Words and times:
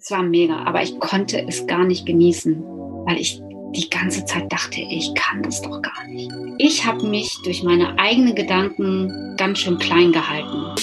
Es 0.00 0.12
war 0.12 0.22
mega, 0.22 0.64
aber 0.64 0.80
ich 0.80 1.00
konnte 1.00 1.44
es 1.48 1.66
gar 1.66 1.84
nicht 1.84 2.06
genießen, 2.06 2.62
weil 3.04 3.16
ich 3.16 3.42
die 3.74 3.90
ganze 3.90 4.24
Zeit 4.24 4.52
dachte, 4.52 4.80
ich 4.80 5.12
kann 5.14 5.42
das 5.42 5.60
doch 5.60 5.82
gar 5.82 6.06
nicht. 6.06 6.30
Ich 6.58 6.86
habe 6.86 7.04
mich 7.04 7.36
durch 7.42 7.64
meine 7.64 7.98
eigenen 7.98 8.36
Gedanken 8.36 9.34
ganz 9.36 9.58
schön 9.58 9.76
klein 9.78 10.12
gehalten. 10.12 10.76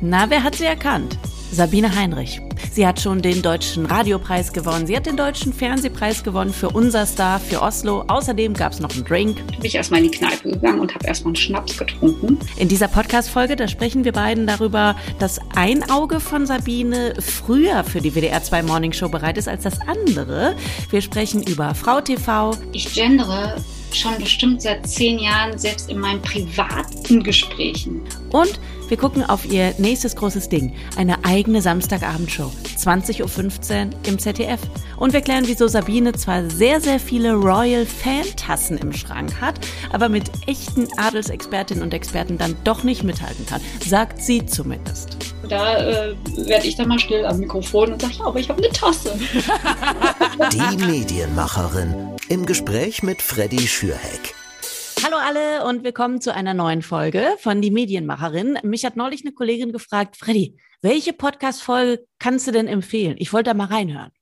Na, 0.00 0.30
wer 0.30 0.42
hat 0.42 0.54
sie 0.54 0.64
erkannt? 0.64 1.18
Sabine 1.52 1.94
Heinrich. 1.94 2.40
Sie 2.72 2.86
hat 2.86 3.00
schon 3.00 3.22
den 3.22 3.42
Deutschen 3.42 3.86
Radiopreis 3.86 4.52
gewonnen. 4.52 4.86
Sie 4.86 4.96
hat 4.96 5.06
den 5.06 5.16
Deutschen 5.16 5.52
Fernsehpreis 5.52 6.22
gewonnen 6.22 6.52
für 6.52 6.70
Unser 6.70 7.06
Star, 7.06 7.40
für 7.40 7.60
Oslo. 7.60 8.04
Außerdem 8.06 8.54
gab 8.54 8.72
es 8.72 8.80
noch 8.80 8.94
einen 8.94 9.04
Drink. 9.04 9.44
Bin 9.46 9.64
ich 9.64 9.74
erstmal 9.74 10.04
in 10.04 10.10
die 10.10 10.16
Kneipe 10.16 10.50
gegangen 10.50 10.78
und 10.78 10.94
habe 10.94 11.06
erstmal 11.06 11.30
einen 11.30 11.36
Schnaps 11.36 11.76
getrunken. 11.76 12.38
In 12.56 12.68
dieser 12.68 12.86
Podcast-Folge, 12.86 13.56
da 13.56 13.66
sprechen 13.66 14.04
wir 14.04 14.12
beiden 14.12 14.46
darüber, 14.46 14.94
dass 15.18 15.40
ein 15.56 15.90
Auge 15.90 16.20
von 16.20 16.46
Sabine 16.46 17.14
früher 17.18 17.82
für 17.82 18.00
die 18.00 18.14
WDR 18.14 18.42
2 18.42 18.62
Morning 18.62 18.92
Show 18.92 19.08
bereit 19.08 19.36
ist 19.36 19.48
als 19.48 19.64
das 19.64 19.80
andere. 19.80 20.54
Wir 20.90 21.02
sprechen 21.02 21.42
über 21.42 21.74
Frau 21.74 22.00
TV. 22.00 22.56
Ich 22.72 22.94
gendere 22.94 23.56
schon 23.96 24.18
bestimmt 24.18 24.62
seit 24.62 24.86
zehn 24.88 25.18
Jahren, 25.18 25.58
selbst 25.58 25.90
in 25.90 25.98
meinen 25.98 26.22
privaten 26.22 27.22
Gesprächen. 27.22 28.02
Und 28.30 28.60
wir 28.90 28.96
gucken 28.96 29.22
auf 29.22 29.46
ihr 29.46 29.72
nächstes 29.78 30.16
großes 30.16 30.48
Ding, 30.48 30.74
eine 30.96 31.24
eigene 31.24 31.62
Samstagabendshow, 31.62 32.50
20.15 32.76 33.86
Uhr 33.86 33.90
im 34.04 34.18
ZDF. 34.18 34.58
Und 34.96 35.12
wir 35.12 35.20
klären, 35.20 35.44
wieso 35.46 35.68
Sabine 35.68 36.12
zwar 36.12 36.50
sehr, 36.50 36.80
sehr 36.80 36.98
viele 36.98 37.34
Royal 37.34 37.86
Fan-Tassen 37.86 38.78
im 38.78 38.92
Schrank 38.92 39.40
hat, 39.40 39.60
aber 39.92 40.08
mit 40.08 40.24
echten 40.48 40.88
Adelsexpertinnen 40.98 41.84
und 41.84 41.94
Experten 41.94 42.36
dann 42.36 42.56
doch 42.64 42.82
nicht 42.82 43.04
mithalten 43.04 43.46
kann. 43.46 43.60
Sagt 43.86 44.24
sie 44.24 44.44
zumindest. 44.44 45.16
Da 45.48 45.78
äh, 45.78 46.14
werde 46.36 46.66
ich 46.66 46.74
dann 46.74 46.88
mal 46.88 46.98
still 46.98 47.24
am 47.24 47.38
Mikrofon 47.38 47.92
und 47.92 48.02
sage, 48.02 48.14
ja, 48.18 48.24
aber 48.24 48.40
ich 48.40 48.48
habe 48.48 48.60
eine 48.60 48.72
Tasse. 48.72 49.16
Die 50.52 50.84
Medienmacherin 50.84 51.94
im 52.30 52.46
Gespräch 52.46 53.02
mit 53.02 53.22
Freddy 53.22 53.58
Schürheck. 53.58 54.34
Hallo 55.04 55.16
alle 55.16 55.64
und 55.66 55.82
willkommen 55.82 56.20
zu 56.20 56.32
einer 56.32 56.54
neuen 56.54 56.80
Folge 56.80 57.26
von 57.38 57.60
Die 57.60 57.72
Medienmacherin. 57.72 58.56
Mich 58.62 58.84
hat 58.84 58.94
neulich 58.94 59.22
eine 59.22 59.32
Kollegin 59.32 59.72
gefragt, 59.72 60.16
Freddy, 60.16 60.56
welche 60.80 61.12
Podcast-Folge 61.12 62.04
kannst 62.20 62.46
du 62.46 62.52
denn 62.52 62.68
empfehlen? 62.68 63.16
Ich 63.18 63.32
wollte 63.32 63.50
da 63.50 63.54
mal 63.54 63.64
reinhören. 63.66 64.12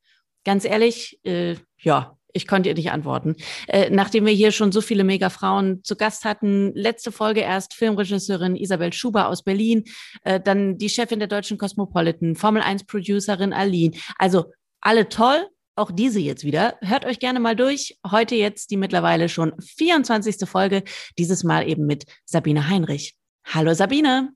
Ganz 0.43 0.65
ehrlich, 0.65 1.21
äh, 1.25 1.57
ja, 1.83 2.17
ich 2.33 2.47
konnte 2.47 2.71
ihr 2.71 2.75
nicht 2.75 2.93
antworten. 2.93 3.37
Äh, 3.67 3.91
nachdem 3.91 4.25
wir 4.25 4.33
hier 4.33 4.53
schon 4.53 4.73
so 4.73 4.81
viele 4.81 5.05
Mega-Frauen 5.05 5.85
zu 5.85 5.95
Gast 5.95 6.25
hatten, 6.25 6.73
letzte 6.75 7.13
Folge 7.13 7.41
erst 7.41 7.75
Filmregisseurin 7.75 8.57
Isabel 8.57 8.95
Schuber 8.95 9.29
aus 9.29 9.43
Berlin, 9.43 9.85
äh, 10.25 10.41
dann 10.41 10.79
die 10.79 10.89
Chefin 10.89 11.19
der 11.19 11.29
Deutschen 11.29 11.59
Cosmopolitan, 11.59 12.37
Formel 12.37 12.63
1-Producerin 12.63 13.53
Aline. 13.53 13.99
Also 14.17 14.47
alle 14.81 15.11
toll, 15.11 15.47
auch 15.79 15.91
diese 15.91 16.21
jetzt 16.21 16.45
wieder. 16.45 16.77
Hört 16.81 17.05
euch 17.05 17.19
gerne 17.19 17.41
mal 17.41 17.57
durch. 17.57 17.99
Heute 18.11 18.35
jetzt 18.35 18.71
die 18.71 18.77
mittlerweile 18.77 19.29
schon 19.29 19.53
24. 19.61 20.49
Folge, 20.49 20.83
dieses 21.19 21.45
Mal 21.45 21.69
eben 21.69 21.87
mit 21.87 22.05
Sabine 22.25 22.69
Heinrich. 22.69 23.17
Hallo 23.45 23.73
Sabine. 23.75 24.31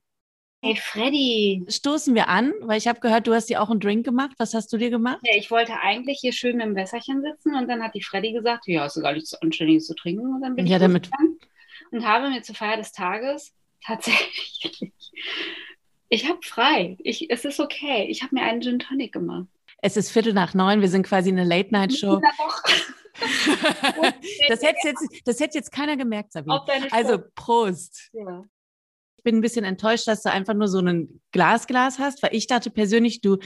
Hey 0.65 0.77
Freddy. 0.77 1.65
Stoßen 1.69 2.15
wir 2.15 2.29
an, 2.29 2.53
weil 2.61 2.79
ich 2.79 2.87
habe 2.87 3.01
gehört, 3.01 3.27
du 3.27 3.35
hast 3.35 3.51
dir 3.51 3.61
auch 3.61 3.69
einen 3.69 3.81
Drink 3.81 4.05
gemacht. 4.05 4.33
Was 4.39 4.55
hast 4.55 4.73
du 4.73 4.79
dir 4.79 4.91
gemacht? 4.91 5.19
Ja, 5.25 5.37
ich 5.37 5.51
wollte 5.51 5.81
eigentlich 5.81 6.21
hier 6.21 6.33
schön 6.33 6.61
im 6.61 6.77
Wässerchen 6.77 7.21
sitzen 7.21 7.57
und 7.57 7.69
dann 7.69 7.83
hat 7.83 7.95
die 7.97 8.03
Freddy 8.03 8.33
gesagt, 8.33 8.69
ja, 8.69 8.83
hast 8.83 8.97
du 8.97 9.01
gar 9.01 9.13
nichts 9.13 9.35
Anständiges 9.35 9.87
zu 9.87 9.95
trinken. 9.95 10.37
Und 10.37 10.43
dann 10.43 10.55
bin 10.55 10.67
ja, 10.67 10.77
ich 10.77 10.83
damit 10.83 11.11
und 11.91 12.07
habe 12.07 12.31
mir 12.31 12.43
zur 12.43 12.55
Feier 12.55 12.77
des 12.77 12.93
Tages 12.93 13.53
tatsächlich, 13.85 14.73
ich 16.09 16.29
habe 16.29 16.39
frei. 16.43 16.97
Ich, 17.01 17.31
es 17.31 17.45
ist 17.45 17.61
okay. 17.61 18.07
Ich 18.09 18.23
habe 18.23 18.35
mir 18.35 18.43
einen 18.43 18.63
Gin 18.63 18.79
Tonic 18.79 19.13
gemacht. 19.13 19.49
Es 19.85 19.97
ist 19.97 20.13
Viertel 20.13 20.33
nach 20.33 20.55
neun, 20.55 20.81
wir 20.81 20.89
sind 20.89 21.05
quasi 21.05 21.31
eine 21.31 21.43
Late-Night-Show. 21.43 22.21
das, 24.49 24.63
hätte 24.63 24.79
jetzt, 24.85 25.05
das 25.25 25.41
hätte 25.41 25.59
jetzt 25.59 25.73
keiner 25.73 25.97
gemerkt, 25.97 26.33
Sabine. 26.33 26.61
Also 26.93 27.19
Prost. 27.35 28.11
Ja. 28.13 28.45
Ich 29.17 29.25
bin 29.25 29.39
ein 29.39 29.41
bisschen 29.41 29.65
enttäuscht, 29.65 30.07
dass 30.07 30.23
du 30.23 30.31
einfach 30.31 30.55
nur 30.55 30.69
so 30.69 30.79
ein 30.79 31.21
Glasglas 31.33 31.99
hast, 31.99 32.23
weil 32.23 32.33
ich 32.33 32.47
dachte 32.47 32.71
persönlich, 32.71 33.23
du 33.23 33.39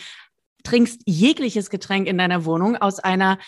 trinkst 0.63 1.01
jegliches 1.07 1.71
Getränk 1.71 2.07
in 2.07 2.19
deiner 2.19 2.45
Wohnung 2.45 2.77
aus 2.77 2.99
einer 2.99 3.39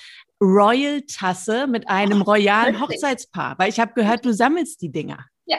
Royal-Tasse 0.41 1.67
mit 1.67 1.89
einem 1.89 2.23
royalen 2.23 2.81
Hochzeitspaar, 2.81 3.59
weil 3.59 3.69
ich 3.69 3.81
habe 3.81 3.93
gehört, 3.93 4.25
du 4.25 4.33
sammelst 4.33 4.81
die 4.81 4.91
Dinger. 4.91 5.27
Ja. 5.45 5.59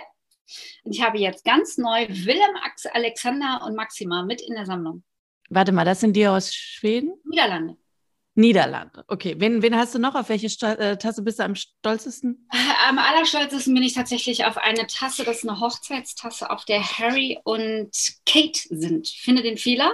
Und 0.83 0.95
ich 0.95 1.03
habe 1.03 1.19
jetzt 1.19 1.45
ganz 1.45 1.77
neu 1.77 2.07
Willem, 2.07 2.55
Alexander 2.93 3.61
und 3.67 3.75
Maxima 3.75 4.23
mit 4.23 4.41
in 4.41 4.55
der 4.55 4.65
Sammlung. 4.65 5.03
Warte 5.49 5.71
mal, 5.71 5.85
das 5.85 5.99
sind 5.99 6.15
die 6.15 6.27
aus 6.27 6.53
Schweden? 6.53 7.13
Niederlande. 7.25 7.75
Niederlande. 8.35 9.03
Okay. 9.07 9.35
Wen, 9.37 9.61
wen 9.61 9.75
hast 9.75 9.95
du 9.95 9.99
noch? 9.99 10.15
Auf 10.15 10.29
welche 10.29 10.49
Sta 10.49 10.73
äh, 10.73 10.97
Tasse 10.97 11.23
bist 11.23 11.39
du 11.39 11.43
am 11.43 11.55
stolzesten? 11.55 12.47
Am 12.87 12.97
allerstolzesten 12.97 13.73
bin 13.73 13.83
ich 13.83 13.93
tatsächlich 13.93 14.45
auf 14.45 14.57
eine 14.57 14.87
Tasse, 14.87 15.23
das 15.23 15.39
ist 15.39 15.49
eine 15.49 15.59
Hochzeitstasse, 15.59 16.49
auf 16.49 16.65
der 16.65 16.81
Harry 16.81 17.39
und 17.43 17.91
Kate 18.25 18.59
sind. 18.69 19.09
Finde 19.09 19.41
den 19.41 19.57
Fehler. 19.57 19.91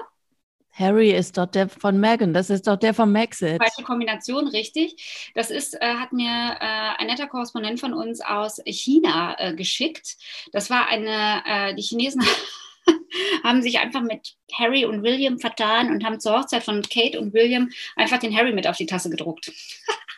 Harry 0.71 1.11
ist 1.11 1.37
doch 1.37 1.45
der 1.45 1.69
von 1.69 1.99
Megan, 1.99 2.33
das 2.33 2.49
ist 2.49 2.67
doch 2.67 2.75
der 2.75 2.93
von 2.93 3.09
Maxit. 3.11 3.57
Falsche 3.57 3.83
Kombination, 3.83 4.47
richtig. 4.49 5.31
Das 5.33 5.49
ist, 5.49 5.73
äh, 5.81 5.95
hat 5.95 6.11
mir 6.11 6.29
äh, 6.29 6.99
ein 6.99 7.07
netter 7.07 7.27
Korrespondent 7.27 7.79
von 7.79 7.93
uns 7.93 8.19
aus 8.19 8.61
China 8.65 9.35
äh, 9.39 9.55
geschickt. 9.55 10.17
Das 10.51 10.69
war 10.69 10.87
eine, 10.89 11.43
äh, 11.45 11.75
die 11.75 11.81
Chinesen 11.81 12.21
haben 13.43 13.61
sich 13.61 13.79
einfach 13.79 14.01
mit 14.01 14.35
Harry 14.53 14.85
und 14.85 15.03
William 15.03 15.39
vertan 15.39 15.91
und 15.91 16.03
haben 16.03 16.19
zur 16.19 16.37
Hochzeit 16.37 16.63
von 16.63 16.81
Kate 16.81 17.19
und 17.19 17.33
William 17.33 17.69
einfach 17.95 18.19
den 18.19 18.35
Harry 18.35 18.53
mit 18.53 18.67
auf 18.67 18.77
die 18.77 18.85
Tasse 18.85 19.09
gedruckt. 19.09 19.51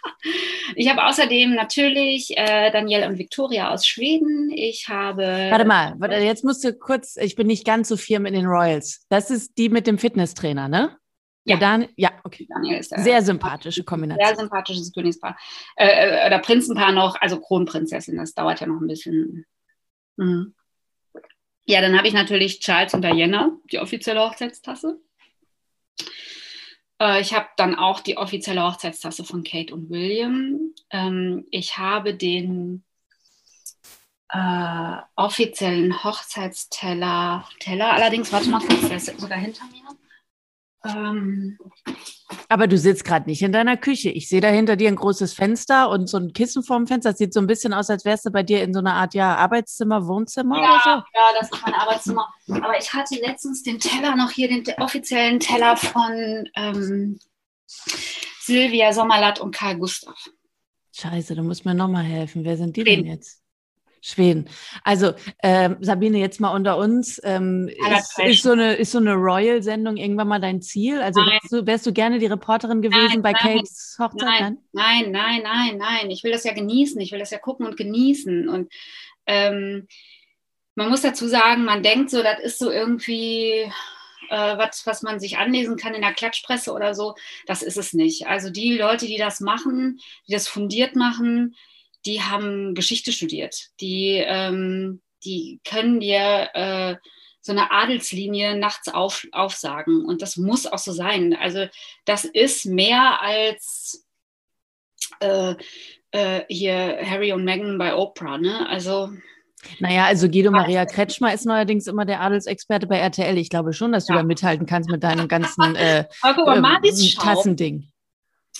ich 0.75 0.89
habe 0.89 1.05
außerdem 1.05 1.53
natürlich 1.53 2.37
äh, 2.37 2.71
Danielle 2.71 3.07
und 3.07 3.17
Victoria 3.17 3.71
aus 3.71 3.85
Schweden. 3.85 4.51
Ich 4.51 4.87
habe. 4.89 5.47
Warte 5.49 5.65
mal, 5.65 5.95
warte, 5.97 6.15
jetzt 6.15 6.43
musst 6.43 6.63
du 6.63 6.73
kurz, 6.73 7.17
ich 7.17 7.35
bin 7.35 7.47
nicht 7.47 7.65
ganz 7.65 7.87
so 7.89 7.97
firm 7.97 8.25
in 8.25 8.33
den 8.33 8.45
Royals. 8.45 9.05
Das 9.09 9.31
ist 9.31 9.57
die 9.57 9.69
mit 9.69 9.87
dem 9.87 9.97
Fitnesstrainer, 9.97 10.67
ne? 10.67 10.97
Ja, 11.47 11.55
Dan 11.55 11.87
ja, 11.95 12.11
okay. 12.25 12.45
Daniel 12.49 12.77
ist, 12.79 12.91
äh, 12.91 12.99
sehr 12.99 13.21
sympathische 13.21 13.85
Kombination. 13.85 14.27
Sehr 14.27 14.35
sympathisches 14.35 14.91
Königspaar. 14.91 15.37
Äh, 15.77 15.87
äh, 15.87 16.27
oder 16.27 16.39
Prinzenpaar 16.39 16.91
noch, 16.91 17.15
also 17.21 17.39
Kronprinzessin, 17.39 18.17
das 18.17 18.33
dauert 18.33 18.59
ja 18.59 18.67
noch 18.67 18.81
ein 18.81 18.87
bisschen. 18.87 19.45
Mhm. 20.17 20.53
Ja, 21.69 21.81
dann 21.81 21.97
habe 21.97 22.07
ich 22.07 22.13
natürlich 22.13 22.61
Charles 22.61 22.93
und 22.93 23.03
Diana, 23.03 23.51
die 23.71 23.79
offizielle 23.79 24.21
Hochzeitstasse. 24.21 25.01
Äh, 27.01 27.19
ich 27.19 27.33
habe 27.33 27.47
dann 27.57 27.75
auch 27.75 27.99
die 27.99 28.17
offizielle 28.17 28.63
Hochzeitstasse 28.63 29.25
von 29.25 29.43
Kate 29.43 29.73
und 29.73 29.89
William. 29.89 30.73
Ähm, 30.89 31.45
ich 31.51 31.77
habe 31.77 32.15
den 32.15 32.85
äh, 34.29 34.97
offiziellen 35.17 36.03
Hochzeitsteller, 36.05 37.47
Teller 37.59 37.91
allerdings, 37.91 38.31
warte 38.31 38.49
mal 38.49 38.59
kurz, 38.59 38.87
der 38.87 38.97
ist 38.97 39.19
sogar 39.19 39.37
hinter 39.37 39.65
mir. 39.65 39.83
Ähm, 40.85 41.57
aber 42.49 42.67
du 42.67 42.77
sitzt 42.77 43.03
gerade 43.03 43.29
nicht 43.29 43.41
in 43.41 43.51
deiner 43.51 43.77
Küche. 43.77 44.09
Ich 44.09 44.29
sehe 44.29 44.41
da 44.41 44.47
hinter 44.47 44.75
dir 44.75 44.89
ein 44.89 44.95
großes 44.95 45.33
Fenster 45.33 45.89
und 45.89 46.07
so 46.07 46.17
ein 46.17 46.33
Kissen 46.33 46.63
vorm 46.63 46.87
Fenster. 46.87 47.11
Das 47.11 47.17
sieht 47.17 47.33
so 47.33 47.39
ein 47.39 47.47
bisschen 47.47 47.73
aus, 47.73 47.89
als 47.89 48.05
wärst 48.05 48.25
du 48.25 48.31
bei 48.31 48.43
dir 48.43 48.63
in 48.63 48.73
so 48.73 48.79
einer 48.79 48.93
Art 48.93 49.13
ja, 49.13 49.35
Arbeitszimmer, 49.35 50.07
Wohnzimmer 50.07 50.57
ja, 50.57 50.63
oder 50.63 50.81
so. 50.83 50.89
Ja, 50.89 51.39
das 51.39 51.51
ist 51.51 51.61
mein 51.65 51.73
Arbeitszimmer. 51.73 52.27
Aber 52.49 52.77
ich 52.77 52.93
hatte 52.93 53.15
letztens 53.15 53.63
den 53.63 53.79
Teller 53.79 54.15
noch 54.15 54.31
hier, 54.31 54.47
den 54.47 54.63
offiziellen 54.77 55.39
Teller 55.39 55.75
von 55.77 56.49
ähm, 56.55 57.19
Silvia 58.39 58.93
Sommerlatt 58.93 59.39
und 59.39 59.53
Karl 59.53 59.77
Gustav. 59.77 60.29
Scheiße, 60.95 61.35
du 61.35 61.43
musst 61.43 61.65
mir 61.65 61.75
nochmal 61.75 62.03
helfen. 62.03 62.43
Wer 62.43 62.57
sind 62.57 62.75
die 62.75 62.81
Reden. 62.81 63.03
denn 63.03 63.13
jetzt? 63.13 63.43
Schweden. 64.01 64.49
Also 64.83 65.13
äh, 65.39 65.71
Sabine, 65.81 66.17
jetzt 66.19 66.39
mal 66.39 66.53
unter 66.53 66.77
uns. 66.77 67.19
Ähm, 67.23 67.67
ist, 67.67 68.19
ist, 68.19 68.43
so 68.43 68.51
eine, 68.51 68.75
ist 68.75 68.91
so 68.91 68.99
eine 68.99 69.13
Royal-Sendung 69.13 69.97
irgendwann 69.97 70.27
mal 70.27 70.39
dein 70.39 70.61
Ziel? 70.61 71.01
Also 71.01 71.21
wärst 71.21 71.51
du, 71.51 71.65
wärst 71.65 71.85
du, 71.85 71.93
gerne 71.93 72.19
die 72.19 72.25
Reporterin 72.25 72.81
gewesen 72.81 73.07
nein, 73.07 73.21
bei 73.21 73.31
nein, 73.31 73.57
Kates 73.57 73.97
Hochzeit? 73.99 74.41
Nein, 74.41 74.57
nein, 74.71 75.11
nein, 75.11 75.41
nein, 75.43 75.77
nein. 75.77 76.11
Ich 76.11 76.23
will 76.23 76.31
das 76.31 76.43
ja 76.43 76.53
genießen. 76.53 76.99
Ich 77.01 77.11
will 77.11 77.19
das 77.19 77.31
ja 77.31 77.37
gucken 77.37 77.65
und 77.65 77.77
genießen. 77.77 78.47
Und 78.47 78.71
ähm, 79.25 79.87
man 80.75 80.89
muss 80.89 81.01
dazu 81.01 81.27
sagen, 81.27 81.65
man 81.65 81.83
denkt 81.83 82.09
so, 82.09 82.21
das 82.21 82.39
ist 82.39 82.59
so 82.59 82.71
irgendwie 82.71 83.71
äh, 84.29 84.57
was, 84.57 84.85
was 84.85 85.01
man 85.01 85.19
sich 85.19 85.37
anlesen 85.37 85.77
kann 85.77 85.93
in 85.93 86.01
der 86.01 86.13
Klatschpresse 86.13 86.73
oder 86.73 86.93
so. 86.93 87.15
Das 87.45 87.61
ist 87.61 87.77
es 87.77 87.93
nicht. 87.93 88.27
Also 88.27 88.49
die 88.49 88.77
Leute, 88.77 89.07
die 89.07 89.17
das 89.17 89.39
machen, 89.39 89.99
die 90.27 90.33
das 90.33 90.47
fundiert 90.47 90.95
machen, 90.95 91.55
die 92.05 92.21
haben 92.21 92.75
Geschichte 92.75 93.11
studiert. 93.11 93.69
Die, 93.79 94.23
ähm, 94.25 95.01
die 95.23 95.59
können 95.63 95.99
dir 95.99 96.49
äh, 96.53 96.95
so 97.41 97.51
eine 97.51 97.71
Adelslinie 97.71 98.57
nachts 98.57 98.87
auf, 98.89 99.25
aufsagen. 99.31 100.05
Und 100.05 100.21
das 100.21 100.37
muss 100.37 100.65
auch 100.65 100.77
so 100.77 100.91
sein. 100.91 101.35
Also 101.35 101.67
das 102.05 102.25
ist 102.25 102.65
mehr 102.65 103.21
als 103.21 104.05
äh, 105.19 105.55
äh, 106.11 106.41
hier 106.49 106.99
Harry 107.03 107.31
und 107.33 107.45
Meghan 107.45 107.77
bei 107.77 107.95
Oprah. 107.95 108.37
Ne? 108.37 108.67
Also 108.69 109.09
Naja, 109.79 110.05
also 110.05 110.29
Guido 110.29 110.51
Maria 110.51 110.85
Kretschmer 110.85 111.33
ist 111.33 111.45
neuerdings 111.45 111.87
immer 111.87 112.05
der 112.05 112.21
Adelsexperte 112.21 112.87
bei 112.87 112.97
RTL. 112.97 113.37
Ich 113.37 113.49
glaube 113.49 113.73
schon, 113.73 113.91
dass 113.91 114.05
du 114.05 114.13
ja. 114.13 114.19
da 114.19 114.25
mithalten 114.25 114.65
kannst 114.65 114.89
mit 114.89 115.03
deinem 115.03 115.27
ganzen 115.27 115.75
äh, 115.75 116.01
äh, 116.23 117.15
Tassending. 117.17 117.89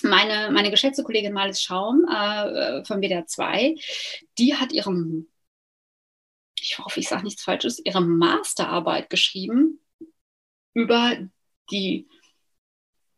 Meine, 0.02 0.50
meine 0.50 0.70
geschätzte 0.70 1.02
Kollegin 1.02 1.32
Malis 1.32 1.62
Schaum 1.62 2.04
äh, 2.08 2.84
von 2.84 3.00
WDR 3.00 3.26
2, 3.26 3.74
die 4.38 4.54
hat 4.54 4.72
ihrem, 4.72 5.28
ich 6.58 6.78
hoffe, 6.78 7.00
ich 7.00 7.08
sage 7.08 7.24
nichts 7.24 7.42
Falsches, 7.42 7.80
ihre 7.84 8.00
Masterarbeit 8.00 9.10
geschrieben 9.10 9.80
über 10.74 11.16
die, 11.70 12.08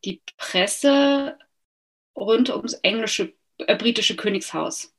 die 0.03 0.21
Presse 0.37 1.37
rund 2.15 2.49
ums 2.49 2.73
englische, 2.75 3.33
äh, 3.57 3.75
britische 3.75 4.15
Königshaus. 4.15 4.93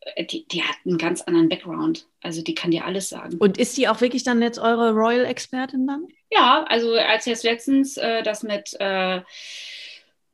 Äh, 0.00 0.24
die, 0.24 0.46
die 0.48 0.62
hat 0.62 0.76
einen 0.84 0.98
ganz 0.98 1.22
anderen 1.22 1.48
Background. 1.48 2.08
Also 2.20 2.42
die 2.42 2.54
kann 2.54 2.70
dir 2.70 2.84
alles 2.84 3.08
sagen. 3.08 3.36
Und 3.38 3.58
ist 3.58 3.76
die 3.76 3.88
auch 3.88 4.00
wirklich 4.00 4.24
dann 4.24 4.42
jetzt 4.42 4.58
eure 4.58 4.92
Royal-Expertin 4.92 5.86
dann? 5.86 6.08
Ja, 6.30 6.64
also 6.68 6.94
als 6.94 7.26
jetzt 7.26 7.44
letztens 7.44 7.96
äh, 7.96 8.22
das 8.22 8.42
mit 8.42 8.74
äh, 8.80 9.16
äh, 9.16 9.22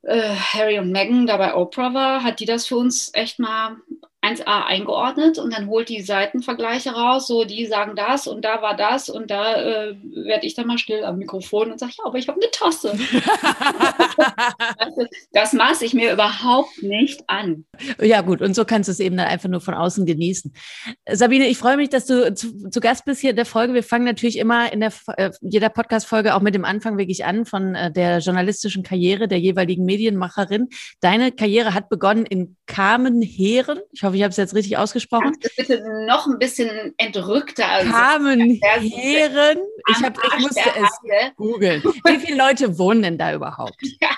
Harry 0.08 0.78
und 0.78 0.90
Meghan 0.90 1.26
da 1.26 1.36
bei 1.36 1.54
Oprah 1.54 1.94
war, 1.94 2.22
hat 2.22 2.40
die 2.40 2.46
das 2.46 2.66
für 2.66 2.76
uns 2.76 3.10
echt 3.14 3.38
mal 3.38 3.76
1a 4.20 4.66
eingeordnet 4.66 5.38
und 5.38 5.52
dann 5.52 5.68
holt 5.68 5.88
die 5.88 6.02
Seitenvergleiche 6.02 6.90
raus, 6.90 7.28
so 7.28 7.44
die 7.44 7.66
sagen 7.66 7.94
das 7.94 8.26
und 8.26 8.44
da 8.44 8.62
war 8.62 8.76
das 8.76 9.08
und 9.08 9.30
da 9.30 9.54
äh, 9.54 9.94
werde 10.12 10.44
ich 10.44 10.54
dann 10.54 10.66
mal 10.66 10.78
still 10.78 11.04
am 11.04 11.18
Mikrofon 11.18 11.70
und 11.70 11.78
sage, 11.78 11.92
ja, 11.98 12.04
aber 12.04 12.18
ich 12.18 12.26
habe 12.26 12.40
eine 12.40 12.50
Tasse. 12.50 12.98
das 15.32 15.52
maße 15.52 15.84
ich 15.84 15.94
mir 15.94 16.12
überhaupt 16.12 16.82
nicht 16.82 17.22
an. 17.28 17.64
Ja 18.00 18.22
gut, 18.22 18.42
und 18.42 18.54
so 18.54 18.64
kannst 18.64 18.88
du 18.88 18.92
es 18.92 18.98
eben 18.98 19.16
dann 19.16 19.28
einfach 19.28 19.48
nur 19.48 19.60
von 19.60 19.74
außen 19.74 20.04
genießen. 20.04 20.52
Sabine, 21.08 21.46
ich 21.46 21.58
freue 21.58 21.76
mich, 21.76 21.88
dass 21.88 22.06
du 22.06 22.34
zu, 22.34 22.70
zu 22.70 22.80
Gast 22.80 23.04
bist 23.04 23.20
hier 23.20 23.30
in 23.30 23.36
der 23.36 23.46
Folge. 23.46 23.72
Wir 23.72 23.84
fangen 23.84 24.04
natürlich 24.04 24.38
immer 24.38 24.72
in 24.72 24.80
der, 24.80 24.92
äh, 25.16 25.30
jeder 25.42 25.68
Podcast-Folge 25.68 26.34
auch 26.34 26.40
mit 26.40 26.56
dem 26.56 26.64
Anfang 26.64 26.98
wirklich 26.98 27.24
an 27.24 27.46
von 27.46 27.76
äh, 27.76 27.92
der 27.92 28.18
journalistischen 28.18 28.82
Karriere 28.82 29.28
der 29.28 29.38
jeweiligen 29.38 29.84
Medienmacherin. 29.84 30.68
Deine 31.00 31.30
Karriere 31.30 31.72
hat 31.72 31.88
begonnen 31.88 32.26
in 32.26 32.56
Kamenheeren. 32.66 33.78
Ich 33.92 34.02
hoffe, 34.08 34.16
ich 34.16 34.22
habe 34.22 34.30
es 34.30 34.36
jetzt 34.36 34.54
richtig 34.54 34.76
ausgesprochen. 34.76 35.36
Kannst 35.40 35.44
du 35.44 35.48
bitte 35.56 36.06
noch 36.06 36.26
ein 36.26 36.38
bisschen 36.38 36.94
entrückter. 36.96 37.68
Also, 37.68 37.90
Carmen 37.92 38.60
Heeren. 38.60 39.58
Ich, 39.88 40.02
hab, 40.02 40.18
ich 40.18 40.38
musste 40.40 40.60
es 40.60 41.36
googeln. 41.36 41.82
Wie 42.04 42.18
viele 42.18 42.36
Leute 42.36 42.78
wohnen 42.78 43.02
denn 43.02 43.18
da 43.18 43.34
überhaupt? 43.34 43.76
Ja, 44.00 44.10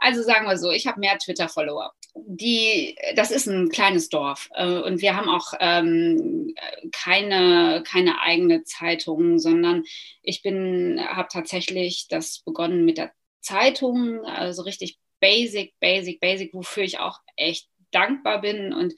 also 0.00 0.22
sagen 0.22 0.46
wir 0.46 0.58
so, 0.58 0.70
ich 0.70 0.86
habe 0.86 1.00
mehr 1.00 1.18
Twitter-Follower. 1.18 1.92
Die, 2.14 2.96
das 3.16 3.30
ist 3.30 3.46
ein 3.46 3.68
kleines 3.68 4.08
Dorf 4.08 4.48
äh, 4.54 4.66
und 4.66 5.00
wir 5.00 5.16
haben 5.16 5.28
auch 5.28 5.52
ähm, 5.58 6.54
keine, 6.92 7.82
keine 7.86 8.20
eigene 8.20 8.62
Zeitung, 8.64 9.38
sondern 9.38 9.84
ich 10.22 10.42
bin, 10.42 11.00
habe 11.00 11.28
tatsächlich 11.32 12.06
das 12.08 12.40
begonnen 12.40 12.84
mit 12.84 12.98
der 12.98 13.12
Zeitung, 13.40 14.24
also 14.24 14.62
richtig 14.62 14.98
basic, 15.20 15.74
basic, 15.80 16.20
basic, 16.20 16.54
wofür 16.54 16.84
ich 16.84 16.98
auch 16.98 17.18
echt 17.36 17.68
dankbar 17.96 18.40
bin. 18.40 18.72
Und 18.72 18.94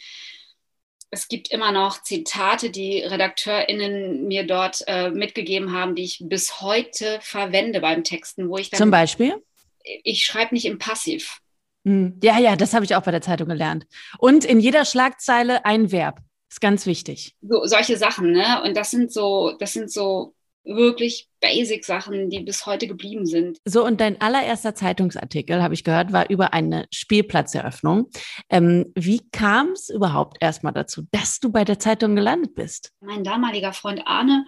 es 1.10 1.28
gibt 1.28 1.50
immer 1.50 1.72
noch 1.72 2.02
Zitate, 2.02 2.70
die 2.70 3.00
RedakteurInnen 3.00 4.26
mir 4.26 4.46
dort 4.46 4.84
äh, 4.86 5.10
mitgegeben 5.10 5.72
haben, 5.72 5.94
die 5.94 6.04
ich 6.04 6.22
bis 6.22 6.60
heute 6.60 7.18
verwende 7.22 7.80
beim 7.80 8.04
Texten, 8.04 8.48
wo 8.48 8.58
ich 8.58 8.70
dann. 8.70 8.78
Zum 8.78 8.90
Beispiel? 8.90 9.42
Ich 9.82 10.24
schreibe 10.24 10.54
nicht 10.54 10.66
im 10.66 10.78
Passiv. 10.78 11.38
Hm. 11.84 12.18
Ja, 12.22 12.38
ja, 12.38 12.56
das 12.56 12.74
habe 12.74 12.84
ich 12.84 12.94
auch 12.94 13.02
bei 13.02 13.10
der 13.10 13.22
Zeitung 13.22 13.48
gelernt. 13.48 13.86
Und 14.18 14.44
in 14.44 14.60
jeder 14.60 14.84
Schlagzeile 14.84 15.64
ein 15.64 15.90
Verb. 15.90 16.20
Ist 16.50 16.60
ganz 16.60 16.86
wichtig. 16.86 17.34
So, 17.42 17.64
solche 17.64 17.98
Sachen, 17.98 18.32
ne? 18.32 18.62
Und 18.62 18.74
das 18.76 18.90
sind 18.90 19.12
so, 19.12 19.54
das 19.58 19.72
sind 19.74 19.92
so 19.92 20.34
wirklich 20.68 21.28
Basic-Sachen, 21.40 22.30
die 22.30 22.40
bis 22.40 22.66
heute 22.66 22.86
geblieben 22.86 23.26
sind. 23.26 23.58
So, 23.64 23.84
und 23.84 24.00
dein 24.00 24.20
allererster 24.20 24.74
Zeitungsartikel, 24.74 25.62
habe 25.62 25.74
ich 25.74 25.84
gehört, 25.84 26.12
war 26.12 26.28
über 26.30 26.52
eine 26.52 26.86
Spielplatzeröffnung. 26.92 28.10
Ähm, 28.50 28.92
wie 28.94 29.20
kam 29.30 29.70
es 29.72 29.88
überhaupt 29.88 30.36
erstmal 30.40 30.72
dazu, 30.72 31.02
dass 31.10 31.40
du 31.40 31.50
bei 31.50 31.64
der 31.64 31.78
Zeitung 31.78 32.14
gelandet 32.14 32.54
bist? 32.54 32.92
Mein 33.00 33.24
damaliger 33.24 33.72
Freund 33.72 34.02
Arne 34.04 34.44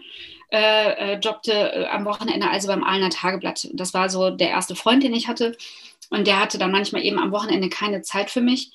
äh, 0.50 1.14
äh, 1.14 1.18
jobbte 1.20 1.52
äh, 1.52 1.86
am 1.86 2.04
Wochenende 2.04 2.50
also 2.50 2.68
beim 2.68 2.84
Ahlener 2.84 3.10
Tageblatt. 3.10 3.68
Das 3.72 3.94
war 3.94 4.08
so 4.08 4.30
der 4.30 4.50
erste 4.50 4.74
Freund, 4.74 5.02
den 5.02 5.14
ich 5.14 5.28
hatte. 5.28 5.56
Und 6.10 6.26
der 6.26 6.40
hatte 6.40 6.58
dann 6.58 6.72
manchmal 6.72 7.04
eben 7.04 7.18
am 7.18 7.30
Wochenende 7.30 7.68
keine 7.68 8.02
Zeit 8.02 8.30
für 8.30 8.40
mich 8.40 8.72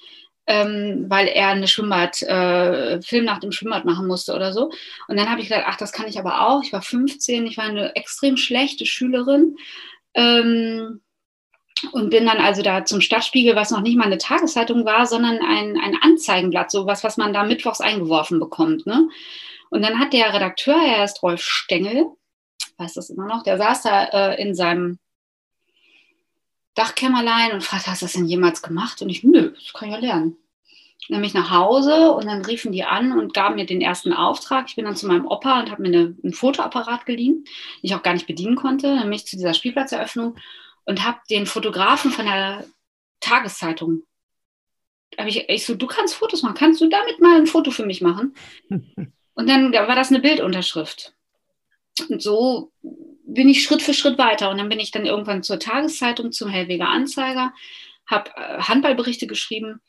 ähm, 0.48 1.06
weil 1.08 1.28
er 1.28 1.50
eine 1.50 1.68
Schwimmbad, 1.68 2.22
äh, 2.22 3.02
Filmnacht 3.02 3.44
im 3.44 3.52
Schwimmbad 3.52 3.86
machen 3.86 4.08
musste 4.08 4.34
oder 4.36 4.54
so. 4.54 4.72
Und 5.08 5.18
dann 5.18 5.30
habe 5.30 5.42
ich 5.42 5.50
gedacht, 5.50 5.66
ach, 5.68 5.78
das 5.78 5.92
kann 5.92 6.08
ich 6.08 6.20
aber 6.20 6.48
auch. 6.48 6.64
Ich 6.64 6.74
war 6.74 6.82
15, 6.82 7.48
ich 7.48 7.58
war 7.58 7.66
eine 7.66 7.96
extrem 7.96 8.38
schlechte 8.38 8.86
Schülerin. 8.86 9.58
Ähm, 10.14 11.02
und 11.92 12.10
bin 12.10 12.26
dann 12.26 12.38
also 12.38 12.62
da 12.62 12.86
zum 12.86 13.02
Stadtspiegel, 13.02 13.56
was 13.56 13.72
noch 13.72 13.82
nicht 13.82 13.98
mal 13.98 14.06
eine 14.06 14.18
Tageszeitung 14.18 14.86
war, 14.86 15.06
sondern 15.06 15.40
ein, 15.40 15.78
ein 15.78 15.98
Anzeigenblatt, 16.02 16.72
so 16.72 16.86
was, 16.86 17.04
was 17.04 17.18
man 17.18 17.34
da 17.34 17.44
mittwochs 17.44 17.82
eingeworfen 17.82 18.40
bekommt. 18.40 18.86
Ne? 18.86 19.10
Und 19.70 19.82
dann 19.82 20.00
hat 20.00 20.14
der 20.14 20.34
Redakteur, 20.34 20.78
er 20.78 21.04
ist 21.04 21.22
Rolf 21.22 21.42
Stengel, 21.42 22.06
weiß 22.78 22.94
das 22.94 23.10
immer 23.10 23.28
noch, 23.28 23.44
der 23.44 23.58
saß 23.58 23.84
da 23.84 24.04
äh, 24.06 24.42
in 24.42 24.56
seinem 24.56 25.00
Dachkämmerlein 26.76 27.54
und 27.54 27.64
fragte, 27.64 27.92
hast 27.92 28.02
du 28.02 28.06
das 28.06 28.14
denn 28.14 28.26
jemals 28.26 28.62
gemacht? 28.62 29.02
Und 29.02 29.10
ich, 29.10 29.24
nö, 29.24 29.52
das 29.52 29.74
kann 29.74 29.90
ich 29.90 29.96
ja 29.96 30.02
lernen. 30.02 30.38
Dann 31.10 31.20
bin 31.20 31.28
ich 31.28 31.34
nach 31.34 31.52
Hause 31.52 32.12
und 32.12 32.26
dann 32.26 32.44
riefen 32.44 32.72
die 32.72 32.84
an 32.84 33.12
und 33.12 33.34
gaben 33.34 33.56
mir 33.56 33.66
den 33.66 33.82
ersten 33.82 34.12
Auftrag. 34.12 34.66
Ich 34.68 34.76
bin 34.76 34.86
dann 34.86 34.96
zu 34.96 35.08
meinem 35.08 35.28
Opa 35.28 35.60
und 35.60 35.70
habe 35.72 35.82
mir 35.82 35.90
eine, 35.90 36.16
einen 36.24 36.34
Fotoapparat 36.34 37.06
geliehen, 37.06 37.44
den 37.44 37.82
ich 37.82 37.96
auch 37.96 38.04
gar 38.04 38.14
nicht 38.14 38.28
bedienen 38.28 38.56
konnte. 38.56 38.88
Dann 38.88 39.04
bin 39.04 39.14
ich 39.14 39.28
zu 39.28 39.36
dieser 39.36 39.54
Spielplatzeröffnung 39.54 40.36
und 40.86 41.06
habe 41.06 41.20
den 41.30 41.46
Fotografen 41.46 42.12
von 42.12 42.26
der 42.26 42.66
Tageszeitung 43.20 44.04
habe 45.18 45.30
ich, 45.30 45.50
ich 45.50 45.66
so, 45.66 45.76
du 45.76 45.88
kannst 45.88 46.16
Fotos 46.16 46.42
machen, 46.44 46.56
kannst 46.56 46.82
du 46.82 46.90
damit 46.90 47.20
mal 47.22 47.38
ein 47.38 47.48
Foto 47.48 47.72
für 47.72 47.86
mich 47.86 48.02
machen? 48.02 48.36
Und 49.38 49.50
dann 49.50 49.74
war 49.74 49.96
das 49.96 50.10
eine 50.10 50.22
Bildunterschrift. 50.22 51.14
Und 52.10 52.22
so 52.22 52.72
bin 53.28 53.50
ich 53.50 53.64
Schritt 53.64 53.82
für 53.82 53.94
Schritt 53.94 54.18
weiter. 54.18 54.50
Und 54.50 54.58
dann 54.58 54.70
bin 54.70 54.80
ich 54.80 54.92
dann 54.92 55.06
irgendwann 55.06 55.44
zur 55.44 55.60
Tageszeitung, 55.60 56.32
zum 56.32 56.50
Hellweger 56.50 56.88
Anzeiger, 56.88 57.54
habe 58.08 58.32
äh, 58.36 58.60
Handballberichte 58.60 59.28
geschrieben, 59.28 59.82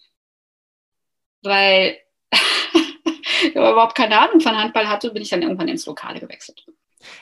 weil 1.42 1.98
ich 2.32 3.54
überhaupt 3.54 3.94
keine 3.94 4.18
Ahnung 4.18 4.40
von 4.40 4.56
Handball 4.56 4.88
hatte, 4.88 5.10
bin 5.10 5.22
ich 5.22 5.30
dann 5.30 5.42
irgendwann 5.42 5.68
ins 5.68 5.86
Lokale 5.86 6.20
gewechselt. 6.20 6.64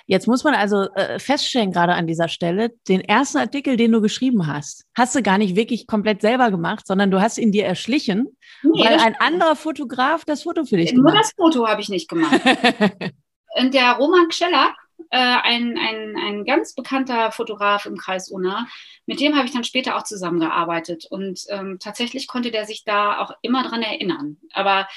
Jetzt 0.06 0.26
muss 0.26 0.44
man 0.44 0.54
also 0.54 0.88
äh, 0.94 1.18
feststellen, 1.18 1.72
gerade 1.72 1.94
an 1.94 2.06
dieser 2.06 2.28
Stelle, 2.28 2.70
den 2.88 3.00
ersten 3.00 3.38
Artikel, 3.38 3.76
den 3.76 3.92
du 3.92 4.00
geschrieben 4.00 4.46
hast, 4.46 4.86
hast 4.94 5.14
du 5.14 5.22
gar 5.22 5.36
nicht 5.36 5.56
wirklich 5.56 5.86
komplett 5.86 6.22
selber 6.22 6.50
gemacht, 6.50 6.86
sondern 6.86 7.10
du 7.10 7.20
hast 7.20 7.36
ihn 7.36 7.52
dir 7.52 7.66
erschlichen, 7.66 8.36
nee, 8.62 8.84
weil 8.84 8.98
ein 8.98 9.16
anderer 9.18 9.56
Fotograf 9.56 10.24
das 10.24 10.44
Foto 10.44 10.64
für 10.64 10.76
dich 10.76 10.94
gemacht 10.94 11.08
hat. 11.08 11.14
Nur 11.14 11.22
das 11.22 11.32
Foto 11.32 11.68
habe 11.68 11.82
ich 11.82 11.88
nicht 11.88 12.08
gemacht. 12.08 12.40
Und 13.56 13.74
der 13.74 13.92
Roman 13.92 14.30
Schellack, 14.30 14.74
äh, 15.14 15.36
ein, 15.44 15.78
ein, 15.78 16.16
ein 16.16 16.44
ganz 16.44 16.74
bekannter 16.74 17.30
Fotograf 17.30 17.86
im 17.86 17.96
Kreis 17.96 18.28
Unna. 18.28 18.66
Mit 19.06 19.20
dem 19.20 19.36
habe 19.36 19.46
ich 19.46 19.52
dann 19.52 19.62
später 19.62 19.96
auch 19.96 20.02
zusammengearbeitet. 20.02 21.06
Und 21.08 21.44
ähm, 21.50 21.78
tatsächlich 21.78 22.26
konnte 22.26 22.50
der 22.50 22.64
sich 22.64 22.82
da 22.84 23.20
auch 23.20 23.30
immer 23.40 23.62
dran 23.62 23.82
erinnern. 23.82 24.38
Aber 24.52 24.88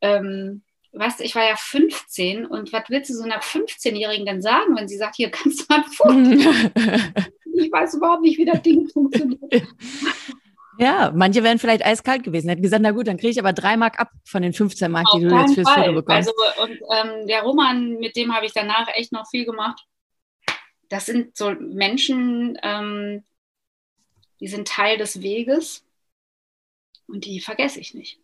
ähm, 0.00 0.62
weißt 0.92 1.20
du, 1.20 1.24
ich 1.24 1.34
war 1.34 1.46
ja 1.46 1.56
15 1.56 2.46
und 2.46 2.72
was 2.72 2.84
willst 2.88 3.10
du 3.10 3.14
so 3.14 3.24
einer 3.24 3.40
15-Jährigen 3.40 4.24
denn 4.24 4.40
sagen, 4.40 4.74
wenn 4.76 4.88
sie 4.88 4.96
sagt, 4.96 5.16
hier 5.16 5.30
kannst 5.30 5.60
du 5.60 5.64
mal 5.68 5.84
ein 5.84 5.92
Foto? 5.92 6.10
ich 7.58 7.70
weiß 7.70 7.96
überhaupt 7.96 8.22
nicht, 8.22 8.38
wie 8.38 8.46
das 8.46 8.62
Ding 8.62 8.88
funktioniert. 8.88 9.42
Ja, 10.78 11.12
manche 11.14 11.42
wären 11.42 11.58
vielleicht 11.58 11.84
eiskalt 11.84 12.22
gewesen, 12.22 12.48
hätten 12.48 12.62
gesagt, 12.62 12.82
na 12.82 12.90
gut, 12.90 13.06
dann 13.06 13.16
kriege 13.16 13.30
ich 13.30 13.38
aber 13.38 13.52
drei 13.52 13.76
Mark 13.76 13.98
ab 13.98 14.10
von 14.24 14.42
den 14.42 14.52
15 14.52 14.90
Mark, 14.90 15.06
Auf 15.06 15.18
die 15.18 15.26
du 15.26 15.34
jetzt 15.34 15.54
fürs 15.54 15.68
Fall. 15.68 15.84
Foto 15.84 15.94
bekommst. 15.94 16.28
Also, 16.28 16.62
und 16.62 16.80
ähm, 16.92 17.26
der 17.26 17.42
Roman, 17.42 17.98
mit 17.98 18.16
dem 18.16 18.34
habe 18.34 18.46
ich 18.46 18.52
danach 18.52 18.88
echt 18.94 19.12
noch 19.12 19.28
viel 19.28 19.44
gemacht. 19.44 19.82
Das 20.88 21.06
sind 21.06 21.36
so 21.36 21.50
Menschen, 21.58 22.58
ähm, 22.62 23.24
die 24.40 24.48
sind 24.48 24.68
Teil 24.68 24.98
des 24.98 25.22
Weges 25.22 25.84
und 27.06 27.24
die 27.24 27.40
vergesse 27.40 27.80
ich 27.80 27.94
nicht. 27.94 28.20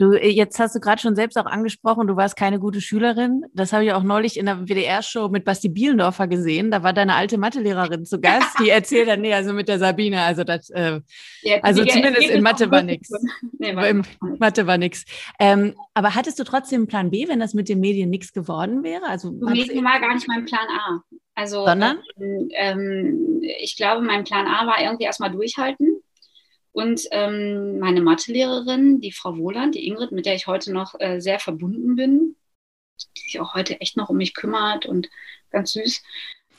Du, 0.00 0.14
äh, 0.14 0.30
jetzt 0.30 0.58
hast 0.58 0.74
du 0.74 0.80
gerade 0.80 0.98
schon 0.98 1.14
selbst 1.14 1.36
auch 1.36 1.44
angesprochen, 1.44 2.06
du 2.06 2.16
warst 2.16 2.34
keine 2.34 2.58
gute 2.58 2.80
Schülerin. 2.80 3.42
Das 3.52 3.74
habe 3.74 3.84
ich 3.84 3.92
auch 3.92 4.02
neulich 4.02 4.38
in 4.38 4.46
der 4.46 4.66
WDR-Show 4.66 5.28
mit 5.28 5.44
Basti 5.44 5.68
Bielendorfer 5.68 6.26
gesehen. 6.26 6.70
Da 6.70 6.82
war 6.82 6.94
deine 6.94 7.14
alte 7.14 7.36
Mathelehrerin 7.36 8.06
zu 8.06 8.18
Gast, 8.18 8.58
die 8.60 8.70
erzählt 8.70 9.08
dann, 9.08 9.20
nee, 9.20 9.34
also 9.34 9.52
mit 9.52 9.68
der 9.68 9.78
Sabine, 9.78 10.22
also 10.22 10.42
das, 10.42 10.70
äh, 10.70 11.00
ja, 11.42 11.58
also 11.60 11.84
zumindest 11.84 12.30
in 12.30 12.42
Mathe 12.42 12.70
war 12.70 12.82
nichts. 12.82 13.10
Nee, 13.58 13.74
Mathe 14.38 14.66
war 14.66 14.78
nichts. 14.78 15.04
Ähm, 15.38 15.74
aber 15.92 16.14
hattest 16.14 16.38
du 16.38 16.44
trotzdem 16.44 16.80
einen 16.80 16.86
Plan 16.86 17.10
B, 17.10 17.28
wenn 17.28 17.38
das 17.38 17.52
mit 17.52 17.68
den 17.68 17.80
Medien 17.80 18.08
nichts 18.08 18.32
geworden 18.32 18.82
wäre? 18.82 19.04
Also 19.04 19.30
Medien 19.32 19.84
war 19.84 20.00
gar 20.00 20.14
nicht 20.14 20.26
mein 20.26 20.46
Plan 20.46 20.66
A. 20.66 21.02
Also, 21.34 21.66
Sondern? 21.66 21.98
Ähm, 22.18 22.48
ähm, 22.52 23.42
ich 23.60 23.76
glaube, 23.76 24.02
mein 24.02 24.24
Plan 24.24 24.46
A 24.46 24.66
war 24.66 24.80
irgendwie 24.80 25.04
erstmal 25.04 25.30
durchhalten 25.30 26.00
und 26.72 27.02
ähm, 27.10 27.78
meine 27.78 28.00
Mathelehrerin, 28.00 29.00
die 29.00 29.12
Frau 29.12 29.36
Wohland, 29.36 29.74
die 29.74 29.86
Ingrid, 29.86 30.12
mit 30.12 30.26
der 30.26 30.34
ich 30.34 30.46
heute 30.46 30.72
noch 30.72 30.94
äh, 30.98 31.20
sehr 31.20 31.40
verbunden 31.40 31.96
bin, 31.96 32.36
die 33.16 33.20
sich 33.22 33.40
auch 33.40 33.54
heute 33.54 33.80
echt 33.80 33.96
noch 33.96 34.08
um 34.08 34.16
mich 34.16 34.34
kümmert 34.34 34.86
und 34.86 35.08
ganz 35.50 35.72
süß. 35.72 36.02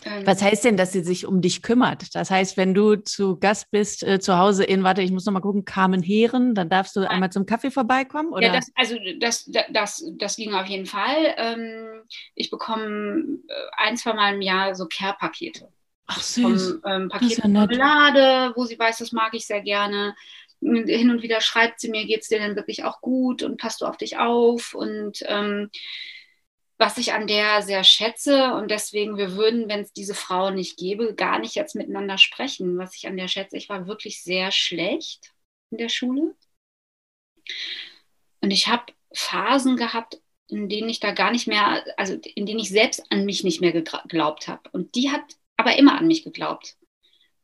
Ähm, 0.04 0.26
Was 0.26 0.42
heißt 0.42 0.66
denn, 0.66 0.78
dass 0.78 0.92
sie 0.92 1.04
sich 1.04 1.26
um 1.26 1.42
dich 1.42 1.62
kümmert? 1.62 2.16
Das 2.16 2.32
heißt, 2.32 2.58
wenn 2.58 2.74
du 2.74 2.96
zu 2.96 3.38
Gast 3.38 3.70
bist, 3.72 4.04
äh, 4.04 4.20
zu 4.20 4.38
Hause 4.38 4.64
in, 4.64 4.84
warte, 4.84 5.02
ich 5.02 5.12
muss 5.12 5.26
noch 5.26 5.34
mal 5.34 5.42
gucken, 5.42 5.64
Carmen 5.64 6.02
Heeren, 6.02 6.56
dann 6.56 6.70
darfst 6.70 6.96
du 6.96 7.08
einmal 7.08 7.32
zum 7.32 7.46
Kaffee 7.46 7.72
vorbeikommen? 7.72 8.34
Oder? 8.34 8.48
Ja, 8.48 8.54
das, 8.54 8.72
also 8.76 8.96
das, 9.20 9.50
das, 9.72 10.04
das 10.18 10.36
ging 10.36 10.54
auf 10.54 10.66
jeden 10.66 10.88
Fall. 10.88 11.36
Ähm, 11.38 12.02
ich 12.36 12.50
bekomme 12.50 13.40
äh, 13.48 13.54
ein, 13.78 13.96
zwei 13.96 14.14
Mal 14.14 14.34
im 14.34 14.42
Jahr 14.42 14.76
so 14.76 14.88
Care-Pakete. 14.88 15.70
Ach 16.14 16.22
süß. 16.22 16.80
Vom, 16.82 16.92
ähm, 16.92 17.10
Paket 17.10 17.38
ja 17.38 17.48
Marmelade, 17.48 18.54
wo 18.56 18.66
sie 18.66 18.78
weiß, 18.78 18.98
das 18.98 19.12
mag 19.14 19.34
ich 19.34 19.46
sehr 19.46 19.62
gerne. 19.62 20.16
Hin 20.60 21.10
und 21.10 21.24
wieder 21.24 21.42
schreibt 21.42 21.80
sie 21.80 21.90
mir, 21.90 22.06
geht 22.06 22.22
es 22.22 22.28
dir 22.28 22.40
denn 22.40 22.56
wirklich 22.56 22.84
auch 22.84 23.02
gut 23.02 23.44
und 23.44 23.58
passt 23.58 23.82
du 23.82 23.86
auf 23.86 23.98
dich 23.98 24.18
auf? 24.18 24.76
Und 24.76 25.24
ähm, 25.26 25.72
was 26.78 26.98
ich 26.98 27.14
an 27.14 27.28
der 27.28 27.62
sehr 27.62 27.84
schätze 27.84 28.54
und 28.56 28.70
deswegen, 28.70 29.18
wir 29.18 29.36
würden, 29.36 29.70
wenn 29.70 29.82
es 29.82 29.94
diese 29.94 30.16
Frau 30.16 30.50
nicht 30.50 30.78
gäbe, 30.78 31.16
gar 31.16 31.40
nicht 31.40 31.56
jetzt 31.56 31.76
miteinander 31.76 32.18
sprechen. 32.18 32.78
Was 32.78 32.96
ich 32.96 33.08
an 33.08 33.18
der 33.18 33.28
schätze, 33.28 33.56
ich 33.56 33.70
war 33.70 33.88
wirklich 33.88 34.22
sehr 34.22 34.52
schlecht 34.52 35.34
in 35.70 35.78
der 35.78 35.90
Schule. 35.90 36.36
Und 38.42 38.52
ich 38.52 38.68
habe 38.68 38.92
Phasen 39.14 39.78
gehabt, 39.78 40.20
in 40.48 40.68
denen 40.68 40.90
ich 40.90 41.00
da 41.00 41.12
gar 41.12 41.32
nicht 41.32 41.48
mehr, 41.48 41.84
also 41.98 42.20
in 42.36 42.46
denen 42.46 42.60
ich 42.60 42.70
selbst 42.70 43.04
an 43.10 43.26
mich 43.26 43.44
nicht 43.44 43.62
mehr 43.62 43.72
geglaubt 43.72 44.48
habe. 44.48 44.70
Und 44.72 44.96
die 44.96 45.12
hat 45.12 45.24
aber 45.62 45.78
immer 45.78 45.98
an 45.98 46.08
mich 46.08 46.24
geglaubt. 46.24 46.76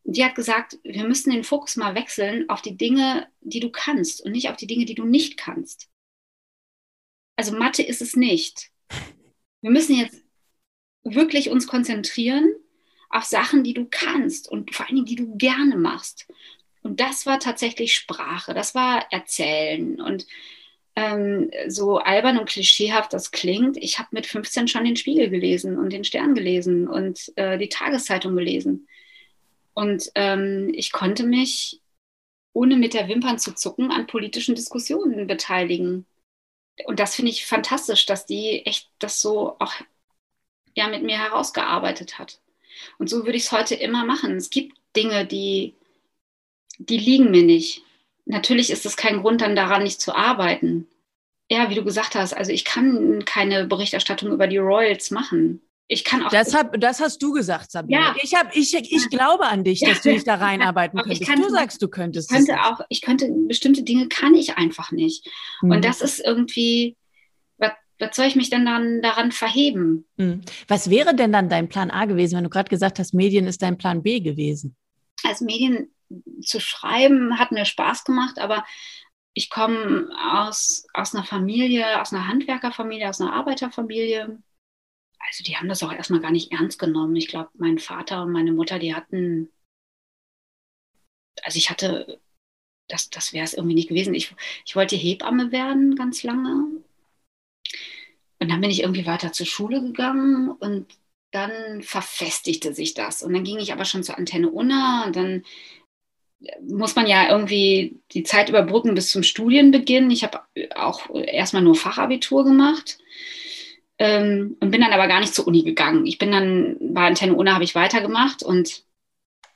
Die 0.04 0.26
hat 0.26 0.34
gesagt, 0.34 0.80
wir 0.84 1.08
müssen 1.08 1.32
den 1.32 1.44
Fokus 1.44 1.76
mal 1.76 1.94
wechseln 1.94 2.50
auf 2.50 2.64
die 2.64 2.76
Dinge, 2.76 3.28
die 3.42 3.60
du 3.60 3.70
kannst 3.70 4.22
und 4.24 4.32
nicht 4.32 4.50
auf 4.50 4.58
die 4.58 4.66
Dinge, 4.66 4.86
die 4.86 4.96
du 4.96 5.06
nicht 5.06 5.38
kannst. 5.38 5.88
Also 7.36 7.56
Mathe 7.56 7.84
ist 7.84 8.02
es 8.02 8.16
nicht. 8.16 8.72
Wir 9.62 9.70
müssen 9.70 9.96
jetzt 9.96 10.24
wirklich 11.04 11.50
uns 11.50 11.68
konzentrieren 11.68 12.56
auf 13.10 13.24
Sachen, 13.24 13.64
die 13.64 13.74
du 13.74 13.88
kannst 13.90 14.50
und 14.50 14.74
vor 14.74 14.88
allen 14.88 14.96
Dingen, 14.96 15.06
die 15.06 15.16
du 15.16 15.38
gerne 15.38 15.78
machst. 15.78 16.28
Und 16.82 17.00
das 17.00 17.28
war 17.28 17.40
tatsächlich 17.40 17.94
Sprache, 17.94 18.56
das 18.56 18.74
war 18.74 19.12
Erzählen. 19.12 20.02
Und 20.02 20.26
ähm, 20.98 21.50
so 21.68 22.00
albern 22.00 22.38
und 22.38 22.50
klischeehaft 22.50 23.14
das 23.14 23.32
klingt, 23.32 23.78
ich 23.78 24.00
habe 24.00 24.10
mit 24.12 24.26
15 24.26 24.68
schon 24.68 24.84
den 24.84 24.98
Spiegel 24.98 25.30
gelesen 25.30 25.78
und 25.78 25.94
den 25.94 26.04
Stern 26.04 26.36
gelesen 26.36 26.90
und 26.90 27.32
äh, 27.38 27.58
die 27.58 27.70
Tageszeitung 27.70 28.36
gelesen. 28.36 28.90
Und 29.74 30.12
ähm, 30.16 30.72
ich 30.74 30.92
konnte 30.92 31.24
mich, 31.24 31.80
ohne 32.52 32.76
mit 32.76 32.94
der 32.94 33.08
Wimpern 33.08 33.40
zu 33.40 33.54
zucken, 33.54 33.92
an 33.92 34.08
politischen 34.08 34.56
Diskussionen 34.56 35.28
beteiligen 35.28 36.06
und 36.86 37.00
das 37.00 37.16
finde 37.16 37.32
ich 37.32 37.46
fantastisch, 37.46 38.06
dass 38.06 38.26
die 38.26 38.66
echt 38.66 38.90
das 39.00 39.22
so 39.22 39.56
auch 39.60 39.74
ja, 40.76 40.88
mit 40.88 41.04
mir 41.04 41.18
herausgearbeitet 41.18 42.20
hat. 42.20 42.40
Und 43.00 43.10
so 43.10 43.26
würde 43.26 43.38
ich 43.38 43.46
es 43.46 43.52
heute 43.52 43.76
immer 43.76 44.06
machen. 44.06 44.36
Es 44.36 44.50
gibt 44.50 44.78
Dinge, 44.96 45.26
die, 45.26 45.74
die 46.78 46.98
liegen 46.98 47.32
mir 47.32 47.44
nicht. 47.44 47.84
Natürlich 48.28 48.70
ist 48.70 48.86
es 48.86 48.98
kein 48.98 49.22
Grund, 49.22 49.42
dann 49.42 49.56
daran 49.56 49.84
nicht 49.84 50.02
zu 50.02 50.16
arbeiten. 50.16 50.88
Ja, 51.50 51.70
wie 51.70 51.76
du 51.76 51.84
gesagt 51.84 52.16
hast, 52.16 52.34
also 52.34 52.52
ich 52.52 52.66
kann 52.66 53.24
keine 53.26 53.66
Berichterstattung 53.66 54.32
über 54.32 54.48
die 54.48 54.58
Royals 54.58 55.12
machen 55.12 55.62
ich 55.90 56.04
kann 56.04 56.24
auch. 56.24 56.30
Das, 56.30 56.54
hab, 56.54 56.80
das 56.80 57.00
hast 57.00 57.22
du 57.24 57.32
gesagt, 57.32 57.72
Sabine. 57.72 58.00
Ja. 58.00 58.16
Ich, 58.22 58.36
hab, 58.36 58.56
ich, 58.56 58.74
ich 58.74 59.10
glaube 59.10 59.46
an 59.46 59.64
dich, 59.64 59.80
dass 59.80 60.02
du 60.02 60.12
dich 60.12 60.26
da 60.26 60.36
reinarbeiten 60.36 61.00
könntest. 61.00 61.26
Kann, 61.26 61.42
du 61.42 61.50
sagst, 61.50 61.82
du 61.82 61.88
könntest. 61.88 62.30
Ich 62.30 62.38
könnte 62.38 62.62
auch, 62.64 62.82
ich 62.90 63.02
könnte, 63.02 63.30
bestimmte 63.48 63.84
Dinge 63.84 64.10
kann 64.10 64.36
ich 64.36 64.58
einfach 64.58 64.92
nicht. 64.92 65.26
Mhm. 65.62 65.72
Und 65.72 65.86
das 65.86 66.02
ist 66.02 66.20
irgendwie, 66.20 66.98
was, 67.58 67.72
was 68.00 68.16
soll 68.16 68.26
ich 68.26 68.36
mich 68.36 68.50
denn 68.50 68.66
dann 68.66 69.02
daran 69.02 69.32
verheben? 69.32 70.06
Mhm. 70.18 70.42
Was 70.68 70.90
wäre 70.90 71.16
denn 71.16 71.32
dann 71.32 71.48
dein 71.48 71.70
Plan 71.70 71.90
A 71.90 72.06
gewesen, 72.06 72.36
wenn 72.36 72.44
du 72.44 72.50
gerade 72.50 72.70
gesagt 72.70 73.00
hast, 73.00 73.14
Medien 73.14 73.48
ist 73.48 73.62
dein 73.62 73.78
Plan 73.78 74.04
B 74.04 74.20
gewesen? 74.20 74.76
Als 75.24 75.40
Medien 75.40 75.90
zu 76.42 76.60
schreiben 76.60 77.40
hat 77.40 77.52
mir 77.52 77.66
Spaß 77.66 78.04
gemacht, 78.04 78.40
aber 78.40 78.66
ich 79.34 79.50
komme 79.50 80.10
aus, 80.34 80.88
aus 80.94 81.14
einer 81.14 81.24
Familie, 81.24 82.02
aus 82.02 82.12
einer 82.14 82.28
Handwerkerfamilie, 82.28 83.10
aus 83.10 83.22
einer 83.22 83.34
Arbeiterfamilie 83.34 84.40
also 85.28 85.44
die 85.44 85.58
haben 85.58 85.68
das 85.68 85.84
auch 85.84 85.92
erstmal 85.92 86.22
gar 86.22 86.32
nicht 86.32 86.52
ernst 86.52 86.80
genommen. 86.80 87.16
Ich 87.16 87.28
glaube, 87.28 87.50
mein 87.56 87.80
Vater 87.80 88.24
und 88.24 88.32
meine 88.32 88.52
Mutter, 88.52 88.80
die 88.80 88.96
hatten, 88.96 89.52
also 91.44 91.58
ich 91.58 91.70
hatte, 91.70 92.22
das, 92.88 93.10
das 93.10 93.34
wäre 93.34 93.44
es 93.44 93.54
irgendwie 93.54 93.76
nicht 93.76 93.90
gewesen. 93.90 94.14
Ich, 94.14 94.34
ich 94.66 94.76
wollte 94.76 94.96
Hebamme 94.96 95.52
werden 95.52 95.96
ganz 95.96 96.24
lange. 96.24 96.84
Und 98.40 98.50
dann 98.50 98.62
bin 98.62 98.70
ich 98.70 98.82
irgendwie 98.82 99.06
weiter 99.06 99.34
zur 99.34 99.46
Schule 99.46 99.82
gegangen 99.82 100.52
und 100.52 100.98
dann 101.32 101.82
verfestigte 101.82 102.74
sich 102.74 102.94
das. 102.94 103.22
Und 103.22 103.34
dann 103.34 103.44
ging 103.44 103.58
ich 103.58 103.74
aber 103.74 103.84
schon 103.84 104.04
zur 104.04 104.18
Antenne 104.18 104.50
Unna 104.50 105.06
und 105.06 105.16
dann 105.16 105.44
muss 106.62 106.96
man 106.96 107.08
ja 107.08 107.30
irgendwie 107.30 108.00
die 108.12 108.24
Zeit 108.24 108.50
überbrücken 108.50 108.94
bis 108.94 109.10
zum 109.10 109.24
Studienbeginn. 109.24 110.12
Ich 110.12 110.24
habe 110.24 110.42
auch 110.76 111.10
erstmal 111.14 111.64
nur 111.64 111.76
Fachabitur 111.76 112.44
gemacht 112.44 113.00
ähm, 113.98 114.56
und 114.60 114.72
bin 114.72 114.82
dann 114.82 114.94
aber 114.94 115.08
gar 115.08 115.20
nicht 115.20 115.34
zur 115.34 115.48
Uni 115.48 115.64
gegangen. 115.64 116.06
Ich 116.06 116.18
bin 116.18 116.32
dann 116.32 116.78
bei 116.80 117.08
Antenne 117.08 117.36
Una 117.36 117.56
habe 117.56 117.64
ich 117.64 117.76
weitergemacht 117.76 118.44
und 118.44 118.84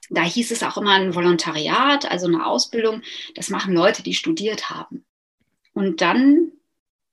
da 0.10 0.24
hieß 0.24 0.52
es 0.52 0.64
auch 0.64 0.78
immer 0.78 0.92
ein 0.92 1.16
Volontariat, 1.16 2.10
also 2.10 2.28
eine 2.28 2.46
Ausbildung. 2.46 3.02
Das 3.36 3.50
machen 3.50 3.74
Leute, 3.74 4.04
die 4.04 4.14
studiert 4.14 4.70
haben. 4.70 5.06
Und 5.74 6.02
dann 6.02 6.52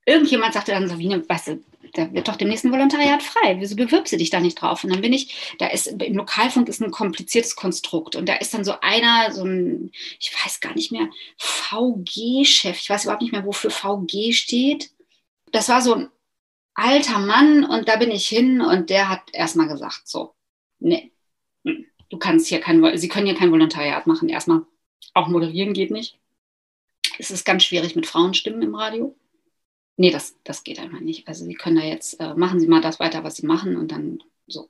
irgendjemand 0.05 0.53
sagte 0.53 0.71
dann 0.71 0.89
Sabine, 0.89 1.27
weißt 1.27 1.47
du, 1.47 1.63
da 1.93 2.11
wird 2.13 2.27
doch 2.27 2.35
demnächst 2.35 2.65
ein 2.65 2.71
Volontariat 2.71 3.23
frei. 3.23 3.57
Wieso 3.59 3.75
bewirbst 3.75 4.13
du 4.13 4.17
dich 4.17 4.29
da 4.29 4.39
nicht 4.39 4.61
drauf? 4.61 4.83
Und 4.83 4.91
dann 4.91 5.01
bin 5.01 5.13
ich, 5.13 5.55
da 5.59 5.67
ist 5.67 5.87
im 5.87 6.15
Lokalfunk 6.15 6.69
ist 6.69 6.81
ein 6.81 6.91
kompliziertes 6.91 7.55
Konstrukt 7.55 8.15
und 8.15 8.27
da 8.27 8.35
ist 8.35 8.53
dann 8.53 8.63
so 8.63 8.73
einer, 8.81 9.31
so 9.31 9.43
ein, 9.43 9.91
ich 10.19 10.31
weiß 10.33 10.59
gar 10.59 10.73
nicht 10.75 10.91
mehr, 10.91 11.09
VG-Chef, 11.37 12.79
ich 12.79 12.89
weiß 12.89 13.03
überhaupt 13.03 13.21
nicht 13.21 13.31
mehr, 13.31 13.45
wofür 13.45 13.71
VG 13.71 14.33
steht. 14.33 14.91
Das 15.51 15.69
war 15.69 15.81
so 15.81 15.95
ein 15.95 16.09
alter 16.73 17.19
Mann 17.19 17.65
und 17.65 17.87
da 17.87 17.97
bin 17.97 18.11
ich 18.11 18.27
hin 18.27 18.61
und 18.61 18.89
der 18.89 19.09
hat 19.09 19.21
erstmal 19.33 19.67
gesagt, 19.67 20.01
so, 20.05 20.33
nee, 20.79 21.11
hm, 21.65 21.85
du 22.09 22.17
kannst 22.17 22.47
hier 22.47 22.59
kein, 22.59 22.97
Sie 22.97 23.09
können 23.09 23.25
hier 23.25 23.35
kein 23.35 23.51
Volontariat 23.51 24.07
machen. 24.07 24.29
Erstmal, 24.29 24.61
auch 25.13 25.27
moderieren 25.27 25.73
geht 25.73 25.91
nicht. 25.91 26.17
Es 27.17 27.31
ist 27.31 27.45
ganz 27.45 27.63
schwierig 27.63 27.95
mit 27.95 28.07
Frauenstimmen 28.07 28.61
im 28.61 28.75
Radio. 28.75 29.15
Nee, 29.99 30.11
das, 30.11 30.37
das 30.45 30.63
geht 30.63 30.79
einfach 30.79 31.01
nicht. 31.01 31.27
Also 31.27 31.43
Sie 31.43 31.55
können 31.55 31.75
da 31.75 31.83
jetzt, 31.83 32.21
äh, 32.21 32.33
machen 32.33 32.61
Sie 32.61 32.67
mal 32.67 32.79
das 32.79 33.01
weiter, 33.01 33.25
was 33.25 33.35
Sie 33.35 33.45
machen 33.45 33.75
und 33.75 33.91
dann 33.91 34.23
so. 34.47 34.69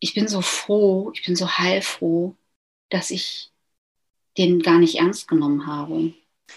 Ich 0.00 0.14
bin 0.14 0.28
so 0.28 0.40
froh, 0.40 1.10
ich 1.12 1.22
bin 1.26 1.36
so 1.36 1.46
heilfroh, 1.46 2.34
dass 2.88 3.10
ich 3.10 3.52
den 4.38 4.60
gar 4.60 4.78
nicht 4.78 4.94
ernst 4.94 5.28
genommen 5.28 5.66
habe. 5.66 6.14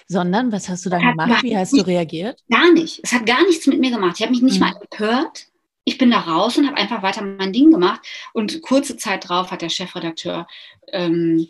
Sondern, 0.07 0.53
was 0.53 0.69
hast 0.69 0.85
du 0.85 0.89
dann 0.89 1.01
gemacht? 1.01 1.43
Wie 1.43 1.57
hast 1.57 1.73
du 1.73 1.81
reagiert? 1.81 2.41
Gar 2.49 2.71
nicht. 2.71 3.01
Es 3.03 3.11
hat 3.11 3.25
gar 3.25 3.45
nichts 3.45 3.67
mit 3.67 3.81
mir 3.81 3.91
gemacht. 3.91 4.15
Ich 4.17 4.21
habe 4.21 4.31
mich 4.31 4.41
nicht 4.41 4.61
mhm. 4.61 4.67
mal 4.67 4.75
empört. 4.81 5.47
Ich 5.83 5.97
bin 5.97 6.11
da 6.11 6.21
raus 6.21 6.57
und 6.57 6.67
habe 6.67 6.77
einfach 6.77 7.03
weiter 7.03 7.21
mein 7.21 7.51
Ding 7.51 7.69
gemacht. 7.69 7.99
Und 8.31 8.61
kurze 8.61 8.95
Zeit 8.95 9.27
drauf 9.27 9.51
hat 9.51 9.61
der 9.61 9.69
Chefredakteur, 9.69 10.47
ähm, 10.93 11.49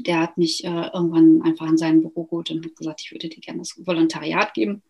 der 0.00 0.20
hat 0.20 0.38
mich 0.38 0.64
äh, 0.64 0.90
irgendwann 0.92 1.42
einfach 1.42 1.66
in 1.66 1.78
sein 1.78 2.00
Büro 2.00 2.24
geholt 2.24 2.50
und 2.50 2.64
hat 2.64 2.76
gesagt, 2.76 3.00
ich 3.02 3.12
würde 3.12 3.28
dir 3.28 3.40
gerne 3.40 3.60
das 3.60 3.74
Volontariat 3.86 4.54
geben. 4.54 4.82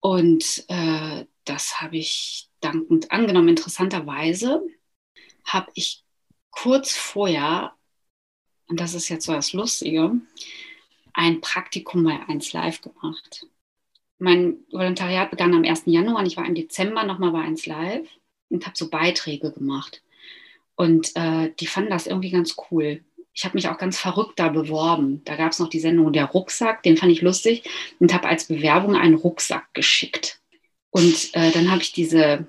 Und 0.00 0.64
äh, 0.68 1.24
das 1.44 1.80
habe 1.80 1.96
ich 1.96 2.48
dankend 2.60 3.10
angenommen. 3.10 3.48
Interessanterweise 3.48 4.62
habe 5.44 5.70
ich 5.74 6.04
kurz 6.50 6.96
vorher, 6.96 7.74
und 8.68 8.80
das 8.80 8.94
ist 8.94 9.08
jetzt 9.08 9.26
so 9.26 9.32
das 9.32 9.52
Lustige, 9.52 10.12
ein 11.14 11.40
Praktikum 11.40 12.04
bei 12.04 12.18
1 12.28 12.52
Live 12.52 12.80
gemacht. 12.80 13.46
Mein 14.18 14.58
Volontariat 14.70 15.30
begann 15.30 15.54
am 15.54 15.64
1. 15.64 15.82
Januar 15.86 16.20
und 16.20 16.26
ich 16.26 16.36
war 16.36 16.46
im 16.46 16.54
Dezember 16.54 17.04
nochmal 17.04 17.32
bei 17.32 17.40
1 17.42 17.66
Live 17.66 18.08
und 18.48 18.64
habe 18.66 18.76
so 18.76 18.88
Beiträge 18.88 19.52
gemacht. 19.52 20.02
Und 20.74 21.12
äh, 21.16 21.52
die 21.60 21.66
fanden 21.66 21.90
das 21.90 22.06
irgendwie 22.06 22.30
ganz 22.30 22.56
cool. 22.70 23.04
Ich 23.34 23.44
habe 23.44 23.56
mich 23.56 23.68
auch 23.68 23.78
ganz 23.78 23.98
verrückt 23.98 24.38
da 24.38 24.48
beworben. 24.48 25.22
Da 25.24 25.36
gab 25.36 25.52
es 25.52 25.58
noch 25.58 25.68
die 25.68 25.80
Sendung 25.80 26.12
Der 26.12 26.26
Rucksack, 26.26 26.82
den 26.82 26.96
fand 26.96 27.12
ich 27.12 27.22
lustig 27.22 27.64
und 27.98 28.12
habe 28.12 28.28
als 28.28 28.46
Bewerbung 28.46 28.94
einen 28.94 29.14
Rucksack 29.14 29.72
geschickt. 29.72 30.40
Und 30.90 31.30
äh, 31.32 31.50
dann 31.52 31.70
habe 31.70 31.80
ich 31.80 31.92
diese, 31.92 32.46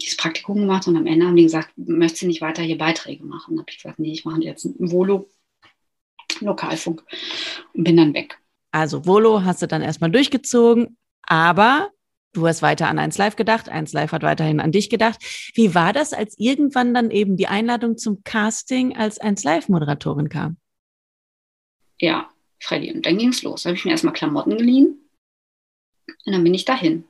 dieses 0.00 0.16
Praktikum 0.16 0.56
gemacht 0.56 0.88
und 0.88 0.96
am 0.96 1.06
Ende 1.06 1.26
haben 1.26 1.36
die 1.36 1.44
gesagt, 1.44 1.70
möchtest 1.76 2.22
du 2.22 2.26
nicht 2.26 2.40
weiter 2.40 2.62
hier 2.62 2.78
Beiträge 2.78 3.24
machen? 3.24 3.54
Dann 3.54 3.60
habe 3.60 3.70
ich 3.70 3.76
gesagt, 3.76 4.00
nee, 4.00 4.12
ich 4.12 4.24
mache 4.24 4.42
jetzt 4.42 4.64
ein 4.64 4.90
Volo 4.90 5.30
Lokalfunk 6.40 7.04
und 7.72 7.84
bin 7.84 7.96
dann 7.96 8.14
weg. 8.14 8.38
Also 8.72 9.06
Volo 9.06 9.42
hast 9.44 9.62
du 9.62 9.68
dann 9.68 9.82
erstmal 9.82 10.10
durchgezogen, 10.10 10.98
aber 11.22 11.90
du 12.36 12.46
hast 12.46 12.62
weiter 12.62 12.88
an 12.88 12.98
1 12.98 13.16
Live 13.18 13.36
gedacht, 13.36 13.68
1 13.68 13.92
Live 13.92 14.12
hat 14.12 14.22
weiterhin 14.22 14.60
an 14.60 14.72
dich 14.72 14.90
gedacht. 14.90 15.18
Wie 15.54 15.74
war 15.74 15.92
das, 15.92 16.12
als 16.12 16.38
irgendwann 16.38 16.94
dann 16.94 17.10
eben 17.10 17.36
die 17.36 17.48
Einladung 17.48 17.96
zum 17.96 18.22
Casting 18.22 18.96
als 18.96 19.18
1 19.18 19.42
Live 19.44 19.68
Moderatorin 19.68 20.28
kam? 20.28 20.58
Ja, 21.98 22.28
Freddy, 22.60 22.92
und 22.92 23.06
dann 23.06 23.16
ging 23.16 23.30
es 23.30 23.42
los. 23.42 23.62
Da 23.62 23.70
habe 23.70 23.78
ich 23.78 23.84
mir 23.84 23.92
erstmal 23.92 24.12
Klamotten 24.12 24.58
geliehen 24.58 25.08
und 26.26 26.32
dann 26.32 26.44
bin 26.44 26.54
ich 26.54 26.64
dahin. 26.64 27.04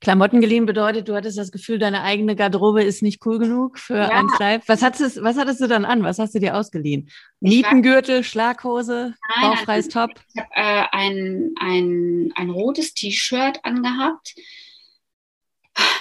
Klamotten 0.00 0.40
geliehen 0.40 0.66
bedeutet, 0.66 1.08
du 1.08 1.14
hattest 1.14 1.38
das 1.38 1.50
Gefühl, 1.50 1.78
deine 1.78 2.02
eigene 2.02 2.36
Garderobe 2.36 2.82
ist 2.82 3.02
nicht 3.02 3.24
cool 3.24 3.38
genug 3.38 3.78
für 3.78 3.96
ja. 3.96 4.08
ein 4.08 4.26
Live. 4.38 4.64
Was 4.68 4.82
hattest, 4.82 5.22
was 5.22 5.36
hattest 5.38 5.60
du 5.60 5.66
dann 5.66 5.84
an? 5.84 6.02
Was 6.02 6.18
hast 6.18 6.34
du 6.34 6.40
dir 6.40 6.56
ausgeliehen? 6.56 7.08
Nietengürtel, 7.40 8.22
Schlaghose, 8.22 9.14
nein, 9.34 9.50
bauchfreies 9.50 9.88
Top? 9.88 10.10
Ich 10.34 10.40
habe 10.40 10.50
äh, 10.54 10.84
ein, 10.92 11.54
ein, 11.58 12.32
ein 12.34 12.50
rotes 12.50 12.94
T-Shirt 12.94 13.60
angehabt 13.64 14.34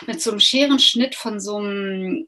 mit 0.08 0.22
so 0.22 0.32
einem 0.32 0.40
Scherenschnitt 0.40 1.16
von 1.16 1.40
so 1.40 1.58
einem, 1.58 2.28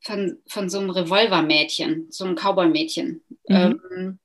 von, 0.00 0.38
von 0.46 0.68
so 0.68 0.78
einem 0.78 0.90
Revolvermädchen, 0.90 2.10
so 2.10 2.24
einem 2.24 2.36
Cowboy-Mädchen. 2.36 3.22
Mhm. 3.48 3.80
Ähm, 3.96 4.18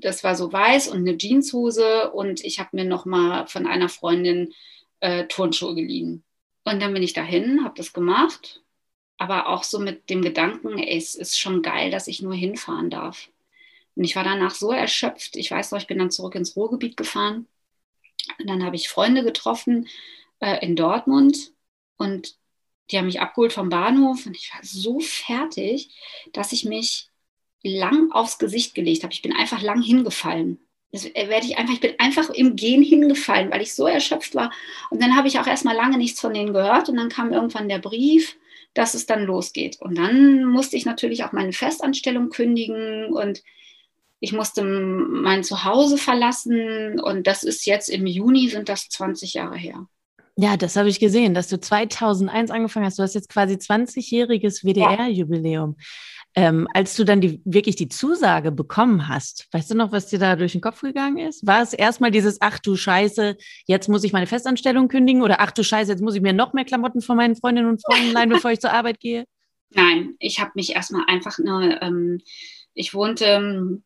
das 0.00 0.22
war 0.22 0.34
so 0.34 0.52
weiß 0.52 0.88
und 0.88 0.98
eine 0.98 1.16
Jeanshose 1.16 2.10
und 2.10 2.44
ich 2.44 2.58
habe 2.58 2.70
mir 2.72 2.84
noch 2.84 3.06
mal 3.06 3.46
von 3.46 3.66
einer 3.66 3.88
Freundin 3.88 4.52
äh, 5.00 5.26
Turnschuhe 5.26 5.74
geliehen. 5.74 6.24
Und 6.64 6.80
dann 6.80 6.92
bin 6.92 7.02
ich 7.02 7.14
dahin, 7.14 7.64
habe 7.64 7.74
das 7.76 7.94
gemacht, 7.94 8.62
aber 9.16 9.48
auch 9.48 9.62
so 9.62 9.78
mit 9.78 10.10
dem 10.10 10.20
Gedanken, 10.20 10.78
ey, 10.78 10.96
es 10.96 11.14
ist 11.14 11.38
schon 11.38 11.62
geil, 11.62 11.90
dass 11.90 12.06
ich 12.06 12.20
nur 12.20 12.34
hinfahren 12.34 12.90
darf. 12.90 13.30
Und 13.96 14.04
ich 14.04 14.14
war 14.14 14.24
danach 14.24 14.54
so 14.54 14.70
erschöpft. 14.70 15.36
Ich 15.36 15.50
weiß 15.50 15.72
noch, 15.72 15.80
ich 15.80 15.86
bin 15.86 15.98
dann 15.98 16.10
zurück 16.10 16.34
ins 16.34 16.54
Ruhrgebiet 16.54 16.96
gefahren. 16.96 17.48
Und 18.38 18.48
dann 18.48 18.64
habe 18.64 18.76
ich 18.76 18.88
Freunde 18.88 19.24
getroffen 19.24 19.88
äh, 20.40 20.64
in 20.64 20.76
Dortmund 20.76 21.52
und 21.98 22.36
die 22.90 22.98
haben 22.98 23.06
mich 23.06 23.20
abgeholt 23.20 23.52
vom 23.52 23.68
Bahnhof 23.68 24.24
und 24.24 24.36
ich 24.36 24.52
war 24.54 24.60
so 24.62 24.98
fertig, 25.00 25.90
dass 26.32 26.52
ich 26.52 26.64
mich 26.64 27.08
lang 27.62 28.10
aufs 28.12 28.38
Gesicht 28.38 28.74
gelegt 28.74 29.02
habe. 29.02 29.12
Ich 29.12 29.22
bin 29.22 29.34
einfach 29.34 29.60
lang 29.60 29.82
hingefallen. 29.82 30.58
Das 30.90 31.04
werde 31.04 31.44
ich 31.44 31.58
einfach, 31.58 31.74
ich 31.74 31.80
bin 31.80 31.94
einfach 31.98 32.30
im 32.30 32.56
Gehen 32.56 32.82
hingefallen, 32.82 33.50
weil 33.50 33.60
ich 33.60 33.74
so 33.74 33.86
erschöpft 33.86 34.34
war. 34.34 34.50
Und 34.88 35.02
dann 35.02 35.16
habe 35.16 35.28
ich 35.28 35.38
auch 35.38 35.46
erstmal 35.46 35.76
lange 35.76 35.98
nichts 35.98 36.20
von 36.20 36.32
denen 36.32 36.54
gehört 36.54 36.88
und 36.88 36.96
dann 36.96 37.10
kam 37.10 37.32
irgendwann 37.32 37.68
der 37.68 37.78
Brief, 37.78 38.36
dass 38.72 38.94
es 38.94 39.04
dann 39.04 39.24
losgeht. 39.24 39.80
Und 39.80 39.98
dann 39.98 40.44
musste 40.44 40.76
ich 40.76 40.86
natürlich 40.86 41.24
auch 41.24 41.32
meine 41.32 41.52
Festanstellung 41.52 42.30
kündigen 42.30 43.12
und 43.12 43.42
ich 44.20 44.32
musste 44.32 44.64
mein 44.64 45.44
Zuhause 45.44 45.98
verlassen 45.98 46.98
und 46.98 47.26
das 47.26 47.42
ist 47.42 47.66
jetzt 47.66 47.88
im 47.88 48.06
Juni, 48.06 48.48
sind 48.48 48.68
das 48.68 48.88
20 48.88 49.34
Jahre 49.34 49.56
her. 49.56 49.86
Ja, 50.40 50.56
das 50.56 50.76
habe 50.76 50.88
ich 50.88 51.00
gesehen, 51.00 51.34
dass 51.34 51.48
du 51.48 51.58
2001 51.58 52.52
angefangen 52.52 52.86
hast. 52.86 52.96
Du 52.96 53.02
hast 53.02 53.16
jetzt 53.16 53.28
quasi 53.28 53.54
20-jähriges 53.54 54.62
WDR-Jubiläum. 54.62 55.76
Ähm, 56.36 56.68
als 56.74 56.94
du 56.94 57.02
dann 57.02 57.20
die, 57.20 57.42
wirklich 57.44 57.74
die 57.74 57.88
Zusage 57.88 58.52
bekommen 58.52 59.08
hast, 59.08 59.48
weißt 59.50 59.72
du 59.72 59.74
noch, 59.74 59.90
was 59.90 60.06
dir 60.06 60.20
da 60.20 60.36
durch 60.36 60.52
den 60.52 60.60
Kopf 60.60 60.80
gegangen 60.82 61.18
ist? 61.18 61.44
War 61.44 61.60
es 61.60 61.72
erstmal 61.72 62.12
dieses, 62.12 62.40
ach 62.40 62.60
du 62.60 62.76
Scheiße, 62.76 63.36
jetzt 63.66 63.88
muss 63.88 64.04
ich 64.04 64.12
meine 64.12 64.28
Festanstellung 64.28 64.86
kündigen 64.86 65.22
oder 65.22 65.40
ach 65.40 65.50
du 65.50 65.64
Scheiße, 65.64 65.90
jetzt 65.90 66.02
muss 66.02 66.14
ich 66.14 66.22
mir 66.22 66.32
noch 66.32 66.52
mehr 66.52 66.64
Klamotten 66.64 67.00
von 67.00 67.16
meinen 67.16 67.34
Freundinnen 67.34 67.68
und 67.68 67.84
Freunden 67.84 68.12
leihen, 68.12 68.28
bevor 68.28 68.52
ich 68.52 68.60
zur 68.60 68.72
Arbeit 68.72 69.00
gehe? 69.00 69.24
Nein, 69.70 70.14
ich 70.20 70.38
habe 70.38 70.52
mich 70.54 70.72
erstmal 70.72 71.02
einfach 71.08 71.38
nur, 71.40 71.82
ähm, 71.82 72.20
ich 72.74 72.94
wohnte 72.94 73.24
ähm, 73.24 73.82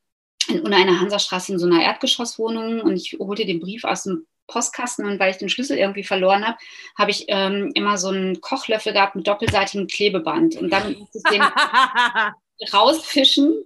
in 0.48 0.74
einer 0.74 1.00
Hansastraße 1.00 1.52
in 1.52 1.58
so 1.58 1.64
einer 1.64 1.82
Erdgeschosswohnung 1.82 2.82
und 2.82 2.94
ich 2.94 3.16
holte 3.18 3.46
den 3.46 3.60
Brief 3.60 3.84
aus 3.84 4.02
dem 4.02 4.26
Postkasten 4.52 5.06
und 5.06 5.18
weil 5.18 5.30
ich 5.30 5.38
den 5.38 5.48
Schlüssel 5.48 5.78
irgendwie 5.78 6.04
verloren 6.04 6.46
habe, 6.46 6.58
habe 6.96 7.10
ich 7.10 7.24
ähm, 7.28 7.70
immer 7.74 7.96
so 7.96 8.08
einen 8.08 8.40
Kochlöffel 8.40 8.92
gehabt 8.92 9.16
mit 9.16 9.26
doppelseitigem 9.26 9.86
Klebeband 9.86 10.56
und 10.56 10.70
dann 10.70 10.98
musste 10.98 11.18
ich 11.18 11.30
den 11.30 11.42
rausfischen. 12.72 13.64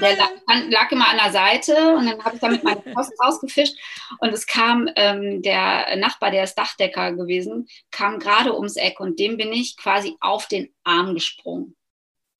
Der 0.00 0.16
lag, 0.16 0.30
lag, 0.70 0.92
immer 0.92 1.08
an 1.08 1.18
der 1.22 1.30
Seite 1.30 1.94
und 1.94 2.06
dann 2.06 2.24
habe 2.24 2.36
ich 2.36 2.40
damit 2.40 2.64
meine 2.64 2.80
Post 2.94 3.12
rausgefischt 3.22 3.74
und 4.20 4.32
es 4.32 4.46
kam 4.46 4.88
ähm, 4.96 5.42
der 5.42 5.96
Nachbar, 5.96 6.30
der 6.30 6.44
ist 6.44 6.54
Dachdecker 6.54 7.12
gewesen, 7.12 7.68
kam 7.90 8.18
gerade 8.18 8.54
ums 8.54 8.76
Eck 8.76 8.98
und 8.98 9.18
dem 9.18 9.36
bin 9.36 9.52
ich 9.52 9.76
quasi 9.76 10.16
auf 10.20 10.46
den 10.46 10.72
Arm 10.84 11.12
gesprungen 11.12 11.76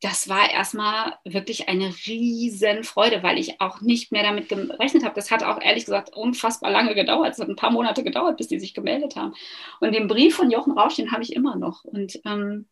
das 0.03 0.29
war 0.29 0.51
erstmal 0.51 1.17
wirklich 1.25 1.69
eine 1.69 1.95
riesen 2.07 2.83
Freude, 2.83 3.23
weil 3.23 3.39
ich 3.39 3.61
auch 3.61 3.81
nicht 3.81 4.11
mehr 4.11 4.25
damit 4.25 4.49
gerechnet 4.49 5.05
habe. 5.05 5.15
Das 5.15 5.31
hat 5.31 5.45
auch 5.45 5.61
ehrlich 5.61 5.85
gesagt 5.85 6.13
unfassbar 6.13 6.73
lange 6.73 6.97
gedauert. 6.97 7.33
Es 7.33 7.39
hat 7.39 7.49
ein 7.49 7.55
paar 7.55 7.71
Monate 7.71 8.03
gedauert, 8.03 8.37
bis 8.37 8.49
die 8.49 8.59
sich 8.59 8.75
gemeldet 8.75 9.15
haben. 9.15 9.33
Und 9.79 9.95
den 9.95 10.09
Brief 10.09 10.35
von 10.35 10.51
Jochen 10.51 10.77
Rausch, 10.77 10.97
den 10.97 11.13
habe 11.13 11.23
ich 11.23 11.33
immer 11.33 11.55
noch. 11.55 11.85
Und 11.85 12.21
ähm, 12.25 12.67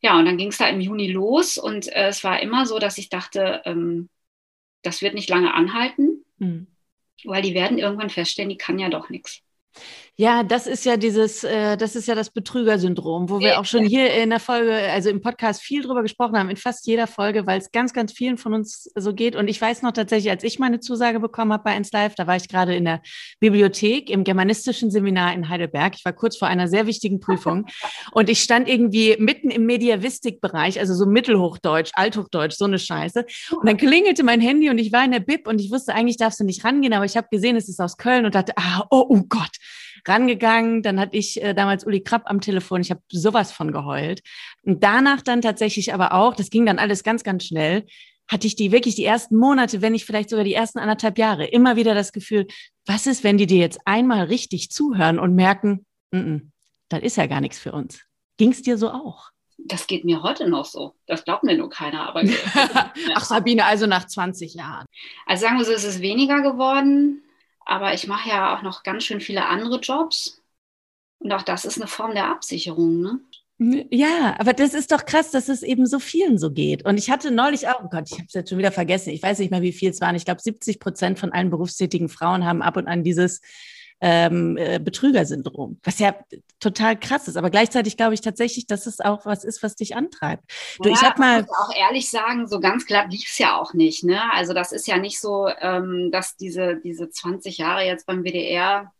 ja, 0.00 0.18
und 0.18 0.24
dann 0.24 0.38
ging 0.38 0.48
es 0.48 0.56
da 0.56 0.66
im 0.66 0.80
Juni 0.80 1.08
los 1.08 1.58
und 1.58 1.88
äh, 1.88 2.08
es 2.08 2.24
war 2.24 2.40
immer 2.40 2.64
so, 2.64 2.78
dass 2.78 2.96
ich 2.96 3.10
dachte, 3.10 3.60
ähm, 3.66 4.08
das 4.80 5.02
wird 5.02 5.12
nicht 5.12 5.28
lange 5.28 5.52
anhalten, 5.52 6.24
mhm. 6.38 6.68
weil 7.24 7.42
die 7.42 7.54
werden 7.54 7.76
irgendwann 7.76 8.08
feststellen, 8.08 8.50
die 8.50 8.56
kann 8.56 8.78
ja 8.78 8.88
doch 8.88 9.10
nichts. 9.10 9.42
Ja, 10.18 10.42
das 10.42 10.66
ist 10.66 10.86
ja 10.86 10.96
dieses, 10.96 11.44
äh, 11.44 11.76
das 11.76 11.94
ist 11.94 12.08
ja 12.08 12.14
das 12.14 12.30
Betrügersyndrom, 12.30 13.28
wo 13.28 13.38
wir 13.38 13.60
auch 13.60 13.66
schon 13.66 13.84
hier 13.84 14.14
in 14.14 14.30
der 14.30 14.40
Folge, 14.40 14.72
also 14.72 15.10
im 15.10 15.20
Podcast 15.20 15.60
viel 15.60 15.82
drüber 15.82 16.00
gesprochen 16.00 16.38
haben, 16.38 16.48
in 16.48 16.56
fast 16.56 16.86
jeder 16.86 17.06
Folge, 17.06 17.46
weil 17.46 17.58
es 17.58 17.70
ganz, 17.70 17.92
ganz 17.92 18.14
vielen 18.14 18.38
von 18.38 18.54
uns 18.54 18.90
so 18.94 19.12
geht. 19.12 19.36
Und 19.36 19.48
ich 19.48 19.60
weiß 19.60 19.82
noch 19.82 19.92
tatsächlich, 19.92 20.30
als 20.30 20.42
ich 20.42 20.58
meine 20.58 20.80
Zusage 20.80 21.20
bekommen 21.20 21.52
habe 21.52 21.64
bei 21.64 21.72
1 21.72 21.92
Live, 21.92 22.14
da 22.14 22.26
war 22.26 22.34
ich 22.34 22.48
gerade 22.48 22.74
in 22.74 22.86
der 22.86 23.02
Bibliothek 23.40 24.08
im 24.08 24.24
germanistischen 24.24 24.90
Seminar 24.90 25.34
in 25.34 25.50
Heidelberg. 25.50 25.96
Ich 25.98 26.04
war 26.06 26.14
kurz 26.14 26.38
vor 26.38 26.48
einer 26.48 26.66
sehr 26.66 26.86
wichtigen 26.86 27.20
Prüfung 27.20 27.66
und 28.12 28.30
ich 28.30 28.40
stand 28.40 28.70
irgendwie 28.70 29.16
mitten 29.18 29.50
im 29.50 29.66
Mediavistik-Bereich, 29.66 30.80
also 30.80 30.94
so 30.94 31.04
Mittelhochdeutsch, 31.04 31.90
Althochdeutsch, 31.92 32.56
so 32.56 32.64
eine 32.64 32.78
Scheiße. 32.78 33.26
Und 33.50 33.68
dann 33.68 33.76
klingelte 33.76 34.24
mein 34.24 34.40
Handy 34.40 34.70
und 34.70 34.78
ich 34.78 34.92
war 34.92 35.04
in 35.04 35.10
der 35.10 35.20
Bib 35.20 35.46
und 35.46 35.60
ich 35.60 35.70
wusste, 35.70 35.92
eigentlich 35.92 36.16
darfst 36.16 36.40
du 36.40 36.44
nicht 36.44 36.64
rangehen, 36.64 36.94
aber 36.94 37.04
ich 37.04 37.18
habe 37.18 37.28
gesehen, 37.30 37.54
es 37.56 37.68
ist 37.68 37.80
aus 37.80 37.98
Köln 37.98 38.24
und 38.24 38.34
dachte, 38.34 38.54
ah, 38.56 38.86
oh, 38.88 39.04
oh 39.10 39.22
Gott 39.28 39.58
rangegangen. 40.06 40.82
Dann 40.82 41.00
hatte 41.00 41.16
ich 41.16 41.42
äh, 41.42 41.54
damals 41.54 41.86
Uli 41.86 42.02
Krapp 42.02 42.22
am 42.26 42.40
Telefon. 42.40 42.80
Ich 42.80 42.90
habe 42.90 43.02
sowas 43.10 43.52
von 43.52 43.72
geheult. 43.72 44.22
Und 44.62 44.82
danach 44.82 45.22
dann 45.22 45.42
tatsächlich 45.42 45.94
aber 45.94 46.12
auch, 46.12 46.34
das 46.34 46.50
ging 46.50 46.66
dann 46.66 46.78
alles 46.78 47.02
ganz, 47.02 47.24
ganz 47.24 47.44
schnell, 47.44 47.84
hatte 48.28 48.46
ich 48.46 48.56
die 48.56 48.72
wirklich 48.72 48.96
die 48.96 49.04
ersten 49.04 49.36
Monate, 49.36 49.82
wenn 49.82 49.92
nicht 49.92 50.04
vielleicht 50.04 50.30
sogar 50.30 50.44
die 50.44 50.54
ersten 50.54 50.78
anderthalb 50.78 51.18
Jahre, 51.18 51.46
immer 51.46 51.76
wieder 51.76 51.94
das 51.94 52.12
Gefühl, 52.12 52.46
was 52.84 53.06
ist, 53.06 53.24
wenn 53.24 53.38
die 53.38 53.46
dir 53.46 53.58
jetzt 53.58 53.80
einmal 53.84 54.24
richtig 54.24 54.70
zuhören 54.70 55.18
und 55.18 55.34
merken, 55.34 55.86
n 56.10 56.20
-n, 56.20 56.50
das 56.88 57.02
ist 57.02 57.16
ja 57.16 57.26
gar 57.26 57.40
nichts 57.40 57.58
für 57.58 57.72
uns. 57.72 58.00
Ging 58.36 58.50
es 58.50 58.62
dir 58.62 58.78
so 58.78 58.90
auch? 58.90 59.30
Das 59.58 59.86
geht 59.86 60.04
mir 60.04 60.22
heute 60.22 60.48
noch 60.48 60.64
so. 60.64 60.94
Das 61.06 61.24
glaubt 61.24 61.42
mir 61.42 61.56
nur 61.56 61.70
keiner. 61.70 62.08
Aber 62.08 62.22
Ach, 63.14 63.24
Sabine, 63.24 63.64
also 63.64 63.86
nach 63.86 64.06
20 64.06 64.54
Jahren. 64.54 64.86
Also 65.24 65.42
sagen 65.46 65.58
wir 65.58 65.64
so, 65.64 65.72
es 65.72 65.84
ist 65.84 66.00
weniger 66.00 66.42
geworden. 66.42 67.22
Aber 67.66 67.92
ich 67.92 68.06
mache 68.06 68.30
ja 68.30 68.56
auch 68.56 68.62
noch 68.62 68.82
ganz 68.84 69.04
schön 69.04 69.20
viele 69.20 69.44
andere 69.46 69.80
Jobs. 69.80 70.40
Und 71.18 71.32
auch 71.32 71.42
das 71.42 71.64
ist 71.64 71.76
eine 71.76 71.88
Form 71.88 72.14
der 72.14 72.30
Absicherung, 72.30 73.00
ne? 73.00 73.20
Ja, 73.58 74.36
aber 74.38 74.52
das 74.52 74.74
ist 74.74 74.92
doch 74.92 75.06
krass, 75.06 75.30
dass 75.30 75.48
es 75.48 75.62
eben 75.62 75.86
so 75.86 75.98
vielen 75.98 76.36
so 76.36 76.50
geht. 76.50 76.84
Und 76.84 76.98
ich 76.98 77.10
hatte 77.10 77.30
neulich 77.30 77.68
auch, 77.68 77.82
oh 77.82 77.88
Gott, 77.88 78.04
ich 78.10 78.18
habe 78.18 78.26
es 78.26 78.34
jetzt 78.34 78.50
schon 78.50 78.58
wieder 78.58 78.70
vergessen, 78.70 79.10
ich 79.10 79.22
weiß 79.22 79.38
nicht 79.38 79.50
mehr, 79.50 79.62
wie 79.62 79.72
viel 79.72 79.90
es 79.90 80.00
waren. 80.02 80.14
Ich 80.14 80.26
glaube, 80.26 80.42
70 80.42 80.78
Prozent 80.78 81.18
von 81.18 81.32
allen 81.32 81.48
berufstätigen 81.48 82.10
Frauen 82.10 82.44
haben 82.44 82.60
ab 82.60 82.76
und 82.76 82.86
an 82.86 83.02
dieses 83.02 83.40
ähm, 84.00 84.56
äh, 84.56 84.78
Betrügersyndrom, 84.78 85.78
was 85.82 85.98
ja 85.98 86.14
total 86.60 86.98
krass 86.98 87.28
ist. 87.28 87.36
Aber 87.36 87.50
gleichzeitig 87.50 87.96
glaube 87.96 88.14
ich 88.14 88.20
tatsächlich, 88.20 88.66
dass 88.66 88.86
es 88.86 89.00
auch 89.00 89.24
was 89.24 89.44
ist, 89.44 89.62
was 89.62 89.76
dich 89.76 89.96
antreibt. 89.96 90.44
Du, 90.80 90.88
ja, 90.88 90.94
ich 90.94 91.02
habe 91.02 91.20
mal. 91.20 91.40
Ich 91.40 91.46
muss 91.46 91.58
auch 91.58 91.74
ehrlich 91.74 92.10
sagen, 92.10 92.46
so 92.46 92.60
ganz 92.60 92.86
klar 92.86 93.06
lief 93.08 93.28
es 93.30 93.38
ja 93.38 93.58
auch 93.58 93.72
nicht. 93.72 94.04
Ne? 94.04 94.20
Also 94.32 94.52
das 94.52 94.72
ist 94.72 94.86
ja 94.86 94.98
nicht 94.98 95.20
so, 95.20 95.48
ähm, 95.60 96.10
dass 96.12 96.36
diese, 96.36 96.76
diese 96.76 97.08
20 97.08 97.58
Jahre 97.58 97.84
jetzt 97.84 98.06
beim 98.06 98.22
WDR 98.22 98.92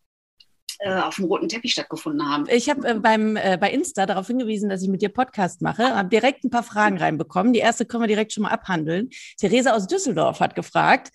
äh, 0.78 1.00
auf 1.00 1.16
dem 1.16 1.24
roten 1.24 1.48
Teppich 1.48 1.72
stattgefunden 1.72 2.28
haben. 2.28 2.44
Ich 2.48 2.68
habe 2.68 2.86
äh, 2.86 2.94
beim 2.94 3.36
äh, 3.36 3.56
bei 3.58 3.70
Insta 3.70 4.04
darauf 4.06 4.26
hingewiesen, 4.26 4.68
dass 4.68 4.82
ich 4.82 4.88
mit 4.88 5.00
dir 5.00 5.08
Podcast 5.08 5.62
mache, 5.62 5.96
habe 5.96 6.08
direkt 6.08 6.44
ein 6.44 6.50
paar 6.50 6.62
Fragen 6.62 6.98
reinbekommen. 6.98 7.52
Die 7.52 7.60
erste 7.60 7.86
können 7.86 8.02
wir 8.02 8.08
direkt 8.08 8.32
schon 8.32 8.42
mal 8.42 8.50
abhandeln. 8.50 9.10
Theresa 9.38 9.72
aus 9.72 9.86
Düsseldorf 9.86 10.40
hat 10.40 10.54
gefragt, 10.54 11.12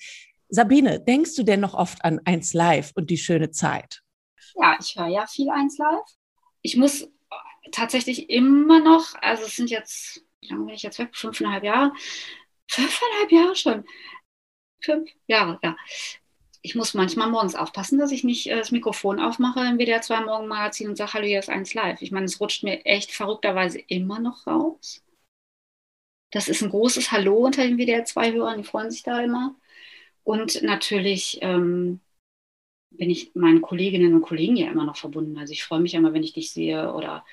Sabine, 0.53 0.99
denkst 0.99 1.35
du 1.35 1.43
denn 1.43 1.61
noch 1.61 1.73
oft 1.73 2.03
an 2.03 2.19
1 2.25 2.53
Live 2.53 2.91
und 2.95 3.09
die 3.09 3.17
schöne 3.17 3.51
Zeit? 3.51 4.01
Ja, 4.55 4.77
ich 4.79 4.95
höre 4.97 5.07
ja 5.07 5.25
viel 5.25 5.49
1 5.49 5.77
Live. 5.77 6.05
Ich 6.61 6.75
muss 6.75 7.09
tatsächlich 7.71 8.29
immer 8.29 8.81
noch, 8.81 9.15
also 9.21 9.45
es 9.45 9.55
sind 9.55 9.69
jetzt, 9.69 10.25
wie 10.41 10.49
lange 10.49 10.65
bin 10.65 10.75
ich 10.75 10.83
jetzt 10.83 10.99
weg? 10.99 11.15
Fünfeinhalb 11.15 11.63
Jahre? 11.63 11.93
Fünfeinhalb 12.67 13.31
Jahre 13.31 13.55
schon. 13.55 13.85
Fünf 14.81 15.09
Jahre, 15.27 15.57
ja. 15.63 15.77
Ich 16.61 16.75
muss 16.75 16.93
manchmal 16.93 17.29
morgens 17.29 17.55
aufpassen, 17.55 17.97
dass 17.97 18.11
ich 18.11 18.25
nicht 18.25 18.47
äh, 18.47 18.57
das 18.57 18.71
Mikrofon 18.71 19.21
aufmache 19.21 19.61
im 19.61 19.77
WDR 19.77 20.01
2 20.01 20.21
Morgenmagazin 20.25 20.89
und 20.89 20.97
sage, 20.97 21.13
hallo, 21.13 21.25
hier 21.27 21.39
ist 21.39 21.49
1 21.49 21.73
Live. 21.75 22.01
Ich 22.01 22.11
meine, 22.11 22.25
es 22.25 22.41
rutscht 22.41 22.63
mir 22.63 22.85
echt 22.85 23.13
verrückterweise 23.13 23.79
immer 23.79 24.19
noch 24.19 24.45
raus. 24.47 25.01
Das 26.29 26.49
ist 26.49 26.61
ein 26.61 26.69
großes 26.69 27.11
Hallo 27.11 27.37
unter 27.37 27.63
den 27.63 27.77
WDR 27.77 28.03
2-Hörern, 28.03 28.57
die 28.57 28.63
freuen 28.63 28.91
sich 28.91 29.03
da 29.03 29.21
immer. 29.21 29.55
Und 30.23 30.61
natürlich 30.61 31.39
ähm, 31.41 31.99
bin 32.91 33.09
ich 33.09 33.33
meinen 33.35 33.61
Kolleginnen 33.61 34.13
und 34.13 34.21
Kollegen 34.21 34.55
ja 34.55 34.69
immer 34.69 34.85
noch 34.85 34.97
verbunden. 34.97 35.37
Also 35.37 35.53
ich 35.53 35.63
freue 35.63 35.79
mich 35.79 35.93
immer, 35.93 36.13
wenn 36.13 36.23
ich 36.23 36.33
dich 36.33 36.51
sehe 36.51 36.93
oder 36.93 37.25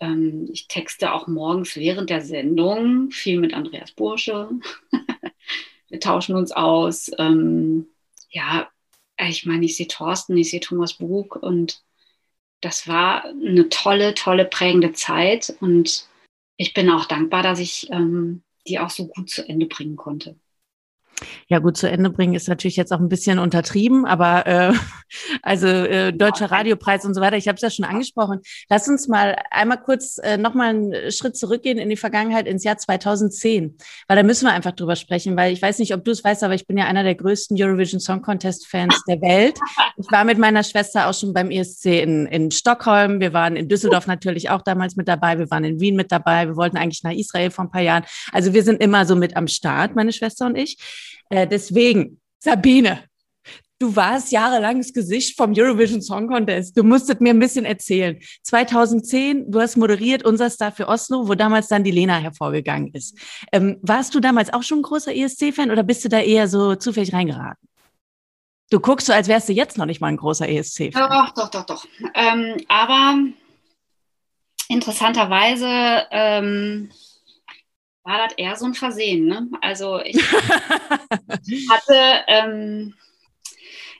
ähm, 0.00 0.48
ich 0.52 0.68
texte 0.68 1.12
auch 1.12 1.26
morgens 1.26 1.76
während 1.76 2.10
der 2.10 2.20
Sendung 2.20 3.10
viel 3.10 3.38
mit 3.38 3.54
Andreas 3.54 3.92
Bursche. 3.92 4.50
Wir 5.88 6.00
tauschen 6.00 6.36
uns 6.36 6.52
aus. 6.52 7.10
Ähm, 7.18 7.86
ja, 8.30 8.70
ich 9.18 9.44
meine, 9.44 9.64
ich 9.66 9.76
sehe 9.76 9.88
Thorsten, 9.88 10.36
ich 10.36 10.50
sehe 10.50 10.60
Thomas 10.60 10.94
Bug 10.94 11.36
und 11.36 11.82
das 12.60 12.88
war 12.88 13.24
eine 13.24 13.68
tolle, 13.68 14.14
tolle, 14.14 14.44
prägende 14.44 14.92
Zeit. 14.92 15.54
Und 15.60 16.08
ich 16.56 16.72
bin 16.74 16.90
auch 16.90 17.04
dankbar, 17.04 17.42
dass 17.42 17.58
ich 17.58 17.90
ähm, 17.90 18.42
die 18.66 18.78
auch 18.78 18.90
so 18.90 19.06
gut 19.08 19.28
zu 19.28 19.46
Ende 19.46 19.66
bringen 19.66 19.96
konnte. 19.96 20.36
Ja, 21.48 21.58
gut 21.58 21.76
zu 21.76 21.88
Ende 21.88 22.10
bringen 22.10 22.34
ist 22.34 22.48
natürlich 22.48 22.76
jetzt 22.76 22.92
auch 22.92 23.00
ein 23.00 23.08
bisschen 23.08 23.38
untertrieben, 23.38 24.04
aber 24.04 24.46
äh, 24.46 24.72
also 25.42 25.66
äh, 25.66 26.12
Deutscher 26.12 26.50
Radiopreis 26.50 27.04
und 27.04 27.14
so 27.14 27.20
weiter, 27.20 27.36
ich 27.36 27.48
habe 27.48 27.56
es 27.56 27.62
ja 27.62 27.70
schon 27.70 27.84
angesprochen. 27.84 28.40
Lass 28.68 28.88
uns 28.88 29.08
mal 29.08 29.36
einmal 29.50 29.80
kurz 29.80 30.18
äh, 30.18 30.36
nochmal 30.36 30.70
einen 30.70 31.12
Schritt 31.12 31.36
zurückgehen 31.36 31.78
in 31.78 31.88
die 31.88 31.96
Vergangenheit, 31.96 32.46
ins 32.46 32.64
Jahr 32.64 32.78
2010, 32.78 33.76
weil 34.08 34.16
da 34.16 34.22
müssen 34.22 34.46
wir 34.46 34.52
einfach 34.52 34.72
drüber 34.72 34.96
sprechen, 34.96 35.36
weil 35.36 35.52
ich 35.52 35.62
weiß 35.62 35.78
nicht, 35.78 35.94
ob 35.94 36.04
du 36.04 36.10
es 36.10 36.24
weißt, 36.24 36.42
aber 36.44 36.54
ich 36.54 36.66
bin 36.66 36.78
ja 36.78 36.86
einer 36.86 37.02
der 37.02 37.14
größten 37.14 37.56
Eurovision 37.60 38.00
Song 38.00 38.22
Contest 38.22 38.66
Fans 38.66 39.02
der 39.06 39.20
Welt. 39.20 39.58
Ich 39.96 40.10
war 40.10 40.24
mit 40.24 40.38
meiner 40.38 40.62
Schwester 40.62 41.08
auch 41.08 41.14
schon 41.14 41.32
beim 41.32 41.50
ESC 41.50 41.86
in, 41.86 42.26
in 42.26 42.50
Stockholm, 42.50 43.20
wir 43.20 43.32
waren 43.32 43.56
in 43.56 43.68
Düsseldorf 43.68 44.06
natürlich 44.06 44.50
auch 44.50 44.62
damals 44.62 44.96
mit 44.96 45.08
dabei, 45.08 45.38
wir 45.38 45.50
waren 45.50 45.64
in 45.64 45.80
Wien 45.80 45.96
mit 45.96 46.12
dabei, 46.12 46.46
wir 46.46 46.56
wollten 46.56 46.76
eigentlich 46.76 47.02
nach 47.02 47.12
Israel 47.12 47.50
vor 47.50 47.64
ein 47.64 47.70
paar 47.70 47.82
Jahren. 47.82 48.04
Also 48.32 48.54
wir 48.54 48.62
sind 48.62 48.80
immer 48.80 49.06
so 49.06 49.16
mit 49.16 49.36
am 49.36 49.48
Start, 49.48 49.94
meine 49.94 50.12
Schwester 50.12 50.46
und 50.46 50.56
ich. 50.56 50.76
Äh, 51.30 51.46
deswegen, 51.46 52.20
Sabine, 52.38 53.04
du 53.82 53.94
warst 53.96 54.30
jahrelang 54.30 54.78
das 54.78 54.92
Gesicht 54.92 55.36
vom 55.36 55.52
Eurovision 55.56 56.00
Song 56.00 56.28
Contest. 56.28 56.76
Du 56.76 56.84
musstet 56.84 57.20
mir 57.20 57.30
ein 57.30 57.38
bisschen 57.38 57.64
erzählen. 57.64 58.18
2010, 58.44 59.50
du 59.50 59.60
hast 59.60 59.76
moderiert 59.76 60.24
unser 60.24 60.50
Star 60.50 60.72
für 60.72 60.88
Oslo, 60.88 61.26
wo 61.28 61.34
damals 61.34 61.68
dann 61.68 61.82
die 61.84 61.90
Lena 61.90 62.18
hervorgegangen 62.18 62.92
ist. 62.94 63.18
Ähm, 63.52 63.78
warst 63.82 64.14
du 64.14 64.20
damals 64.20 64.52
auch 64.52 64.62
schon 64.62 64.78
ein 64.78 64.82
großer 64.82 65.14
ESC-Fan 65.14 65.70
oder 65.70 65.82
bist 65.82 66.04
du 66.04 66.08
da 66.08 66.20
eher 66.20 66.48
so 66.48 66.76
zufällig 66.76 67.12
reingeraten? 67.12 67.68
Du 68.70 68.80
guckst 68.80 69.06
so, 69.06 69.12
als 69.12 69.28
wärst 69.28 69.48
du 69.48 69.52
jetzt 69.52 69.76
noch 69.76 69.84
nicht 69.84 70.00
mal 70.00 70.08
ein 70.08 70.16
großer 70.16 70.48
ESC-Fan. 70.48 71.10
Doch, 71.10 71.30
doch, 71.34 71.50
doch, 71.50 71.66
doch. 71.66 71.84
Ähm, 72.14 72.56
aber 72.68 73.18
interessanterweise 74.68 76.06
ähm, 76.10 76.90
war 78.04 78.18
das 78.18 78.36
eher 78.36 78.56
so 78.56 78.66
ein 78.66 78.74
Versehen. 78.74 79.26
Ne? 79.26 79.48
Also 79.60 80.00
ich 80.00 80.16
hatte, 81.70 82.24
ähm, 82.26 82.94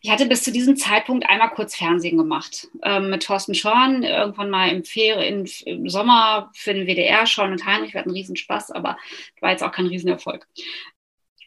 ich 0.00 0.10
hatte 0.10 0.26
bis 0.26 0.42
zu 0.42 0.50
diesem 0.50 0.76
Zeitpunkt 0.76 1.28
einmal 1.28 1.50
kurz 1.50 1.76
Fernsehen 1.76 2.16
gemacht 2.16 2.68
ähm, 2.82 3.10
mit 3.10 3.22
Thorsten 3.24 3.54
Schorn, 3.54 4.02
irgendwann 4.02 4.50
mal 4.50 4.70
im, 4.70 4.84
Ferien, 4.84 5.48
im 5.64 5.88
Sommer 5.88 6.50
für 6.54 6.74
den 6.74 6.86
WDR, 6.86 7.26
Schorn 7.26 7.52
und 7.52 7.64
Heinrich, 7.64 7.94
wir 7.94 8.00
hatten 8.00 8.10
einen 8.10 8.16
Riesenspaß, 8.16 8.72
aber 8.72 8.98
war 9.40 9.50
jetzt 9.50 9.62
auch 9.62 9.72
kein 9.72 9.86
Riesenerfolg. 9.86 10.48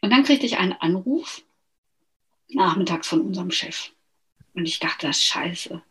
Und 0.00 0.10
dann 0.10 0.24
kriegte 0.24 0.46
ich 0.46 0.58
einen 0.58 0.72
Anruf 0.72 1.42
nachmittags 2.48 3.08
von 3.08 3.20
unserem 3.20 3.50
Chef. 3.50 3.90
Und 4.54 4.66
ich 4.66 4.78
dachte, 4.78 5.06
das 5.06 5.18
ist 5.18 5.24
scheiße. 5.24 5.82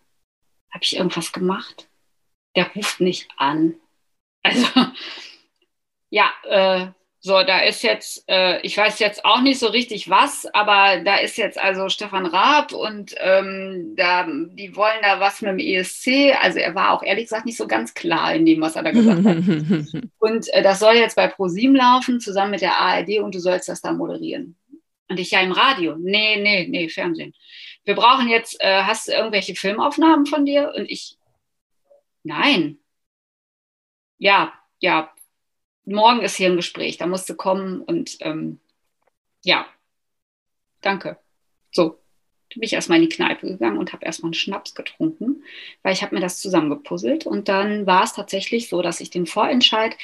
Habe 0.72 0.84
ich 0.84 0.96
irgendwas 0.96 1.32
gemacht? 1.32 1.88
Der 2.56 2.72
ruft 2.74 3.00
nicht 3.00 3.30
an. 3.38 3.76
Also 4.42 4.68
ja, 6.10 6.32
äh, 6.44 6.88
so, 7.26 7.42
da 7.42 7.62
ist 7.62 7.82
jetzt, 7.82 8.24
äh, 8.28 8.62
ich 8.62 8.78
weiß 8.78 9.00
jetzt 9.00 9.26
auch 9.26 9.42
nicht 9.42 9.58
so 9.58 9.66
richtig 9.66 10.12
was, 10.12 10.46
aber 10.54 11.02
da 11.04 11.16
ist 11.16 11.38
jetzt 11.38 11.58
also 11.58 11.90
Stefan 11.90 12.28
Raab 12.28 12.72
und 12.72 13.16
ähm, 13.18 13.96
da, 13.98 14.28
die 14.28 14.76
wollen 14.76 15.00
da 15.02 15.20
was 15.20 15.42
mit 15.42 15.50
dem 15.50 15.58
ESC. 15.58 16.36
Also 16.40 16.60
er 16.60 16.76
war 16.76 16.92
auch 16.92 17.02
ehrlich 17.02 17.26
gesagt 17.26 17.48
nicht 17.48 17.58
so 17.58 17.66
ganz 17.66 17.96
klar 17.96 18.36
in 18.36 18.46
dem, 18.46 18.62
was 18.62 18.76
er 18.76 18.84
da 18.84 18.92
gesagt 18.92 19.26
hat. 19.26 19.38
und 20.20 20.54
äh, 20.54 20.62
das 20.62 20.78
soll 20.78 20.98
jetzt 20.98 21.16
bei 21.16 21.28
ProSieben 21.28 21.76
laufen, 21.76 22.20
zusammen 22.20 22.52
mit 22.52 22.62
der 22.62 22.78
ARD 22.80 23.18
und 23.18 23.34
du 23.34 23.40
sollst 23.40 23.70
das 23.70 23.82
da 23.82 23.92
moderieren. 23.92 24.56
Und 25.10 25.20
ich 25.20 25.32
ja 25.32 25.42
im 25.42 25.52
Radio. 25.52 25.96
Nee, 25.98 26.40
nee, 26.40 26.68
nee, 26.70 26.90
Fernsehen. 26.90 27.34
Wir 27.86 27.96
brauchen 27.96 28.30
jetzt, 28.30 28.56
äh, 28.62 28.84
hast 28.84 29.08
du 29.08 29.14
irgendwelche 29.14 29.56
Filmaufnahmen 29.56 30.28
von 30.28 30.46
dir? 30.46 30.74
Und 30.76 30.86
ich, 30.92 31.18
nein. 32.22 32.78
Ja, 34.20 34.54
ja, 34.80 35.12
morgen 35.86 36.22
ist 36.22 36.36
hier 36.36 36.50
ein 36.50 36.56
Gespräch, 36.56 36.98
da 36.98 37.08
musst 37.08 37.30
du 37.30 37.36
kommen 37.36 37.82
und 37.82 38.18
ähm, 38.22 38.60
ja, 39.44 39.66
danke. 40.82 41.18
So, 41.72 42.00
bin 42.50 42.64
ich 42.64 42.74
erstmal 42.74 43.02
in 43.02 43.10
die 43.10 43.16
Kneipe 43.16 43.48
gegangen 43.48 43.78
und 43.78 43.94
habe 43.94 44.06
erstmal 44.06 44.30
einen 44.30 44.34
Schnaps 44.34 44.76
getrunken, 44.76 45.44
weil 45.84 45.94
ich 45.94 46.02
habe 46.02 46.16
mir 46.16 46.22
das 46.22 46.40
zusammengepuzzelt 46.40 47.26
und 47.26 47.48
dann 47.48 47.86
war 47.86 48.04
es 48.04 48.14
tatsächlich 48.14 48.70
so, 48.70 48.82
dass 48.82 49.02
ich 49.02 49.10
den 49.10 49.26
Vorentscheid 49.26 49.98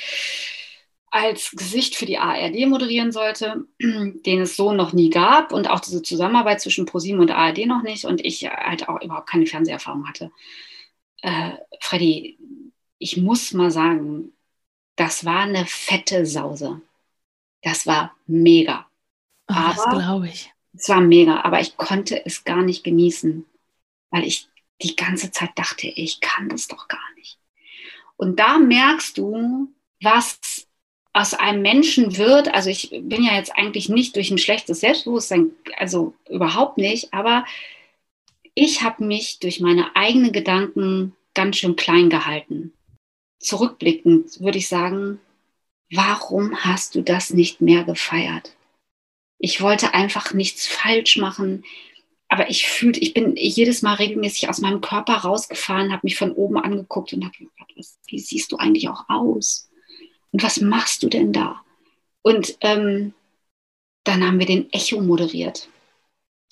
als 1.11 1.51
Gesicht 1.51 1.95
für 1.95 2.05
die 2.05 2.17
ARD 2.17 2.67
moderieren 2.67 3.11
sollte, 3.11 3.65
den 3.79 4.41
es 4.41 4.55
so 4.55 4.73
noch 4.73 4.93
nie 4.93 5.09
gab 5.09 5.51
und 5.51 5.69
auch 5.69 5.81
diese 5.81 6.01
Zusammenarbeit 6.01 6.61
zwischen 6.61 6.85
ProSieben 6.85 7.19
und 7.19 7.31
ARD 7.31 7.65
noch 7.65 7.83
nicht 7.83 8.05
und 8.05 8.23
ich 8.23 8.49
halt 8.49 8.87
auch 8.87 9.01
überhaupt 9.01 9.29
keine 9.29 9.45
Fernseherfahrung 9.45 10.07
hatte. 10.07 10.31
Äh, 11.21 11.51
Freddy, 11.81 12.37
ich 12.97 13.17
muss 13.17 13.53
mal 13.53 13.71
sagen, 13.71 14.31
das 15.01 15.25
war 15.25 15.39
eine 15.39 15.65
fette 15.65 16.27
Sause. 16.27 16.79
Das 17.63 17.87
war 17.87 18.15
mega. 18.27 18.87
Oh, 19.49 19.53
aber, 19.55 19.73
das 19.73 19.89
glaube 19.89 20.27
ich. 20.27 20.53
Es 20.75 20.89
war 20.89 21.01
mega, 21.01 21.41
aber 21.41 21.59
ich 21.59 21.75
konnte 21.75 22.23
es 22.23 22.43
gar 22.43 22.61
nicht 22.61 22.83
genießen, 22.83 23.43
weil 24.11 24.25
ich 24.25 24.47
die 24.83 24.95
ganze 24.95 25.31
Zeit 25.31 25.51
dachte, 25.55 25.87
ich 25.87 26.21
kann 26.21 26.49
das 26.49 26.67
doch 26.67 26.87
gar 26.87 27.13
nicht. 27.15 27.39
Und 28.15 28.39
da 28.39 28.59
merkst 28.59 29.17
du, 29.17 29.73
was 30.03 30.67
aus 31.13 31.33
einem 31.33 31.63
Menschen 31.63 32.17
wird. 32.17 32.53
Also 32.53 32.69
ich 32.69 32.91
bin 32.91 33.23
ja 33.23 33.35
jetzt 33.35 33.57
eigentlich 33.57 33.89
nicht 33.89 34.15
durch 34.15 34.29
ein 34.29 34.37
schlechtes 34.37 34.81
Selbstbewusstsein, 34.81 35.49
also 35.77 36.13
überhaupt 36.29 36.77
nicht, 36.77 37.11
aber 37.11 37.43
ich 38.53 38.83
habe 38.83 39.03
mich 39.03 39.39
durch 39.39 39.61
meine 39.61 39.95
eigenen 39.95 40.31
Gedanken 40.31 41.15
ganz 41.33 41.57
schön 41.57 41.75
klein 41.75 42.11
gehalten 42.11 42.73
zurückblickend 43.41 44.39
würde 44.39 44.57
ich 44.57 44.67
sagen, 44.67 45.19
warum 45.91 46.55
hast 46.55 46.95
du 46.95 47.01
das 47.01 47.31
nicht 47.31 47.61
mehr 47.61 47.83
gefeiert? 47.83 48.55
Ich 49.39 49.61
wollte 49.61 49.93
einfach 49.93 50.33
nichts 50.33 50.67
falsch 50.67 51.17
machen, 51.17 51.63
aber 52.29 52.49
ich 52.49 52.67
fühlte, 52.67 52.99
ich 52.99 53.13
bin 53.13 53.35
jedes 53.35 53.81
Mal 53.81 53.95
regelmäßig 53.95 54.47
aus 54.47 54.59
meinem 54.59 54.79
Körper 54.79 55.15
rausgefahren, 55.15 55.91
habe 55.91 56.01
mich 56.03 56.17
von 56.17 56.31
oben 56.31 56.57
angeguckt 56.57 57.11
und 57.11 57.25
habe 57.25 57.37
gedacht, 57.37 57.73
was, 57.75 57.99
wie 58.07 58.19
siehst 58.19 58.51
du 58.51 58.57
eigentlich 58.57 58.87
auch 58.87 59.09
aus? 59.09 59.69
Und 60.31 60.41
was 60.43 60.61
machst 60.61 61.03
du 61.03 61.09
denn 61.09 61.33
da? 61.33 61.61
Und 62.21 62.57
ähm, 62.61 63.13
dann 64.05 64.25
haben 64.25 64.39
wir 64.39 64.45
den 64.45 64.71
Echo 64.71 65.01
moderiert. 65.01 65.67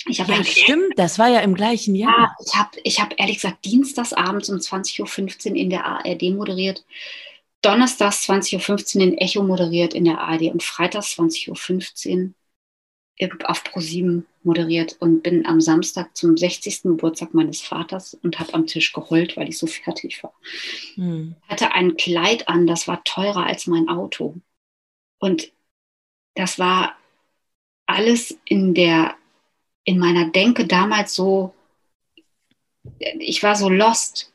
Ich 0.08 0.20
ja, 0.20 0.44
stimmt, 0.44 0.98
das 0.98 1.20
war 1.20 1.28
ja 1.30 1.42
im 1.42 1.56
gleichen 1.56 1.94
Jahr. 1.94 2.12
Ja, 2.12 2.36
ich 2.46 2.56
habe 2.56 2.78
ich 2.84 3.00
hab 3.02 3.20
ehrlich 3.20 3.36
gesagt 3.36 3.66
dienstagsabends 3.66 4.50
um 4.50 4.58
20.15 4.58 5.50
Uhr 5.50 5.56
in 5.56 5.70
der 5.70 5.86
ARD 5.86 6.24
moderiert, 6.34 6.86
donnerstags 7.62 8.30
20.15 8.30 8.96
Uhr 8.96 9.04
in 9.04 9.18
Echo 9.18 9.44
moderiert 9.44 9.94
in 9.94 10.06
der 10.06 10.20
ARD 10.20 10.44
und 10.44 10.64
freitags 10.64 11.18
20.15 11.20 12.32
Uhr 13.22 13.50
auf 13.50 13.64
ProSieben 13.66 14.26
moderiert 14.44 14.96
und 15.00 15.22
bin 15.22 15.46
am 15.46 15.60
Samstag 15.60 16.16
zum 16.16 16.38
60. 16.38 16.84
Geburtstag 16.84 17.34
meines 17.34 17.62
Vaters 17.62 18.14
und 18.14 18.40
habe 18.40 18.54
am 18.54 18.66
Tisch 18.66 18.94
geheult, 18.94 19.36
weil 19.36 19.50
ich 19.50 19.58
so 19.58 19.68
fertig 19.68 20.24
war. 20.24 20.34
Hm. 20.96 21.36
Hatte 21.50 21.74
ein 21.74 21.98
Kleid 21.98 22.48
an, 22.48 22.66
das 22.66 22.88
war 22.88 23.04
teurer 23.04 23.46
als 23.46 23.68
mein 23.68 23.90
Auto. 23.90 24.36
Und 25.20 25.52
das 26.36 26.58
war 26.58 26.96
alles 27.86 28.38
in 28.46 28.74
der 28.74 29.16
in 29.90 29.98
meiner 29.98 30.30
Denke 30.30 30.68
damals 30.68 31.16
so, 31.16 31.56
ich 33.00 33.42
war 33.42 33.56
so 33.56 33.70
lost, 33.70 34.32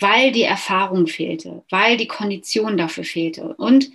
weil 0.00 0.32
die 0.32 0.42
Erfahrung 0.42 1.06
fehlte, 1.06 1.62
weil 1.70 1.96
die 1.96 2.08
Kondition 2.08 2.76
dafür 2.76 3.04
fehlte. 3.04 3.54
Und 3.54 3.92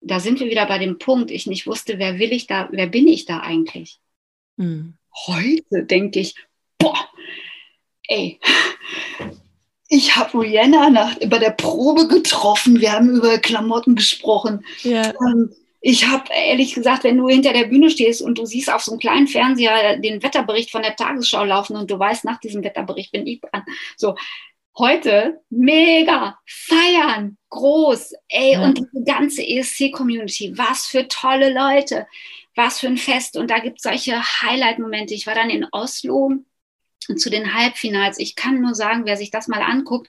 da 0.00 0.20
sind 0.20 0.38
wir 0.38 0.46
wieder 0.46 0.66
bei 0.66 0.78
dem 0.78 0.98
Punkt, 1.00 1.32
ich 1.32 1.48
nicht 1.48 1.66
wusste, 1.66 1.98
wer 1.98 2.20
will 2.20 2.32
ich 2.32 2.46
da, 2.46 2.68
wer 2.70 2.86
bin 2.86 3.08
ich 3.08 3.24
da 3.24 3.40
eigentlich? 3.40 3.98
Mhm. 4.56 4.94
Heute 5.26 5.82
denke 5.82 6.20
ich, 6.20 6.36
boah, 6.78 7.08
ey, 8.06 8.38
ich 9.88 10.14
habe 10.14 10.42
Rihanna 10.42 10.90
nach, 10.90 11.18
bei 11.26 11.38
der 11.40 11.50
Probe 11.50 12.06
getroffen, 12.06 12.80
wir 12.80 12.92
haben 12.92 13.16
über 13.16 13.38
Klamotten 13.38 13.96
gesprochen. 13.96 14.64
Ja. 14.84 15.12
Ähm, 15.26 15.52
ich 15.86 16.06
habe 16.06 16.32
ehrlich 16.32 16.74
gesagt, 16.74 17.04
wenn 17.04 17.18
du 17.18 17.28
hinter 17.28 17.52
der 17.52 17.66
Bühne 17.66 17.90
stehst 17.90 18.22
und 18.22 18.38
du 18.38 18.46
siehst 18.46 18.72
auf 18.72 18.82
so 18.82 18.92
einem 18.92 19.00
kleinen 19.00 19.26
Fernseher 19.26 19.98
den 19.98 20.22
Wetterbericht 20.22 20.70
von 20.70 20.80
der 20.80 20.96
Tagesschau 20.96 21.44
laufen 21.44 21.76
und 21.76 21.90
du 21.90 21.98
weißt, 21.98 22.24
nach 22.24 22.40
diesem 22.40 22.64
Wetterbericht 22.64 23.12
bin 23.12 23.26
ich 23.26 23.42
dran. 23.42 23.64
So, 23.94 24.16
heute 24.78 25.42
mega 25.50 26.38
feiern, 26.46 27.36
groß, 27.50 28.14
ey, 28.28 28.52
ja. 28.54 28.64
und 28.64 28.78
die 28.78 29.04
ganze 29.04 29.46
ESC-Community, 29.46 30.56
was 30.56 30.86
für 30.86 31.06
tolle 31.06 31.52
Leute, 31.52 32.06
was 32.54 32.80
für 32.80 32.86
ein 32.86 32.96
Fest. 32.96 33.36
Und 33.36 33.50
da 33.50 33.58
gibt 33.58 33.76
es 33.76 33.82
solche 33.82 34.22
Highlight-Momente. 34.22 35.12
Ich 35.12 35.26
war 35.26 35.34
dann 35.34 35.50
in 35.50 35.66
Oslo 35.70 36.32
zu 37.14 37.28
den 37.28 37.52
Halbfinals. 37.52 38.18
Ich 38.18 38.36
kann 38.36 38.62
nur 38.62 38.74
sagen, 38.74 39.04
wer 39.04 39.18
sich 39.18 39.30
das 39.30 39.48
mal 39.48 39.60
anguckt, 39.60 40.08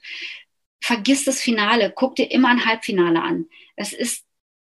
vergiss 0.80 1.26
das 1.26 1.42
Finale, 1.42 1.92
guck 1.94 2.16
dir 2.16 2.30
immer 2.30 2.48
ein 2.48 2.64
Halbfinale 2.64 3.20
an. 3.20 3.44
Es 3.76 3.92
ist 3.92 4.25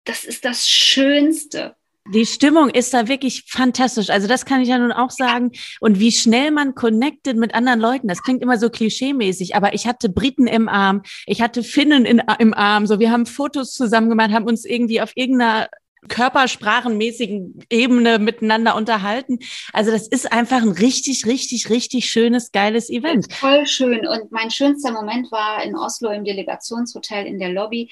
das 0.05 0.23
ist 0.23 0.45
das 0.45 0.69
Schönste, 0.69 1.75
Die 2.09 2.25
Stimmung 2.25 2.69
ist 2.69 2.93
da 2.93 3.07
wirklich 3.07 3.45
fantastisch. 3.47 4.09
Also 4.09 4.27
das 4.27 4.45
kann 4.45 4.61
ich 4.61 4.67
ja 4.67 4.77
nun 4.77 4.91
auch 4.91 5.09
sagen. 5.09 5.51
Und 5.79 6.01
wie 6.01 6.11
schnell 6.11 6.51
man 6.51 6.75
connected 6.75 7.37
mit 7.37 7.55
anderen 7.55 7.79
Leuten. 7.79 8.09
Das 8.09 8.21
klingt 8.21 8.41
immer 8.41 8.57
so 8.57 8.69
klischeemäßig, 8.69 9.55
aber 9.55 9.73
ich 9.73 9.87
hatte 9.87 10.09
Briten 10.09 10.45
im 10.45 10.67
Arm, 10.67 11.03
ich 11.25 11.41
hatte 11.41 11.63
Finnen 11.63 12.03
in, 12.03 12.21
im 12.39 12.53
Arm. 12.53 12.87
So, 12.87 12.99
wir 12.99 13.09
haben 13.09 13.25
Fotos 13.25 13.73
zusammen 13.73 14.09
gemacht, 14.09 14.31
haben 14.31 14.47
uns 14.47 14.65
irgendwie 14.65 14.99
auf 14.99 15.13
irgendeiner 15.15 15.69
körpersprachenmäßigen 16.09 17.61
Ebene 17.69 18.19
miteinander 18.19 18.75
unterhalten. 18.75 19.39
Also 19.71 19.91
das 19.91 20.05
ist 20.09 20.29
einfach 20.29 20.61
ein 20.61 20.71
richtig, 20.73 21.25
richtig, 21.25 21.69
richtig 21.69 22.09
schönes, 22.09 22.51
geiles 22.51 22.89
Event. 22.89 23.31
Voll 23.31 23.65
schön. 23.65 24.05
Und 24.05 24.29
mein 24.29 24.51
schönster 24.51 24.91
Moment 24.91 25.31
war 25.31 25.63
in 25.63 25.77
Oslo 25.77 26.09
im 26.09 26.25
Delegationshotel 26.25 27.25
in 27.25 27.39
der 27.39 27.53
Lobby 27.53 27.89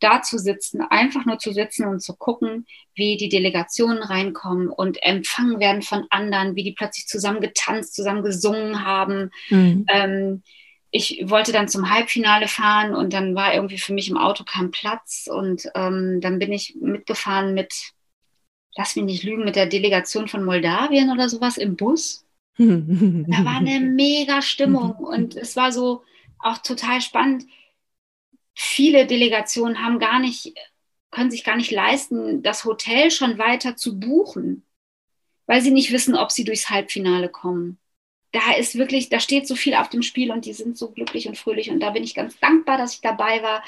da 0.00 0.22
zu 0.22 0.38
sitzen, 0.38 0.80
einfach 0.82 1.24
nur 1.26 1.38
zu 1.38 1.52
sitzen 1.52 1.86
und 1.86 2.00
zu 2.00 2.16
gucken, 2.16 2.66
wie 2.94 3.16
die 3.16 3.28
Delegationen 3.28 4.02
reinkommen 4.02 4.68
und 4.68 5.02
empfangen 5.02 5.60
werden 5.60 5.82
von 5.82 6.06
anderen, 6.10 6.56
wie 6.56 6.64
die 6.64 6.72
plötzlich 6.72 7.06
zusammen 7.06 7.40
getanzt, 7.40 7.94
zusammen 7.94 8.22
gesungen 8.22 8.84
haben. 8.84 9.30
Mhm. 9.50 9.84
Ähm, 9.88 10.42
ich 10.90 11.22
wollte 11.26 11.52
dann 11.52 11.68
zum 11.68 11.90
Halbfinale 11.90 12.48
fahren 12.48 12.94
und 12.94 13.12
dann 13.12 13.34
war 13.34 13.54
irgendwie 13.54 13.78
für 13.78 13.92
mich 13.92 14.10
im 14.10 14.16
Auto 14.16 14.42
kein 14.44 14.72
Platz 14.72 15.28
und 15.30 15.68
ähm, 15.74 16.20
dann 16.20 16.38
bin 16.38 16.52
ich 16.52 16.76
mitgefahren 16.80 17.54
mit, 17.54 17.92
lass 18.76 18.96
mich 18.96 19.04
nicht 19.04 19.22
lügen, 19.22 19.44
mit 19.44 19.54
der 19.54 19.66
Delegation 19.66 20.26
von 20.26 20.44
Moldawien 20.44 21.12
oder 21.12 21.28
sowas 21.28 21.58
im 21.58 21.76
Bus. 21.76 22.26
da 22.58 23.44
war 23.44 23.58
eine 23.58 23.80
mega 23.80 24.42
Stimmung 24.42 24.92
und 24.92 25.36
es 25.36 25.54
war 25.56 25.70
so 25.70 26.02
auch 26.40 26.58
total 26.58 27.00
spannend 27.00 27.44
viele 28.54 29.06
Delegationen 29.06 29.82
haben 29.82 29.98
gar 29.98 30.18
nicht, 30.20 30.54
können 31.10 31.30
sich 31.30 31.44
gar 31.44 31.56
nicht 31.56 31.70
leisten, 31.70 32.42
das 32.42 32.64
Hotel 32.64 33.10
schon 33.10 33.38
weiter 33.38 33.76
zu 33.76 33.98
buchen, 33.98 34.64
weil 35.46 35.60
sie 35.62 35.70
nicht 35.70 35.92
wissen, 35.92 36.14
ob 36.16 36.30
sie 36.30 36.44
durchs 36.44 36.70
Halbfinale 36.70 37.28
kommen. 37.28 37.78
Da 38.32 38.54
ist 38.56 38.76
wirklich, 38.76 39.08
da 39.08 39.18
steht 39.18 39.48
so 39.48 39.56
viel 39.56 39.74
auf 39.74 39.88
dem 39.88 40.02
Spiel 40.02 40.30
und 40.30 40.44
die 40.44 40.52
sind 40.52 40.78
so 40.78 40.90
glücklich 40.92 41.26
und 41.26 41.36
fröhlich 41.36 41.70
und 41.70 41.80
da 41.80 41.90
bin 41.90 42.04
ich 42.04 42.14
ganz 42.14 42.38
dankbar, 42.38 42.78
dass 42.78 42.94
ich 42.94 43.00
dabei 43.00 43.42
war. 43.42 43.64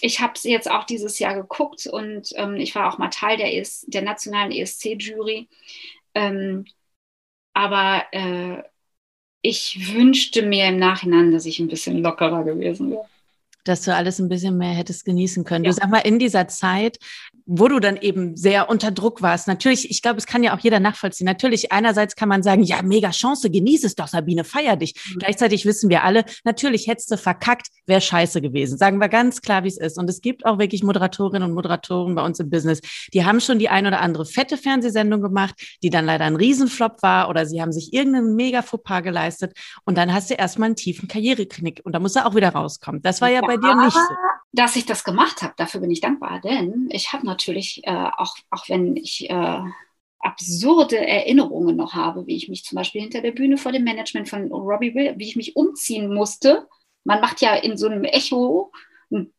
Ich 0.00 0.20
habe 0.20 0.38
sie 0.38 0.50
jetzt 0.50 0.70
auch 0.70 0.84
dieses 0.84 1.18
Jahr 1.18 1.34
geguckt 1.34 1.86
und 1.86 2.32
ähm, 2.36 2.56
ich 2.56 2.74
war 2.74 2.92
auch 2.92 2.98
mal 2.98 3.08
Teil 3.08 3.36
der, 3.36 3.52
ES, 3.54 3.86
der 3.88 4.02
nationalen 4.02 4.52
ESC-Jury. 4.52 5.48
Ähm, 6.14 6.66
aber 7.54 8.04
äh, 8.12 8.62
ich 9.42 9.94
wünschte 9.94 10.42
mir 10.42 10.68
im 10.68 10.78
Nachhinein, 10.78 11.32
dass 11.32 11.46
ich 11.46 11.58
ein 11.58 11.68
bisschen 11.68 12.02
lockerer 12.02 12.44
gewesen 12.44 12.90
wäre 12.90 13.08
dass 13.68 13.82
du 13.82 13.94
alles 13.94 14.18
ein 14.18 14.28
bisschen 14.28 14.56
mehr 14.56 14.72
hättest 14.72 15.04
genießen 15.04 15.44
können. 15.44 15.64
Ja. 15.64 15.70
Du 15.70 15.76
sag 15.76 15.90
mal, 15.90 15.98
in 15.98 16.18
dieser 16.18 16.48
Zeit, 16.48 16.98
wo 17.46 17.68
du 17.68 17.78
dann 17.78 17.96
eben 17.96 18.36
sehr 18.36 18.68
unter 18.68 18.90
Druck 18.90 19.22
warst, 19.22 19.46
natürlich, 19.46 19.90
ich 19.90 20.02
glaube, 20.02 20.18
es 20.18 20.26
kann 20.26 20.42
ja 20.42 20.54
auch 20.54 20.58
jeder 20.58 20.80
nachvollziehen. 20.80 21.26
Natürlich, 21.26 21.70
einerseits 21.70 22.16
kann 22.16 22.28
man 22.28 22.42
sagen, 22.42 22.62
ja, 22.62 22.82
mega 22.82 23.10
Chance, 23.10 23.50
genieß 23.50 23.84
es 23.84 23.94
doch, 23.94 24.08
Sabine, 24.08 24.44
feier 24.44 24.76
dich. 24.76 24.94
Mhm. 24.94 25.18
Gleichzeitig 25.20 25.64
wissen 25.64 25.88
wir 25.88 26.02
alle, 26.02 26.24
natürlich 26.44 26.88
hättest 26.88 27.10
du 27.10 27.16
verkackt, 27.16 27.68
wäre 27.86 28.00
scheiße 28.00 28.40
gewesen. 28.40 28.78
Sagen 28.78 28.98
wir 28.98 29.08
ganz 29.08 29.42
klar, 29.42 29.64
wie 29.64 29.68
es 29.68 29.78
ist. 29.78 29.98
Und 29.98 30.10
es 30.10 30.20
gibt 30.20 30.44
auch 30.44 30.58
wirklich 30.58 30.82
Moderatorinnen 30.82 31.48
und 31.48 31.54
Moderatoren 31.54 32.14
bei 32.14 32.24
uns 32.24 32.40
im 32.40 32.50
Business, 32.50 32.80
die 33.14 33.24
haben 33.24 33.40
schon 33.40 33.58
die 33.58 33.68
ein 33.68 33.86
oder 33.86 34.00
andere 34.00 34.26
fette 34.26 34.56
Fernsehsendung 34.56 35.22
gemacht, 35.22 35.54
die 35.82 35.90
dann 35.90 36.04
leider 36.04 36.24
ein 36.24 36.36
Riesenflop 36.36 37.02
war 37.02 37.28
oder 37.28 37.46
sie 37.46 37.62
haben 37.62 37.72
sich 37.72 37.92
irgendeinen 37.92 38.34
mega 38.34 38.62
Fauxpas 38.62 39.02
geleistet 39.02 39.52
und 39.84 39.96
dann 39.96 40.12
hast 40.12 40.30
du 40.30 40.34
erstmal 40.34 40.66
einen 40.66 40.76
tiefen 40.76 41.08
Karriereknick 41.08 41.80
und 41.84 41.92
da 41.92 42.00
muss 42.00 42.16
er 42.16 42.26
auch 42.26 42.34
wieder 42.34 42.50
rauskommen. 42.50 43.02
Das 43.02 43.20
war 43.20 43.28
ja, 43.28 43.36
ja 43.36 43.46
bei 43.46 43.55
dir 43.58 43.74
nicht 43.74 43.94
so. 43.94 44.14
Dass 44.52 44.76
ich 44.76 44.86
das 44.86 45.04
gemacht 45.04 45.42
habe, 45.42 45.54
dafür 45.56 45.80
bin 45.80 45.90
ich 45.90 46.00
dankbar, 46.00 46.40
denn 46.40 46.88
ich 46.90 47.12
habe 47.12 47.26
natürlich, 47.26 47.82
äh, 47.84 48.10
auch, 48.16 48.36
auch 48.50 48.68
wenn 48.68 48.96
ich 48.96 49.28
äh, 49.28 49.60
absurde 50.20 50.98
Erinnerungen 50.98 51.76
noch 51.76 51.94
habe, 51.94 52.26
wie 52.26 52.36
ich 52.36 52.48
mich 52.48 52.64
zum 52.64 52.76
Beispiel 52.76 53.02
hinter 53.02 53.20
der 53.20 53.32
Bühne 53.32 53.58
vor 53.58 53.72
dem 53.72 53.84
Management 53.84 54.28
von 54.28 54.50
Robbie 54.50 54.94
Will, 54.94 55.14
wie 55.16 55.28
ich 55.28 55.36
mich 55.36 55.56
umziehen 55.56 56.12
musste. 56.12 56.68
Man 57.04 57.20
macht 57.20 57.40
ja 57.40 57.54
in 57.54 57.76
so 57.76 57.86
einem 57.86 58.04
Echo 58.04 58.72
ein 59.10 59.32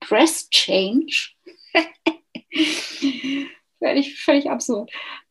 Press 0.00 0.50
Change. 0.50 1.30
völlig, 3.78 4.22
völlig 4.22 4.50
absurd. 4.50 4.90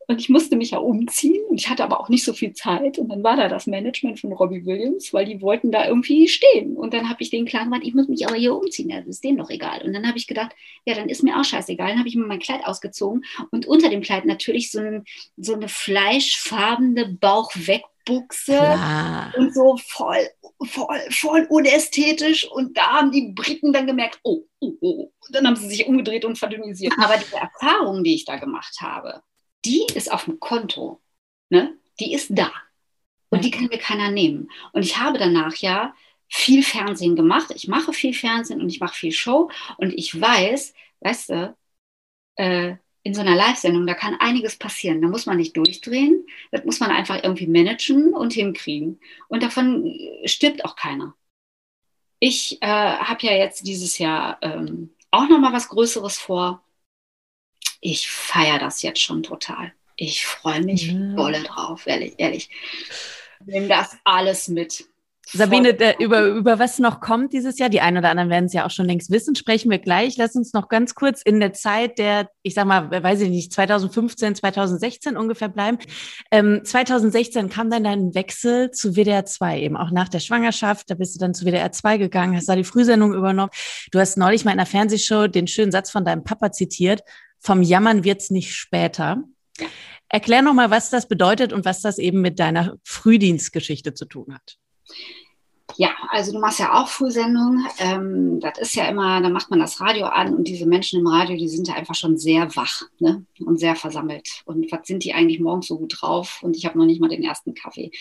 Und 0.10 0.22
ich 0.22 0.30
musste 0.30 0.56
mich 0.56 0.72
ja 0.72 0.78
umziehen 0.78 1.44
und 1.50 1.60
ich 1.60 1.70
hatte 1.70 1.84
aber 1.84 2.00
auch 2.00 2.08
nicht 2.08 2.24
so 2.24 2.32
viel 2.32 2.54
Zeit. 2.54 2.98
Und 2.98 3.10
dann 3.10 3.24
war 3.24 3.36
da 3.36 3.50
das 3.50 3.68
Management 3.68 4.22
von 4.22 4.32
Robbie 4.32 4.66
Williams, 4.66 5.14
weil 5.14 5.26
die 5.26 5.42
wollten 5.42 5.70
da 5.70 5.86
irgendwie 5.86 6.30
stehen. 6.30 6.78
Und 6.78 6.94
dann 6.94 7.10
habe 7.10 7.22
ich 7.22 7.30
denen 7.30 7.46
klar 7.46 7.66
gemacht, 7.66 7.82
ich 7.84 7.94
muss 7.94 8.08
mich 8.08 8.26
aber 8.26 8.38
hier 8.38 8.56
umziehen. 8.56 8.88
Das 8.88 9.06
ist 9.06 9.24
denen 9.26 9.38
doch 9.38 9.50
egal. 9.50 9.82
Und 9.82 9.92
dann 9.92 10.08
habe 10.08 10.18
ich 10.18 10.26
gedacht, 10.26 10.56
ja, 10.86 10.96
dann 10.96 11.10
ist 11.10 11.24
mir 11.24 11.38
auch 11.38 11.44
scheißegal. 11.44 11.90
Dann 11.90 12.00
habe 12.00 12.08
ich 12.08 12.16
mir 12.16 12.26
mein 12.26 12.40
Kleid 12.40 12.62
ausgezogen 12.64 13.26
und 13.52 13.66
unter 13.66 13.90
dem 13.90 14.02
Kleid 14.02 14.26
natürlich 14.26 14.72
so, 14.72 14.80
ein, 14.80 15.04
so 15.36 15.56
eine 15.56 15.68
fleischfarbene 15.68 17.18
Bauchwegbuchse 17.20 18.54
Klar. 18.54 19.34
und 19.38 19.54
so 19.54 19.76
voll, 19.76 20.26
voll, 20.64 21.02
voll 21.10 21.48
unästhetisch. 21.50 22.50
Und 22.50 22.78
da 22.78 22.94
haben 22.94 23.12
die 23.12 23.34
Briten 23.36 23.74
dann 23.74 23.88
gemerkt, 23.88 24.22
oh, 24.24 24.44
oh, 24.62 24.74
oh. 24.80 25.12
Und 25.28 25.36
dann 25.36 25.46
haben 25.46 25.58
sie 25.58 25.68
sich 25.68 25.86
umgedreht 25.86 26.24
und 26.24 26.38
verdünnisiert. 26.38 26.94
Aber 26.98 27.18
diese 27.18 27.36
Erfahrung, 27.36 28.06
die 28.06 28.16
ich 28.16 28.24
da 28.24 28.38
gemacht 28.38 28.78
habe, 28.80 29.22
die 29.68 29.86
ist 29.94 30.12
auf 30.12 30.26
dem 30.26 30.40
Konto. 30.40 31.02
Ne? 31.50 31.78
Die 32.00 32.14
ist 32.14 32.30
da. 32.32 32.52
Und 33.30 33.44
die 33.44 33.52
kann 33.52 33.68
mir 33.68 33.78
keiner 33.78 34.10
nehmen. 34.10 34.50
Und 34.72 34.84
ich 34.84 34.98
habe 34.98 35.18
danach 35.18 35.56
ja 35.58 35.94
viel 36.30 36.64
Fernsehen 36.64 37.16
gemacht. 37.16 37.52
Ich 37.54 37.68
mache 37.68 37.92
viel 37.92 38.14
Fernsehen 38.14 38.62
und 38.62 38.70
ich 38.70 38.80
mache 38.80 38.96
viel 38.96 39.12
Show. 39.12 39.52
Und 39.78 39.94
ich 39.94 40.20
weiß, 40.20 40.74
weißt 41.02 41.30
du, 41.30 41.58
äh, 42.38 42.76
in 43.04 43.14
so 43.14 43.22
einer 43.22 43.36
Live-Sendung, 43.36 43.88
da 43.88 43.94
kann 43.94 44.16
einiges 44.20 44.58
passieren. 44.58 45.02
Da 45.02 45.08
muss 45.08 45.26
man 45.26 45.38
nicht 45.38 45.56
durchdrehen. 45.56 46.26
Das 46.52 46.64
muss 46.66 46.80
man 46.80 46.92
einfach 46.92 47.22
irgendwie 47.22 47.48
managen 47.48 48.14
und 48.14 48.34
hinkriegen. 48.34 49.00
Und 49.28 49.44
davon 49.44 49.94
stirbt 50.26 50.64
auch 50.66 50.76
keiner. 50.76 51.16
Ich 52.20 52.62
äh, 52.62 52.68
habe 52.68 53.26
ja 53.26 53.34
jetzt 53.34 53.68
dieses 53.68 53.98
Jahr 53.98 54.40
ähm, 54.42 54.94
auch 55.12 55.30
noch 55.30 55.40
mal 55.40 55.54
was 55.54 55.70
Größeres 55.70 56.18
vor 56.18 56.64
ich 57.82 58.10
feiere 58.10 58.60
das 58.60 58.82
jetzt 58.82 59.02
schon 59.02 59.24
total. 59.24 59.72
Ich 59.96 60.26
freue 60.26 60.62
mich 60.62 60.92
ja. 60.92 61.16
dolle 61.16 61.44
drauf, 61.44 61.88
ehrlich, 61.88 62.14
ehrlich. 62.18 62.50
Nimm 63.46 63.68
das 63.68 63.98
alles 64.04 64.48
mit. 64.48 64.86
Sabine, 65.34 65.74
der, 65.74 66.00
über, 66.00 66.24
über 66.26 66.58
was 66.58 66.80
noch 66.80 67.02
kommt 67.02 67.34
dieses 67.34 67.60
Jahr, 67.60 67.68
die 67.68 67.82
einen 67.82 67.98
oder 67.98 68.10
anderen 68.10 68.30
werden 68.30 68.46
es 68.46 68.54
ja 68.54 68.66
auch 68.66 68.72
schon 68.72 68.86
längst 68.86 69.12
wissen, 69.12 69.36
sprechen 69.36 69.70
wir 69.70 69.80
gleich. 69.80 70.16
Lass 70.16 70.36
uns 70.36 70.54
noch 70.54 70.70
ganz 70.70 70.96
kurz 70.96 71.22
in 71.22 71.42
der 71.42 71.52
Zeit 71.52 71.98
der, 71.98 72.30
ich 72.44 72.54
sag 72.54 72.66
mal, 72.66 72.90
weiß 72.90 73.22
ich 73.22 73.30
nicht, 73.30 73.52
2015, 73.52 74.36
2016 74.36 75.18
ungefähr 75.18 75.50
bleiben. 75.50 75.80
Ähm, 76.32 76.62
2016 76.64 77.50
kam 77.50 77.70
dann 77.70 77.84
dein 77.84 78.16
Wechsel 78.16 78.72
zu 78.72 78.96
WDR 78.96 79.26
2, 79.26 79.60
eben 79.60 79.76
auch 79.76 79.92
nach 79.92 80.08
der 80.08 80.20
Schwangerschaft. 80.20 80.90
Da 80.90 80.96
bist 80.96 81.16
du 81.16 81.20
dann 81.20 81.34
zu 81.34 81.46
WDR 81.46 81.74
2 81.74 81.98
gegangen, 81.98 82.38
hast 82.38 82.48
da 82.48 82.56
die 82.56 82.64
Frühsendung 82.64 83.14
übernommen. 83.14 83.52
Du 83.92 84.00
hast 84.00 84.18
neulich 84.18 84.46
mal 84.46 84.52
in 84.52 84.60
einer 84.60 84.66
Fernsehshow 84.66 85.28
den 85.28 85.48
schönen 85.48 85.74
Satz 85.74 85.92
von 85.92 86.06
deinem 86.06 86.24
Papa 86.24 86.54
zitiert 86.54 87.02
vom 87.40 87.62
Jammern 87.62 88.04
wird's 88.04 88.30
nicht 88.30 88.54
später. 88.56 89.24
Erklär 90.10 90.42
nochmal, 90.42 90.72
was 90.72 90.90
das 90.90 91.08
bedeutet 91.08 91.52
und 91.52 91.66
was 91.66 91.82
das 91.82 91.98
eben 91.98 92.22
mit 92.22 92.40
deiner 92.40 92.78
Frühdienstgeschichte 92.84 93.94
zu 93.94 94.06
tun 94.06 94.34
hat. 94.34 94.58
Ja, 95.76 95.90
also 96.10 96.32
du 96.32 96.40
machst 96.40 96.60
ja 96.60 96.74
auch 96.74 96.88
Frühsendungen. 96.88 97.68
Ähm, 97.80 98.40
das 98.40 98.58
ist 98.58 98.76
ja 98.76 98.86
immer, 98.86 99.22
da 99.22 99.30
macht 99.30 99.50
man 99.50 99.60
das 99.60 99.82
Radio 99.82 100.06
an 100.06 100.34
und 100.34 100.48
diese 100.48 100.66
Menschen 100.66 101.00
im 101.00 101.08
Radio, 101.08 101.36
die 101.36 101.50
sind 101.50 101.68
ja 101.68 101.76
einfach 101.76 101.94
schon 101.94 102.18
sehr 102.18 102.56
wach 102.56 102.84
ne? 103.00 103.26
und 103.46 103.60
sehr 103.60 103.76
versammelt. 103.76 104.44
Und 104.46 104.72
was 104.72 104.88
sind 104.88 105.04
die 105.04 105.14
eigentlich 105.14 105.40
morgens 105.40 105.68
so 105.68 105.78
gut 105.78 105.98
drauf? 106.00 106.40
Und 106.42 106.56
ich 106.56 106.66
habe 106.66 106.78
noch 106.78 106.86
nicht 106.86 107.02
mal 107.02 107.10
den 107.10 107.24
ersten 107.24 107.54
Kaffee. 107.54 107.92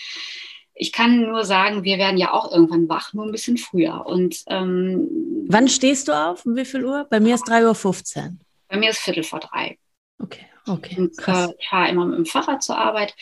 Ich 0.73 0.91
kann 0.91 1.21
nur 1.21 1.43
sagen, 1.43 1.83
wir 1.83 1.97
werden 1.97 2.17
ja 2.17 2.31
auch 2.31 2.51
irgendwann 2.51 2.87
wach, 2.87 3.13
nur 3.13 3.25
ein 3.25 3.31
bisschen 3.31 3.57
früher. 3.57 4.05
Und 4.05 4.43
ähm, 4.47 5.07
wann 5.47 5.67
stehst 5.67 6.07
du 6.07 6.13
auf? 6.13 6.45
Um 6.45 6.55
wie 6.55 6.65
viel 6.65 6.85
Uhr? 6.85 7.05
Bei 7.09 7.19
mir 7.19 7.35
ist 7.35 7.47
3.15 7.47 8.17
Uhr. 8.17 8.37
Bei 8.67 8.77
mir 8.77 8.89
ist 8.89 8.99
Viertel 8.99 9.23
vor 9.23 9.39
drei. 9.39 9.77
Okay, 10.19 10.45
okay. 10.67 10.95
Und, 10.97 11.17
äh, 11.27 11.53
ich 11.59 11.69
fahre 11.69 11.89
immer 11.89 12.05
mit 12.05 12.17
dem 12.17 12.25
Fahrrad 12.25 12.63
zur 12.63 12.77
Arbeit. 12.77 13.15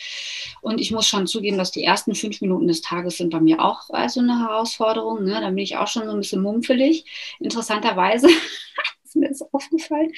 Und 0.62 0.80
ich 0.80 0.90
muss 0.92 1.06
schon 1.06 1.26
zugeben, 1.26 1.58
dass 1.58 1.70
die 1.70 1.84
ersten 1.84 2.14
fünf 2.14 2.40
Minuten 2.40 2.66
des 2.68 2.80
Tages 2.80 3.18
sind 3.18 3.30
bei 3.30 3.40
mir 3.40 3.62
auch 3.62 3.90
also 3.90 4.20
eine 4.20 4.38
Herausforderung. 4.40 5.24
Ne? 5.24 5.40
Da 5.40 5.48
bin 5.48 5.58
ich 5.58 5.76
auch 5.76 5.88
schon 5.88 6.06
so 6.06 6.12
ein 6.12 6.18
bisschen 6.20 6.42
mumpfelig. 6.42 7.04
Interessanterweise 7.38 8.28
ist 9.04 9.16
mir 9.16 9.28
das 9.28 9.42
aufgefallen, 9.52 10.12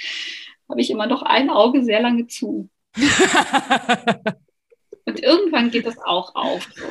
habe 0.69 0.81
ich 0.81 0.91
immer 0.91 1.07
noch 1.07 1.23
ein 1.23 1.51
Auge 1.51 1.83
sehr 1.85 2.01
lange 2.01 2.27
zu. 2.27 2.69
Und 5.09 5.23
irgendwann 5.23 5.71
geht 5.71 5.87
das 5.87 5.97
auch 6.05 6.35
auf. 6.35 6.69
So. 6.77 6.85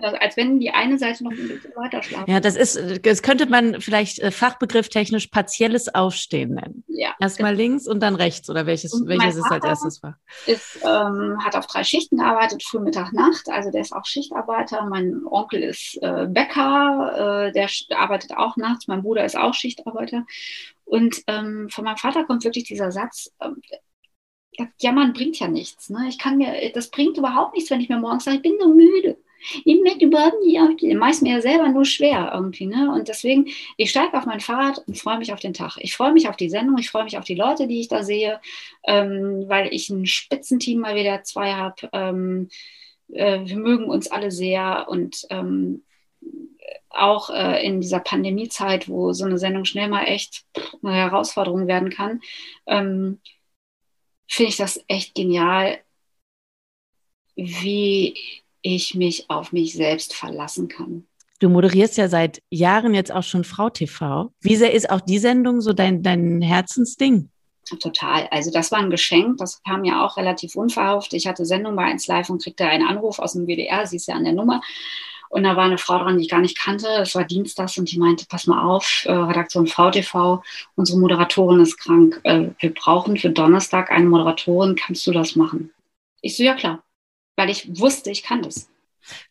Das 0.00 0.14
als 0.14 0.36
wenn 0.38 0.58
die 0.58 0.70
eine 0.70 0.98
Seite 0.98 1.22
noch 1.22 1.32
ein 1.32 1.48
bisschen 1.48 1.76
weiter 1.76 2.02
schlafen. 2.02 2.30
Ja, 2.30 2.40
das 2.40 2.56
ist, 2.56 2.80
das 3.04 3.22
könnte 3.22 3.44
man 3.44 3.78
vielleicht 3.80 4.20
äh, 4.20 4.30
fachbegriffstechnisch 4.30 5.26
partielles 5.26 5.94
Aufstehen 5.94 6.54
nennen. 6.54 6.82
Ja. 6.88 7.14
Erstmal 7.20 7.54
links 7.54 7.86
und 7.86 8.00
dann 8.00 8.14
rechts 8.14 8.48
oder 8.48 8.64
welches, 8.64 8.92
welches 9.04 9.36
es 9.36 9.44
als 9.50 9.64
erstes 9.64 10.02
war? 10.02 10.18
Ist, 10.46 10.78
ähm, 10.82 11.38
hat 11.44 11.56
auf 11.56 11.66
drei 11.66 11.84
Schichten 11.84 12.16
gearbeitet, 12.16 12.62
früh, 12.62 12.80
Mittag, 12.80 13.12
Nacht. 13.12 13.50
Also 13.50 13.70
der 13.70 13.82
ist 13.82 13.92
auch 13.92 14.06
Schichtarbeiter. 14.06 14.86
Mein 14.86 15.20
Onkel 15.26 15.62
ist 15.62 15.98
äh, 16.00 16.26
Bäcker, 16.26 17.48
äh, 17.48 17.52
der 17.52 17.68
arbeitet 17.98 18.34
auch 18.34 18.56
nachts. 18.56 18.88
Mein 18.88 19.02
Bruder 19.02 19.26
ist 19.26 19.36
auch 19.36 19.52
Schichtarbeiter. 19.52 20.24
Und 20.86 21.22
ähm, 21.26 21.68
von 21.70 21.84
meinem 21.84 21.98
Vater 21.98 22.24
kommt 22.24 22.44
wirklich 22.44 22.64
dieser 22.64 22.90
Satz, 22.90 23.30
äh, 23.40 23.50
Jammern 24.78 25.12
bringt 25.12 25.38
ja 25.38 25.48
nichts. 25.48 25.90
Ne? 25.90 26.06
Ich 26.08 26.18
kann 26.18 26.36
mir, 26.36 26.70
das 26.72 26.90
bringt 26.90 27.16
überhaupt 27.16 27.54
nichts, 27.54 27.70
wenn 27.70 27.80
ich 27.80 27.88
mir 27.88 27.98
morgens 27.98 28.24
sage, 28.24 28.36
ich 28.36 28.42
bin 28.42 28.56
so 28.60 28.68
müde. 28.68 29.16
Ich 29.64 29.80
merke 29.80 30.04
überhaupt 30.04 30.42
nicht 30.44 30.60
auf 30.60 30.98
meist 30.98 31.22
mir 31.22 31.40
selber 31.40 31.68
nur 31.68 31.86
schwer 31.86 32.30
irgendwie. 32.34 32.66
Ne? 32.66 32.92
Und 32.92 33.08
deswegen, 33.08 33.46
ich 33.76 33.90
steige 33.90 34.16
auf 34.16 34.26
mein 34.26 34.40
Fahrrad 34.40 34.82
und 34.86 34.98
freue 34.98 35.18
mich 35.18 35.32
auf 35.32 35.40
den 35.40 35.54
Tag. 35.54 35.78
Ich 35.80 35.96
freue 35.96 36.12
mich 36.12 36.28
auf 36.28 36.36
die 36.36 36.50
Sendung, 36.50 36.76
ich 36.78 36.90
freue 36.90 37.04
mich 37.04 37.16
auf 37.16 37.24
die 37.24 37.34
Leute, 37.34 37.66
die 37.66 37.80
ich 37.80 37.88
da 37.88 38.02
sehe, 38.02 38.40
ähm, 38.84 39.44
weil 39.48 39.72
ich 39.72 39.88
ein 39.88 40.06
Spitzenteam 40.06 40.80
mal 40.80 40.94
wieder 40.94 41.22
zwei 41.22 41.54
habe. 41.54 41.88
Ähm, 41.92 42.48
äh, 43.12 43.40
wir 43.44 43.56
mögen 43.56 43.84
uns 43.84 44.10
alle 44.10 44.30
sehr 44.30 44.86
und 44.88 45.26
ähm, 45.30 45.84
auch 46.90 47.30
äh, 47.30 47.64
in 47.64 47.80
dieser 47.80 48.00
Pandemiezeit, 48.00 48.88
wo 48.88 49.12
so 49.12 49.24
eine 49.24 49.38
Sendung 49.38 49.64
schnell 49.64 49.88
mal 49.88 50.04
echt 50.04 50.44
eine 50.82 50.94
Herausforderung 50.94 51.66
werden 51.66 51.90
kann, 51.90 52.20
ähm, 52.66 53.20
finde 54.30 54.50
ich 54.50 54.56
das 54.56 54.82
echt 54.86 55.14
genial, 55.14 55.78
wie 57.34 58.14
ich 58.62 58.94
mich 58.94 59.28
auf 59.28 59.52
mich 59.52 59.74
selbst 59.74 60.14
verlassen 60.14 60.68
kann. 60.68 61.06
Du 61.40 61.48
moderierst 61.48 61.96
ja 61.96 62.08
seit 62.08 62.42
Jahren 62.50 62.94
jetzt 62.94 63.10
auch 63.10 63.22
schon 63.22 63.44
Frau 63.44 63.70
TV. 63.70 64.30
Wie 64.40 64.56
sehr 64.56 64.72
ist 64.72 64.90
auch 64.90 65.00
die 65.00 65.18
Sendung 65.18 65.60
so 65.62 65.72
dein, 65.72 66.02
dein 66.02 66.42
Herzensding? 66.42 67.30
Total. 67.80 68.28
Also 68.30 68.50
das 68.50 68.70
war 68.72 68.80
ein 68.80 68.90
Geschenk. 68.90 69.38
Das 69.38 69.62
kam 69.62 69.84
ja 69.84 70.04
auch 70.04 70.16
relativ 70.16 70.54
unverhofft. 70.56 71.14
Ich 71.14 71.26
hatte 71.26 71.46
Sendung 71.46 71.76
bei 71.76 71.84
1 71.84 72.06
Live 72.08 72.28
und 72.28 72.42
kriegte 72.42 72.66
einen 72.66 72.86
Anruf 72.86 73.18
aus 73.18 73.32
dem 73.32 73.46
WDR. 73.46 73.86
Sie 73.86 73.96
ist 73.96 74.06
ja 74.06 74.16
an 74.16 74.24
der 74.24 74.32
Nummer. 74.34 74.60
Und 75.30 75.44
da 75.44 75.54
war 75.54 75.64
eine 75.64 75.78
Frau 75.78 75.96
dran, 75.98 76.18
die 76.18 76.24
ich 76.24 76.28
gar 76.28 76.40
nicht 76.40 76.58
kannte. 76.58 76.88
Es 77.00 77.14
war 77.14 77.24
Dienstags 77.24 77.78
und 77.78 77.90
die 77.90 77.98
meinte, 77.98 78.26
pass 78.28 78.48
mal 78.48 78.64
auf, 78.64 79.04
äh, 79.06 79.12
Redaktion 79.12 79.68
VTV, 79.68 80.42
unsere 80.74 80.98
Moderatorin 80.98 81.60
ist 81.60 81.78
krank. 81.78 82.20
Äh, 82.24 82.48
wir 82.58 82.74
brauchen 82.74 83.16
für 83.16 83.30
Donnerstag 83.30 83.92
eine 83.92 84.06
Moderatorin. 84.06 84.74
Kannst 84.74 85.06
du 85.06 85.12
das 85.12 85.36
machen? 85.36 85.72
Ich 86.20 86.36
so, 86.36 86.42
ja 86.42 86.54
klar. 86.54 86.82
Weil 87.36 87.48
ich 87.48 87.78
wusste, 87.78 88.10
ich 88.10 88.24
kann 88.24 88.42
das. 88.42 88.68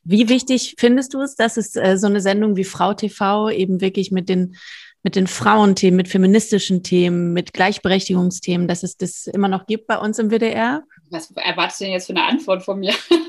Wie 0.04 0.30
wichtig 0.30 0.76
findest 0.78 1.14
du 1.14 1.22
es, 1.22 1.36
dass 1.36 1.58
es 1.58 1.76
äh, 1.76 1.98
so 1.98 2.08
eine 2.08 2.22
Sendung 2.22 2.56
wie 2.56 2.64
Frau 2.64 2.94
TV 2.94 3.50
eben 3.50 3.82
wirklich 3.82 4.10
mit 4.12 4.30
den 4.30 4.56
mit 5.04 5.16
den 5.16 5.28
Frauenthemen, 5.28 5.96
mit 5.96 6.10
feministischen 6.10 6.84
Themen, 6.84 7.32
mit 7.32 7.54
Gleichberechtigungsthemen, 7.54 8.68
dass 8.68 8.84
es 8.84 8.98
das 8.98 9.28
immer 9.28 9.48
noch 9.48 9.66
gibt 9.66 9.88
bei 9.88 9.98
uns 9.98 10.20
im 10.20 10.30
WDR? 10.30 10.84
Was 11.10 11.32
erwartest 11.32 11.80
du 11.80 11.86
denn 11.86 11.94
jetzt 11.94 12.08
für 12.08 12.14
eine 12.14 12.26
Antwort 12.26 12.64
von 12.64 12.80
mir? 12.80 12.94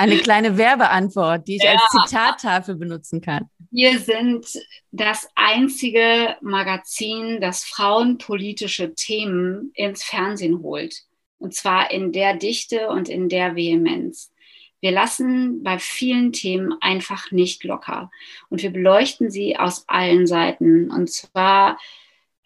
Eine 0.00 0.16
kleine 0.16 0.56
Werbeantwort, 0.56 1.46
die 1.46 1.56
ich 1.56 1.62
ja. 1.62 1.72
als 1.72 2.08
Zitattafel 2.08 2.74
benutzen 2.74 3.20
kann. 3.20 3.50
Wir 3.70 3.98
sind 3.98 4.46
das 4.92 5.28
einzige 5.34 6.36
Magazin, 6.40 7.38
das 7.40 7.64
frauenpolitische 7.64 8.94
Themen 8.94 9.72
ins 9.74 10.02
Fernsehen 10.02 10.62
holt. 10.62 11.02
Und 11.36 11.54
zwar 11.54 11.90
in 11.90 12.12
der 12.12 12.34
Dichte 12.34 12.88
und 12.88 13.10
in 13.10 13.28
der 13.28 13.56
Vehemenz. 13.56 14.32
Wir 14.80 14.90
lassen 14.90 15.62
bei 15.62 15.78
vielen 15.78 16.32
Themen 16.32 16.74
einfach 16.80 17.30
nicht 17.30 17.62
locker. 17.64 18.10
Und 18.48 18.62
wir 18.62 18.70
beleuchten 18.70 19.30
sie 19.30 19.58
aus 19.58 19.86
allen 19.86 20.26
Seiten. 20.26 20.90
Und 20.90 21.10
zwar 21.10 21.78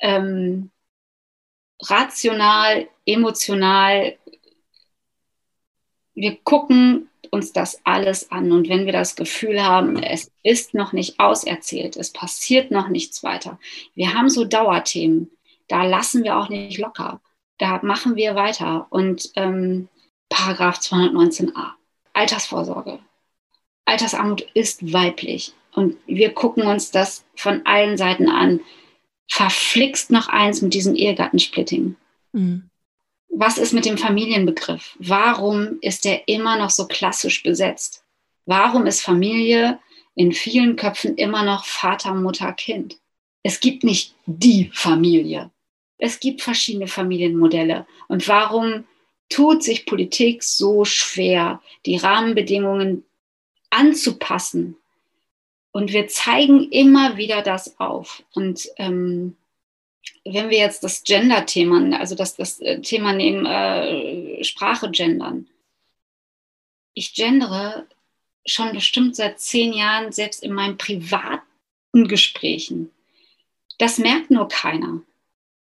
ähm, 0.00 0.72
rational, 1.80 2.88
emotional. 3.06 4.18
Wir 6.14 6.36
gucken 6.42 7.08
uns 7.34 7.52
das 7.52 7.80
alles 7.84 8.30
an. 8.30 8.52
Und 8.52 8.68
wenn 8.68 8.86
wir 8.86 8.92
das 8.92 9.16
Gefühl 9.16 9.62
haben, 9.62 10.02
es 10.02 10.30
ist 10.42 10.72
noch 10.72 10.92
nicht 10.92 11.20
auserzählt, 11.20 11.96
es 11.96 12.12
passiert 12.12 12.70
noch 12.70 12.88
nichts 12.88 13.22
weiter, 13.22 13.58
wir 13.94 14.14
haben 14.14 14.30
so 14.30 14.44
Dauerthemen, 14.44 15.30
da 15.68 15.84
lassen 15.84 16.24
wir 16.24 16.38
auch 16.38 16.48
nicht 16.48 16.78
locker. 16.78 17.20
Da 17.58 17.80
machen 17.82 18.16
wir 18.16 18.34
weiter. 18.34 18.86
Und 18.90 19.30
ähm, 19.36 19.88
Paragraph 20.28 20.78
219a, 20.78 21.72
Altersvorsorge. 22.12 22.98
Altersarmut 23.84 24.42
ist 24.54 24.92
weiblich. 24.92 25.52
Und 25.72 25.96
wir 26.06 26.32
gucken 26.32 26.66
uns 26.66 26.90
das 26.90 27.24
von 27.34 27.64
allen 27.64 27.96
Seiten 27.96 28.28
an. 28.28 28.60
Verflixt 29.28 30.10
noch 30.10 30.28
eins 30.28 30.62
mit 30.62 30.74
diesem 30.74 30.94
Ehegattensplitting. 30.94 31.96
Mhm 32.32 32.70
was 33.28 33.58
ist 33.58 33.72
mit 33.72 33.84
dem 33.84 33.98
Familienbegriff? 33.98 34.96
Warum 34.98 35.78
ist 35.80 36.04
der 36.04 36.28
immer 36.28 36.56
noch 36.56 36.70
so 36.70 36.86
klassisch 36.86 37.42
besetzt? 37.42 38.04
Warum 38.46 38.86
ist 38.86 39.00
Familie 39.00 39.78
in 40.14 40.32
vielen 40.32 40.76
Köpfen 40.76 41.16
immer 41.16 41.42
noch 41.42 41.64
Vater, 41.64 42.14
Mutter, 42.14 42.52
Kind? 42.52 42.98
Es 43.42 43.60
gibt 43.60 43.84
nicht 43.84 44.14
die 44.26 44.70
Familie. 44.72 45.50
Es 45.98 46.20
gibt 46.20 46.42
verschiedene 46.42 46.86
Familienmodelle. 46.86 47.86
Und 48.08 48.26
warum 48.28 48.84
tut 49.28 49.62
sich 49.62 49.86
Politik 49.86 50.42
so 50.42 50.84
schwer, 50.84 51.60
die 51.86 51.96
Rahmenbedingungen 51.96 53.04
anzupassen? 53.70 54.76
Und 55.72 55.92
wir 55.92 56.06
zeigen 56.06 56.70
immer 56.70 57.16
wieder 57.16 57.42
das 57.42 57.78
auf. 57.80 58.22
Und 58.32 58.68
ähm, 58.76 59.36
wenn 60.24 60.50
wir 60.50 60.58
jetzt 60.58 60.82
das 60.84 61.04
Gender-Thema, 61.04 61.98
also 61.98 62.14
das, 62.14 62.36
das 62.36 62.60
äh, 62.60 62.80
Thema 62.80 63.12
nehmen, 63.12 63.46
äh, 63.46 64.42
Sprache 64.42 64.90
gendern. 64.90 65.46
Ich 66.94 67.14
gendere 67.14 67.86
schon 68.46 68.72
bestimmt 68.72 69.16
seit 69.16 69.40
zehn 69.40 69.72
Jahren, 69.72 70.12
selbst 70.12 70.42
in 70.42 70.52
meinen 70.52 70.78
privaten 70.78 72.08
Gesprächen. 72.08 72.90
Das 73.78 73.98
merkt 73.98 74.30
nur 74.30 74.48
keiner. 74.48 75.02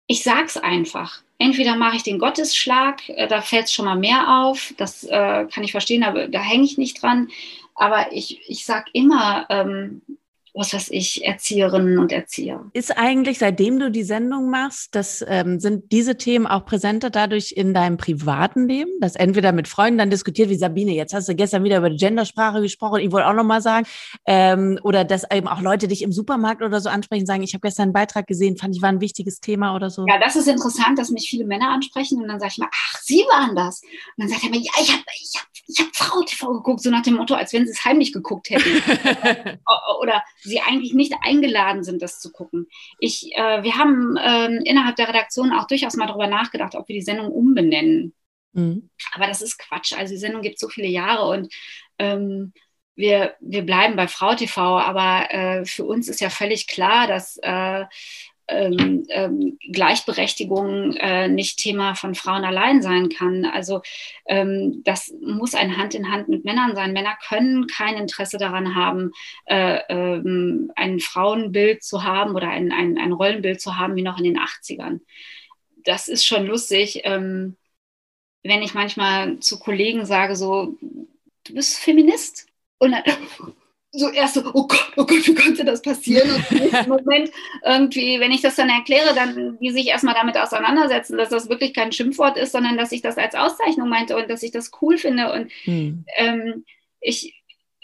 Ich 0.07 0.23
sag's 0.23 0.57
einfach. 0.57 1.23
Entweder 1.39 1.77
mache 1.77 1.97
ich 1.97 2.03
den 2.03 2.19
Gottesschlag, 2.19 3.09
äh, 3.09 3.29
da 3.29 3.41
fällt 3.41 3.67
es 3.67 3.73
schon 3.73 3.87
mal 3.87 3.97
mehr 3.97 4.43
auf, 4.43 4.75
das 4.77 5.05
äh, 5.05 5.47
kann 5.47 5.65
ich 5.65 5.73
verstehen, 5.73 6.03
aber 6.03 6.29
da 6.29 6.41
hänge 6.41 6.65
ich 6.65 6.77
nicht 6.77 7.03
dran. 7.03 7.29
Aber 7.75 8.13
ich, 8.13 8.41
ich 8.47 8.67
sage 8.67 8.91
immer, 8.93 9.47
ähm, 9.49 10.03
was 10.55 10.73
weiß 10.75 10.89
ich, 10.91 11.25
Erzieherinnen 11.25 11.99
und 11.99 12.13
Erzieher. 12.13 12.65
Ist 12.73 12.97
eigentlich, 12.97 13.39
seitdem 13.39 13.79
du 13.79 13.91
die 13.91 14.03
Sendung 14.03 14.51
machst, 14.51 14.95
das, 14.95 15.25
ähm, 15.27 15.61
sind 15.61 15.93
diese 15.93 16.17
Themen 16.17 16.47
auch 16.47 16.65
präsenter 16.65 17.11
dadurch 17.11 17.53
in 17.53 17.75
deinem 17.75 17.97
privaten 17.97 18.67
Leben, 18.67 18.91
dass 19.01 19.17
entweder 19.17 19.53
mit 19.53 19.69
Freunden 19.69 19.99
dann 19.99 20.11
diskutiert, 20.11 20.51
wie 20.51 20.57
Sabine, 20.57 20.93
jetzt 20.93 21.15
hast 21.15 21.29
du 21.29 21.35
gestern 21.35 21.65
wieder 21.65 21.79
über 21.79 21.91
die 21.91 21.97
Gendersprache 21.97 22.61
gesprochen, 22.61 23.01
ich 23.01 23.13
wollte 23.13 23.29
auch 23.29 23.35
nochmal 23.35 23.63
sagen, 23.63 23.87
ähm, 24.27 24.79
oder 24.83 25.05
dass 25.05 25.31
eben 25.31 25.49
auch 25.49 25.61
Leute 25.61 25.89
dich 25.89 26.03
im 26.03 26.13
Supermarkt 26.13 26.63
oder 26.63 26.81
so 26.81 26.89
ansprechen, 26.89 27.27
sagen, 27.27 27.43
ich 27.43 27.55
habe 27.55 27.63
gestern 27.63 27.85
einen 27.85 27.93
Beitrag 27.93 28.27
gesehen, 28.27 28.57
fand 28.57 28.75
ich 28.75 28.83
war 28.83 28.89
ein 28.89 29.01
wichtiges 29.01 29.41
Thema 29.41 29.75
oder 29.75 29.91
so. 29.91 30.07
Ja, 30.09 30.19
das 30.19 30.37
ist 30.37 30.49
interessant, 30.49 30.99
dass 30.99 31.11
mich 31.11 31.29
viele 31.29 31.45
Männer 31.45 31.71
ansprechen 31.71 32.21
und 32.21 32.29
dann 32.29 32.41
sage 32.41 32.53
ich 32.53 32.59
mal, 32.59 32.69
ach, 32.73 32.99
Sie 33.03 33.25
waren 33.31 33.55
das. 33.55 33.83
Und 33.83 33.91
dann 34.25 34.29
sagt 34.29 34.45
er 34.45 34.51
mir, 34.51 34.61
ja, 34.61 34.73
ich 34.81 34.93
habe 34.93 35.03
ich 35.21 35.33
hab, 35.37 35.47
ich 35.67 35.81
hab 35.81 35.95
Frau 35.95 36.23
TV 36.23 36.53
geguckt, 36.55 36.83
so 36.83 36.91
nach 36.91 37.03
dem 37.03 37.15
Motto, 37.15 37.35
als 37.35 37.53
wenn 37.53 37.67
sie 37.67 37.73
es 37.73 37.85
heimlich 37.85 38.13
geguckt 38.13 38.51
hätten. 38.51 38.71
oder 40.01 40.23
sie 40.43 40.61
eigentlich 40.61 40.95
nicht 40.95 41.15
eingeladen 41.23 41.85
sind, 41.85 42.03
das 42.03 42.21
zu 42.21 42.33
gucken. 42.33 42.67
Ich, 42.99 43.31
äh, 43.35 43.63
wir 43.63 43.77
haben 43.77 44.17
ähm, 44.23 44.63
innerhalb 44.65 44.97
der 44.97 45.09
Redaktion 45.09 45.53
auch 45.53 45.67
durchaus 45.67 45.97
mal 45.97 46.07
darüber 46.07 46.27
nachgedacht, 46.27 46.75
ob 46.75 46.89
wir 46.89 46.95
die 46.95 47.03
Sendung 47.03 47.31
umbenennen. 47.31 48.15
Mhm. 48.53 48.91
Aber 49.15 49.27
das 49.27 49.43
ist 49.43 49.59
Quatsch. 49.59 49.93
Also 49.93 50.15
die 50.15 50.21
Sendung 50.21 50.43
gibt 50.43 50.59
so 50.59 50.69
viele 50.69 50.89
Jahre 50.89 51.29
und 51.29 51.53
ähm, 51.99 52.53
wir, 52.97 53.35
wir 53.41 53.63
bleiben 53.63 53.97
bei 53.97 54.09
Frau 54.09 54.35
TV, 54.35 54.79
aber 54.79 55.33
äh, 55.33 55.65
für 55.65 55.85
uns 55.85 56.09
ist 56.09 56.21
ja 56.21 56.29
völlig 56.29 56.67
klar, 56.67 57.07
dass 57.07 57.39
äh, 57.43 57.85
ähm, 58.51 59.07
ähm, 59.09 59.59
Gleichberechtigung 59.73 60.95
äh, 60.97 61.29
nicht 61.29 61.59
Thema 61.59 61.95
von 61.95 62.15
Frauen 62.15 62.45
allein 62.45 62.83
sein 62.83 63.09
kann. 63.09 63.45
Also 63.45 63.83
ähm, 64.27 64.83
das 64.85 65.15
muss 65.21 65.55
ein 65.55 65.77
Hand 65.77 65.95
in 65.95 66.11
Hand 66.11 66.29
mit 66.29 66.45
Männern 66.45 66.75
sein. 66.75 66.93
Männer 66.93 67.17
können 67.27 67.67
kein 67.67 67.97
Interesse 67.97 68.39
daran 68.39 68.75
haben, 68.75 69.13
äh, 69.47 69.81
ähm, 69.89 70.73
ein 70.77 71.01
Frauenbild 71.01 71.83
zu 71.83 72.05
haben 72.05 72.35
oder 72.35 72.51
ein, 72.51 72.73
ein, 72.73 72.99
ein, 72.99 73.13
Rollenbild 73.13 73.61
zu 73.61 73.77
haben 73.79 73.97
wie 73.97 74.03
noch 74.03 74.19
in 74.19 74.25
den 74.25 74.39
80ern. 74.39 75.01
Das 75.85 76.09
ist 76.09 76.27
schon 76.27 76.47
lustig, 76.47 77.01
ähm, 77.05 77.57
wenn 78.43 78.63
ich 78.63 78.75
manchmal 78.75 79.39
zu 79.41 79.59
Kollegen 79.59 80.07
sage, 80.07 80.37
so, 80.37 80.77
du 81.45 81.55
bist 81.55 81.79
Feminist. 81.79 82.47
Und 82.79 82.93
dann, 82.93 83.03
so 83.93 84.09
erst 84.09 84.35
so, 84.35 84.43
oh 84.55 84.67
Gott, 84.67 84.93
oh 84.97 85.05
Gott, 85.05 85.27
wie 85.27 85.35
konnte 85.35 85.65
das 85.65 85.83
passieren? 85.83 86.31
Und 86.31 86.51
im 86.73 86.89
Moment 86.89 87.31
irgendwie, 87.65 88.21
wenn 88.21 88.31
ich 88.31 88.41
das 88.41 88.57
dann 88.57 88.69
erkläre, 88.69 89.15
dann 89.15 89.59
die 89.59 89.71
sich 89.71 89.87
erstmal 89.89 90.15
damit 90.15 90.37
auseinandersetzen, 90.37 91.17
dass 91.17 91.31
das 91.31 91.49
wirklich 91.49 91.75
kein 91.75 91.93
Schimpfwort 91.93 92.37
ist, 92.37 92.53
sondern 92.53 92.77
dass 92.77 92.93
ich 92.93 93.03
das 93.03 93.19
als 93.19 93.35
Auszeichnung 93.35 93.89
meinte 93.89 94.17
und 94.17 94.31
dass 94.31 94.43
ich 94.43 94.53
das 94.53 94.71
cool 94.81 94.97
finde. 94.97 95.33
Und 95.33 95.51
hm. 95.65 96.05
ähm, 96.17 96.65
ich, 97.01 97.43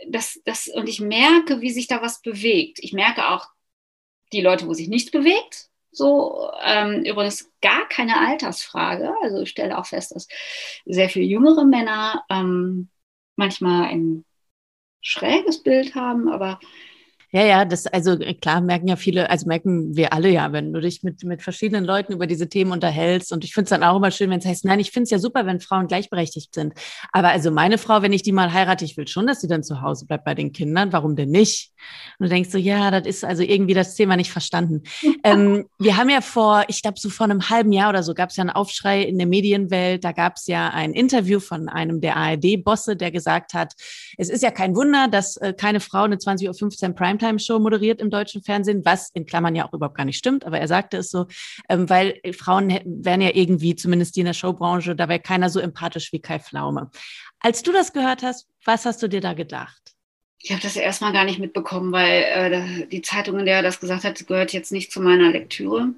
das, 0.08 0.40
das, 0.44 0.68
und 0.68 0.88
ich 0.88 1.00
merke, 1.00 1.60
wie 1.60 1.70
sich 1.70 1.88
da 1.88 2.00
was 2.02 2.22
bewegt. 2.22 2.78
Ich 2.80 2.92
merke 2.92 3.28
auch 3.28 3.48
die 4.32 4.42
Leute, 4.42 4.68
wo 4.68 4.74
sich 4.74 4.88
nichts 4.88 5.10
bewegt. 5.10 5.68
So, 5.90 6.50
ähm, 6.62 7.04
übrigens 7.04 7.50
gar 7.62 7.88
keine 7.88 8.20
Altersfrage. 8.20 9.12
Also 9.22 9.40
ich 9.40 9.48
stelle 9.48 9.76
auch 9.78 9.86
fest, 9.86 10.14
dass 10.14 10.28
sehr 10.84 11.08
viele 11.08 11.24
jüngere 11.24 11.64
Männer 11.64 12.22
ähm, 12.30 12.90
manchmal 13.34 13.86
ein 13.86 14.24
schräges 15.06 15.62
Bild 15.62 15.94
haben, 15.94 16.28
aber 16.28 16.58
Ja, 17.32 17.44
ja, 17.44 17.64
das, 17.64 17.86
also 17.86 18.12
äh, 18.12 18.34
klar 18.34 18.60
merken 18.60 18.86
ja 18.86 18.94
viele, 18.94 19.28
also 19.28 19.46
merken 19.46 19.96
wir 19.96 20.12
alle 20.12 20.30
ja, 20.30 20.52
wenn 20.52 20.72
du 20.72 20.80
dich 20.80 21.02
mit, 21.02 21.24
mit 21.24 21.42
verschiedenen 21.42 21.84
Leuten 21.84 22.12
über 22.12 22.26
diese 22.26 22.48
Themen 22.48 22.70
unterhältst. 22.70 23.32
Und 23.32 23.42
ich 23.44 23.52
finde 23.52 23.64
es 23.64 23.70
dann 23.70 23.82
auch 23.82 23.96
immer 23.96 24.12
schön, 24.12 24.30
wenn 24.30 24.38
es 24.38 24.46
heißt, 24.46 24.64
nein, 24.64 24.78
ich 24.78 24.92
finde 24.92 25.04
es 25.04 25.10
ja 25.10 25.18
super, 25.18 25.44
wenn 25.44 25.60
Frauen 25.60 25.88
gleichberechtigt 25.88 26.54
sind. 26.54 26.74
Aber 27.12 27.28
also 27.28 27.50
meine 27.50 27.78
Frau, 27.78 28.02
wenn 28.02 28.12
ich 28.12 28.22
die 28.22 28.32
mal 28.32 28.52
heirate, 28.52 28.84
ich 28.84 28.96
will 28.96 29.08
schon, 29.08 29.26
dass 29.26 29.40
sie 29.40 29.48
dann 29.48 29.64
zu 29.64 29.82
Hause 29.82 30.06
bleibt 30.06 30.24
bei 30.24 30.34
den 30.34 30.52
Kindern. 30.52 30.92
Warum 30.92 31.16
denn 31.16 31.30
nicht? 31.30 31.72
Und 32.18 32.26
du 32.26 32.30
denkst 32.30 32.50
so, 32.50 32.58
ja, 32.58 32.92
das 32.92 33.06
ist 33.06 33.24
also 33.24 33.42
irgendwie 33.42 33.74
das 33.74 33.96
Thema 33.96 34.16
nicht 34.16 34.30
verstanden. 34.30 34.84
ähm, 35.24 35.66
wir 35.78 35.96
haben 35.96 36.10
ja 36.10 36.20
vor, 36.20 36.64
ich 36.68 36.80
glaube, 36.80 36.98
so 37.00 37.10
vor 37.10 37.24
einem 37.24 37.50
halben 37.50 37.72
Jahr 37.72 37.90
oder 37.90 38.04
so 38.04 38.14
gab 38.14 38.30
es 38.30 38.36
ja 38.36 38.42
einen 38.42 38.50
Aufschrei 38.50 39.02
in 39.02 39.18
der 39.18 39.26
Medienwelt. 39.26 40.04
Da 40.04 40.12
gab 40.12 40.36
es 40.36 40.46
ja 40.46 40.68
ein 40.68 40.92
Interview 40.92 41.40
von 41.40 41.68
einem 41.68 42.00
der 42.00 42.16
ARD-Bosse, 42.16 42.94
der 42.96 43.10
gesagt 43.10 43.52
hat, 43.52 43.74
es 44.16 44.28
ist 44.28 44.42
ja 44.42 44.52
kein 44.52 44.76
Wunder, 44.76 45.08
dass 45.08 45.36
äh, 45.38 45.52
keine 45.52 45.80
Frau 45.80 46.04
eine 46.04 46.16
20.15 46.16 46.88
Uhr 46.88 46.94
Primetime 46.94 47.15
Primetime-Show 47.16 47.58
moderiert 47.58 48.00
im 48.00 48.10
deutschen 48.10 48.42
Fernsehen, 48.42 48.84
was 48.84 49.10
in 49.10 49.26
Klammern 49.26 49.54
ja 49.54 49.66
auch 49.66 49.72
überhaupt 49.72 49.96
gar 49.96 50.04
nicht 50.04 50.18
stimmt, 50.18 50.44
aber 50.44 50.58
er 50.58 50.68
sagte 50.68 50.98
es 50.98 51.10
so, 51.10 51.26
ähm, 51.68 51.88
weil 51.88 52.20
Frauen 52.36 52.80
wären 52.84 53.20
ja 53.20 53.30
irgendwie, 53.34 53.76
zumindest 53.76 54.16
die 54.16 54.20
in 54.20 54.26
der 54.26 54.34
Showbranche, 54.34 54.94
da 54.94 55.08
wäre 55.08 55.20
keiner 55.20 55.50
so 55.50 55.60
empathisch 55.60 56.12
wie 56.12 56.20
Kai 56.20 56.38
Pflaume. 56.38 56.90
Als 57.40 57.62
du 57.62 57.72
das 57.72 57.92
gehört 57.92 58.22
hast, 58.22 58.48
was 58.64 58.84
hast 58.84 59.02
du 59.02 59.08
dir 59.08 59.20
da 59.20 59.34
gedacht? 59.34 59.94
Ich 60.42 60.50
habe 60.52 60.62
das 60.62 60.76
erstmal 60.76 61.12
gar 61.12 61.24
nicht 61.24 61.38
mitbekommen, 61.38 61.92
weil 61.92 62.22
äh, 62.22 62.86
die 62.86 63.02
Zeitung, 63.02 63.38
in 63.38 63.46
der 63.46 63.56
er 63.56 63.62
das 63.62 63.80
gesagt 63.80 64.04
hat, 64.04 64.26
gehört 64.26 64.52
jetzt 64.52 64.70
nicht 64.70 64.92
zu 64.92 65.00
meiner 65.00 65.30
Lektüre. 65.30 65.88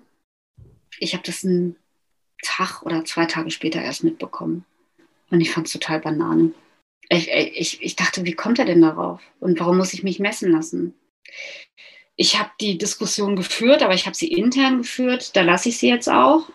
Ich 1.01 1.13
habe 1.13 1.23
das 1.25 1.45
einen 1.45 1.77
Tag 2.43 2.83
oder 2.83 3.05
zwei 3.05 3.27
Tage 3.27 3.51
später 3.51 3.83
erst 3.83 4.05
mitbekommen. 4.05 4.65
Und 5.31 5.41
ich 5.41 5.51
fand 5.51 5.67
es 5.67 5.73
total 5.73 6.01
banane. 6.01 6.53
Ich, 7.11 7.29
ich, 7.31 7.83
ich 7.83 7.97
dachte, 7.97 8.25
wie 8.25 8.33
kommt 8.33 8.59
er 8.59 8.65
denn 8.65 8.83
darauf? 8.83 9.21
Und 9.41 9.59
warum 9.61 9.79
muss 9.79 9.95
ich 9.95 10.03
mich 10.03 10.19
messen 10.19 10.53
lassen? 10.53 10.95
Ich 12.17 12.39
habe 12.39 12.51
die 12.61 12.79
Diskussion 12.79 13.37
geführt, 13.37 13.83
aber 13.83 13.95
ich 13.95 14.07
habe 14.07 14.17
sie 14.17 14.33
intern 14.33 14.79
geführt. 14.79 15.37
Da 15.37 15.43
lasse 15.43 15.69
ich 15.69 15.79
sie 15.79 15.89
jetzt 15.89 16.09
auch. 16.09 16.49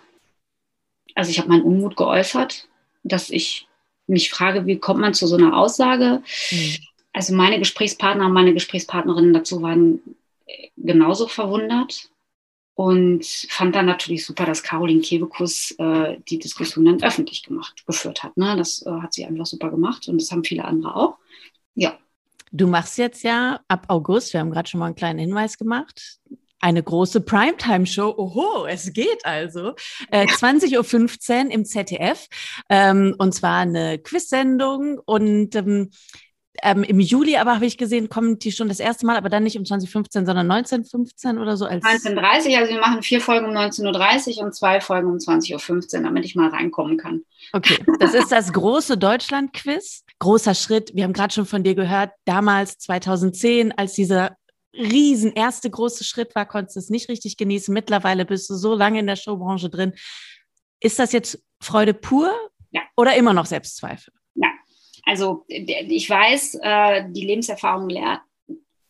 Also 1.16 1.32
ich 1.32 1.40
habe 1.40 1.50
meinen 1.50 1.64
Unmut 1.64 1.96
geäußert, 1.96 2.68
dass 3.04 3.30
ich 3.30 3.68
mich 4.08 4.30
frage, 4.30 4.66
wie 4.66 4.80
kommt 4.80 5.00
man 5.00 5.14
zu 5.14 5.28
so 5.28 5.38
einer 5.38 5.58
Aussage? 5.58 6.22
Mhm. 6.52 6.76
Also 7.14 7.34
meine 7.34 7.60
Gesprächspartner 7.60 8.26
und 8.26 8.34
meine 8.34 8.54
Gesprächspartnerinnen 8.54 9.34
dazu 9.34 9.62
waren 9.62 10.02
genauso 10.76 11.28
verwundert 11.28 12.10
und 12.76 13.26
fand 13.26 13.76
dann 13.76 13.86
natürlich 13.86 14.26
super, 14.26 14.46
dass 14.46 14.64
Caroline 14.64 15.02
Kebekus 15.02 15.72
äh, 15.78 16.18
die 16.28 16.40
Diskussion 16.40 16.86
dann 16.86 17.04
öffentlich 17.04 17.44
gemacht, 17.44 17.86
geführt 17.86 18.24
hat. 18.24 18.36
Ne? 18.36 18.56
Das 18.58 18.84
äh, 18.86 18.90
hat 18.90 19.14
sie 19.14 19.26
einfach 19.26 19.46
super 19.46 19.70
gemacht 19.70 20.08
und 20.08 20.20
das 20.20 20.32
haben 20.32 20.44
viele 20.44 20.66
andere 20.66 20.96
auch. 20.96 21.18
Ja, 21.76 21.98
Du 22.56 22.68
machst 22.68 23.00
jetzt 23.00 23.24
ja 23.24 23.62
ab 23.68 23.86
August, 23.88 24.32
wir 24.32 24.40
haben 24.40 24.52
gerade 24.52 24.70
schon 24.70 24.80
mal 24.80 24.86
einen 24.86 24.96
kleinen 24.96 25.18
Hinweis 25.18 25.58
gemacht, 25.58 26.20
eine 26.60 26.84
große 26.84 27.22
Primetime-Show. 27.22 28.14
Oho, 28.16 28.68
es 28.68 28.94
geht 28.94 29.26
also. 29.26 29.74
Äh, 30.12 30.28
20.15 30.28 31.46
Uhr 31.46 31.52
im 31.52 31.66
ZDF. 31.66 32.28
Ähm, 32.70 33.16
und 33.18 33.34
zwar 33.34 33.62
eine 33.62 33.98
Quiz-Sendung. 33.98 35.00
Und 35.04 35.56
ähm, 35.56 35.90
ähm, 36.62 36.84
im 36.84 37.00
Juli 37.00 37.38
aber 37.38 37.56
habe 37.56 37.66
ich 37.66 37.78
gesehen, 37.78 38.10
kommen 38.10 38.38
die 38.38 38.52
schon 38.52 38.68
das 38.68 38.80
erste 38.80 39.06
Mal, 39.06 39.18
aber 39.18 39.30
dann 39.30 39.44
nicht 39.44 39.58
um 39.58 39.66
2015, 39.66 40.26
sondern 40.26 40.50
1915 40.52 41.40
oder 41.40 41.58
so. 41.58 41.66
Als 41.66 41.84
19.30 41.84 42.58
also 42.58 42.72
wir 42.72 42.80
machen 42.80 43.02
vier 43.02 43.22
Folgen 43.22 43.48
um 43.48 43.54
19.30 43.54 44.38
Uhr 44.38 44.44
und 44.46 44.56
zwei 44.56 44.80
Folgen 44.80 45.10
um 45.10 45.18
20.15 45.18 45.98
Uhr, 45.98 46.04
damit 46.04 46.26
ich 46.26 46.36
mal 46.36 46.50
reinkommen 46.50 46.98
kann. 46.98 47.24
Okay, 47.54 47.78
das 48.00 48.14
ist 48.14 48.32
das 48.32 48.54
große 48.54 48.98
Deutschland-Quiz. 48.98 50.04
Großer 50.20 50.54
Schritt. 50.54 50.92
Wir 50.94 51.04
haben 51.06 51.14
gerade 51.14 51.34
schon 51.34 51.46
von 51.46 51.64
dir 51.64 51.76
gehört, 51.76 52.12
damals 52.26 52.78
2010, 52.78 53.72
als 53.78 53.94
dieser 53.94 54.38
riesen 54.74 55.34
erste 55.34 55.70
große 55.70 56.04
Schritt 56.04 56.36
war, 56.36 56.46
konntest 56.46 56.76
du 56.76 56.80
es 56.80 56.90
nicht 56.90 57.10
richtig 57.10 57.38
genießen. 57.38 57.74
Mittlerweile 57.74 58.26
bist 58.26 58.50
du 58.50 58.56
so 58.56 58.74
lange 58.76 59.00
in 59.00 59.08
der 59.08 59.16
Showbranche 59.16 59.70
drin. 59.70 59.94
Ist 60.80 61.00
das 61.00 61.12
jetzt 61.12 61.44
Freude 61.62 61.94
pur 61.94 62.32
ja. 62.72 62.82
oder 62.96 63.16
immer 63.16 63.34
noch 63.34 63.46
Selbstzweifel? 63.46 64.14
Also 65.06 65.46
ich 65.48 66.10
weiß, 66.10 66.60
äh, 66.62 67.04
die 67.10 67.26
Lebenserfahrung 67.26 67.90
lehrt 67.90 68.22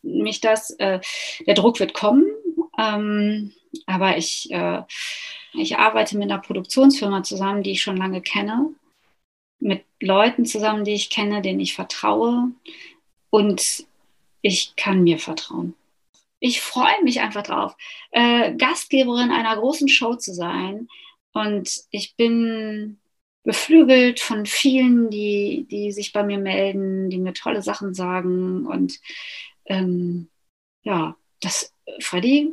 mich 0.02 0.40
das. 0.40 0.70
Äh, 0.70 1.00
der 1.46 1.54
Druck 1.54 1.80
wird 1.80 1.94
kommen, 1.94 2.24
ähm, 2.78 3.52
aber 3.86 4.16
ich, 4.16 4.50
äh, 4.50 4.82
ich 5.54 5.76
arbeite 5.76 6.16
mit 6.16 6.30
einer 6.30 6.40
Produktionsfirma 6.40 7.22
zusammen, 7.22 7.62
die 7.62 7.72
ich 7.72 7.82
schon 7.82 7.96
lange 7.96 8.22
kenne, 8.22 8.70
mit 9.58 9.84
Leuten 10.00 10.46
zusammen, 10.46 10.84
die 10.84 10.94
ich 10.94 11.10
kenne, 11.10 11.42
denen 11.42 11.60
ich 11.60 11.74
vertraue 11.74 12.50
und 13.30 13.86
ich 14.42 14.76
kann 14.76 15.02
mir 15.02 15.18
vertrauen. 15.18 15.74
Ich 16.38 16.60
freue 16.60 17.02
mich 17.02 17.20
einfach 17.20 17.42
drauf, 17.42 17.74
Gastgeberin 18.12 19.30
einer 19.30 19.56
großen 19.56 19.88
Show 19.88 20.16
zu 20.16 20.34
sein 20.34 20.88
und 21.32 21.84
ich 21.90 22.16
bin 22.16 22.98
beflügelt 23.44 24.20
von 24.20 24.46
vielen, 24.46 25.10
die, 25.10 25.66
die 25.70 25.92
sich 25.92 26.12
bei 26.12 26.24
mir 26.24 26.38
melden, 26.38 27.10
die 27.10 27.18
mir 27.18 27.34
tolle 27.34 27.62
Sachen 27.62 27.94
sagen. 27.94 28.66
Und 28.66 29.00
ähm, 29.66 30.28
ja, 30.82 31.16
das, 31.40 31.72
Freddy, 32.00 32.52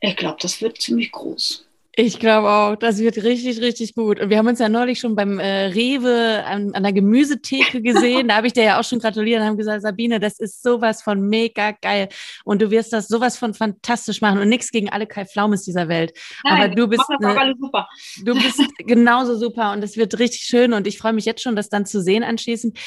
ich 0.00 0.16
glaube, 0.16 0.38
das 0.40 0.62
wird 0.62 0.80
ziemlich 0.80 1.12
groß. 1.12 1.67
Ich 2.00 2.20
glaube 2.20 2.48
auch, 2.48 2.76
das 2.76 2.98
wird 2.98 3.16
richtig, 3.24 3.60
richtig 3.60 3.96
gut. 3.96 4.20
Und 4.20 4.30
wir 4.30 4.38
haben 4.38 4.46
uns 4.46 4.60
ja 4.60 4.68
neulich 4.68 5.00
schon 5.00 5.16
beim 5.16 5.40
äh, 5.40 5.64
Rewe 5.64 6.44
an, 6.46 6.72
an 6.72 6.84
der 6.84 6.92
Gemüsetheke 6.92 7.82
gesehen. 7.82 8.28
da 8.28 8.36
habe 8.36 8.46
ich 8.46 8.52
dir 8.52 8.62
ja 8.62 8.78
auch 8.78 8.84
schon 8.84 9.00
gratuliert 9.00 9.40
und 9.40 9.46
haben 9.48 9.56
gesagt, 9.56 9.82
Sabine, 9.82 10.20
das 10.20 10.38
ist 10.38 10.62
sowas 10.62 11.02
von 11.02 11.20
mega 11.28 11.72
geil. 11.72 12.08
Und 12.44 12.62
du 12.62 12.70
wirst 12.70 12.92
das 12.92 13.08
sowas 13.08 13.36
von 13.36 13.52
fantastisch 13.52 14.20
machen 14.20 14.38
und 14.38 14.48
nichts 14.48 14.70
gegen 14.70 14.90
alle 14.90 15.08
Kai 15.08 15.24
Pflaumes 15.24 15.64
dieser 15.64 15.88
Welt. 15.88 16.12
Nein, 16.44 16.62
Aber 16.62 16.68
du 16.72 16.86
bist, 16.86 17.02
ne, 17.18 17.54
super. 17.60 17.88
du 18.22 18.34
bist 18.34 18.62
genauso 18.86 19.36
super 19.36 19.72
und 19.72 19.82
es 19.82 19.96
wird 19.96 20.20
richtig 20.20 20.42
schön 20.42 20.74
und 20.74 20.86
ich 20.86 20.98
freue 20.98 21.12
mich 21.12 21.24
jetzt 21.24 21.42
schon, 21.42 21.56
das 21.56 21.68
dann 21.68 21.84
zu 21.84 22.00
sehen 22.00 22.22
anschließend. 22.22 22.78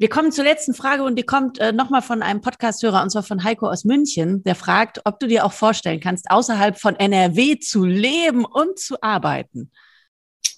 Wir 0.00 0.08
kommen 0.08 0.30
zur 0.30 0.44
letzten 0.44 0.74
Frage 0.74 1.02
und 1.02 1.16
die 1.16 1.24
kommt 1.24 1.58
äh, 1.58 1.72
nochmal 1.72 2.02
von 2.02 2.22
einem 2.22 2.40
Podcasthörer 2.40 3.02
und 3.02 3.10
zwar 3.10 3.24
von 3.24 3.42
Heiko 3.42 3.68
aus 3.68 3.84
München, 3.84 4.44
der 4.44 4.54
fragt, 4.54 5.00
ob 5.04 5.18
du 5.18 5.26
dir 5.26 5.44
auch 5.44 5.52
vorstellen 5.52 5.98
kannst, 5.98 6.30
außerhalb 6.30 6.78
von 6.78 6.94
NRW 6.94 7.58
zu 7.58 7.84
leben 7.84 8.44
und 8.44 8.78
zu 8.78 9.02
arbeiten. 9.02 9.72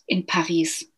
In 0.04 0.26
Paris. 0.26 0.92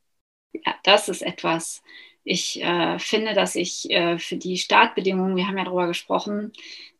Ja, 0.53 0.74
das 0.82 1.09
ist 1.09 1.22
etwas. 1.22 1.82
Ich 2.24 2.61
äh, 2.61 2.99
finde, 2.99 3.34
dass 3.34 3.55
ich 3.55 3.88
äh, 3.90 4.18
für 4.18 4.36
die 4.36 4.59
Startbedingungen, 4.59 5.36
wir 5.36 5.47
haben 5.47 5.59
ja 5.59 5.64
darüber 5.64 5.86
gesprochen, 5.86 6.53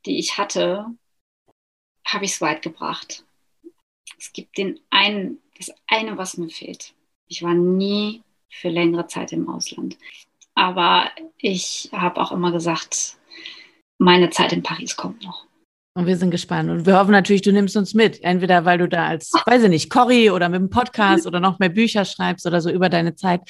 die 0.07 0.21
ich 0.21 0.39
hatte, 0.39 0.87
habe 2.07 2.25
ich 2.25 2.35
es 2.35 2.41
weit 2.41 2.63
gebracht. 2.63 3.25
Es 4.17 4.33
gibt 4.33 4.59
den 4.59 4.79
einen, 4.91 5.39
das 5.59 5.75
eine, 5.89 6.17
was 6.17 6.37
mir 6.37 6.51
fehlt. 6.51 6.95
Ich 7.27 7.43
war 7.43 7.55
nie 7.55 8.23
für 8.49 8.69
längere 8.69 9.09
Zeit 9.09 9.33
im 9.33 9.49
Ausland. 9.49 9.99
Aber 10.55 11.11
ich 11.39 11.89
habe 11.93 12.21
auch 12.21 12.33
immer 12.33 12.53
gesagt, 12.53 13.17
meine 13.99 14.31
Zeit 14.31 14.53
in 14.53 14.63
Paris 14.63 14.97
kommt 14.97 15.23
noch. 15.23 15.47
Und 15.95 16.07
wir 16.07 16.17
sind 16.17 16.31
gespannt. 16.31 16.71
Und 16.71 16.87
wir 16.87 16.99
hoffen 16.99 17.11
natürlich, 17.11 17.43
du 17.43 17.53
nimmst 17.53 17.77
uns 17.77 17.93
mit. 17.93 18.23
Entweder 18.23 18.65
weil 18.65 18.79
du 18.79 18.89
da 18.89 19.07
als, 19.07 19.31
weiß 19.47 19.65
ich 19.65 19.69
nicht, 19.69 19.91
Corrie 19.91 20.31
oder 20.31 20.49
mit 20.49 20.61
dem 20.61 20.71
Podcast 20.71 21.27
oder 21.27 21.39
noch 21.39 21.59
mehr 21.59 21.69
Bücher 21.69 22.05
schreibst 22.05 22.47
oder 22.47 22.61
so 22.61 22.71
über 22.71 22.89
deine 22.89 23.15
Zeit. 23.15 23.43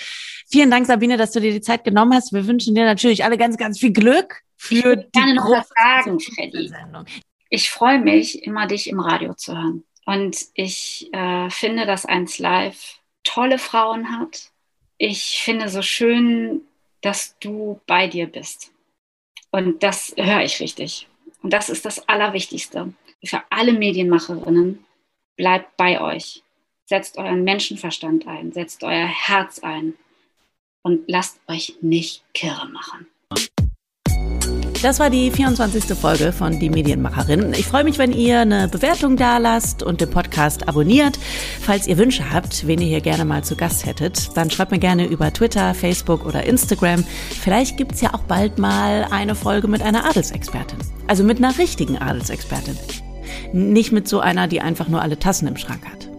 Vielen 0.51 0.71
Dank, 0.71 0.87
Sabine, 0.87 1.17
dass 1.17 1.33
du 1.33 1.41
dir 1.41 1.53
die 1.53 1.61
Zeit 1.61 1.85
genommen 1.85 2.15
hast. 2.15 2.33
Wir 2.33 2.47
wünschen 2.47 2.75
dir 2.75 2.85
natürlich 2.85 3.25
alle 3.25 3.39
ganz, 3.39 3.57
ganz 3.57 3.79
viel 3.79 3.93
Glück 3.93 4.41
für 4.57 4.95
ich 4.95 5.05
die 5.07 5.11
gerne 5.13 5.35
noch 5.35 5.51
was 5.51 5.69
sagen, 5.69 6.19
Freddy. 6.19 6.73
Ich 7.49 7.71
freue 7.71 8.01
mich, 8.01 8.43
immer 8.45 8.67
dich 8.67 8.89
im 8.89 8.99
Radio 8.99 9.35
zu 9.35 9.55
hören. 9.55 9.85
Und 10.05 10.37
ich 10.55 11.11
äh, 11.13 11.49
finde, 11.51 11.87
dass 11.87 12.07
eins 12.07 12.39
live 12.39 13.01
tolle 13.25 13.59
Frauen 13.59 14.19
hat. 14.19 14.51
Ich 14.99 15.43
finde 15.45 15.69
so 15.69 15.83
schön, 15.83 16.63
dass 17.03 17.37
du 17.39 17.81
bei 17.87 18.07
dir 18.07 18.27
bist. 18.27 18.73
Und 19.51 19.83
das 19.83 20.15
höre 20.17 20.43
ich 20.43 20.61
richtig. 20.61 21.09
Und 21.43 21.53
das 21.53 21.69
ist 21.69 21.85
das 21.85 22.09
Allerwichtigste. 22.09 22.95
Für 23.25 23.43
alle 23.51 23.73
Medienmacherinnen, 23.73 24.85
bleibt 25.37 25.77
bei 25.77 26.01
euch. 26.01 26.43
Setzt 26.87 27.19
euren 27.19 27.45
Menschenverstand 27.45 28.27
ein, 28.27 28.53
setzt 28.53 28.83
euer 28.83 29.07
Herz 29.07 29.61
ein 29.61 29.95
und 30.83 31.09
lasst 31.09 31.41
euch 31.49 31.77
nicht 31.81 32.23
kirre 32.35 32.69
machen. 32.69 33.07
Das 34.83 34.99
war 34.99 35.11
die 35.11 35.31
24. 35.31 35.97
Folge 35.97 36.33
von 36.33 36.59
Die 36.59 36.69
Medienmacherin. 36.69 37.53
Ich 37.53 37.67
freue 37.67 37.85
mich, 37.85 37.99
wenn 37.99 38.11
ihr 38.11 38.41
eine 38.41 38.67
Bewertung 38.67 39.17
da 39.17 39.39
lasst 39.39 39.85
und 39.85 40.01
den 40.01 40.11
Podcast 40.11 40.67
abonniert. 40.67 41.21
Falls 41.61 41.87
ihr 41.87 41.99
Wünsche 41.99 42.33
habt, 42.33 42.67
wen 42.67 42.81
ihr 42.81 42.89
hier 42.89 43.01
gerne 43.01 43.25
mal 43.25 43.45
zu 43.45 43.55
Gast 43.55 43.87
hättet, 43.87 44.37
dann 44.37 44.51
schreibt 44.51 44.73
mir 44.73 44.81
gerne 44.81 45.07
über 45.07 45.33
Twitter, 45.33 45.73
Facebook 45.75 46.27
oder 46.27 46.43
Instagram. 46.43 47.05
Vielleicht 47.05 47.77
gibt 47.77 47.93
es 47.93 48.01
ja 48.01 48.13
auch 48.13 48.25
bald 48.25 48.59
mal 48.59 49.07
eine 49.13 49.37
Folge 49.37 49.69
mit 49.69 49.83
einer 49.83 50.05
Adelsexpertin. 50.05 50.81
Also 51.07 51.23
mit 51.23 51.39
einer 51.39 51.57
richtigen 51.59 51.99
Adelsexpertin. 51.99 52.77
Nicht 53.53 53.93
mit 53.93 54.09
so 54.09 54.19
einer, 54.19 54.49
die 54.49 54.63
einfach 54.63 54.89
nur 54.89 55.01
alle 55.01 55.17
Tassen 55.17 55.47
im 55.47 55.57
Schrank 55.57 55.87
hat. 55.87 56.12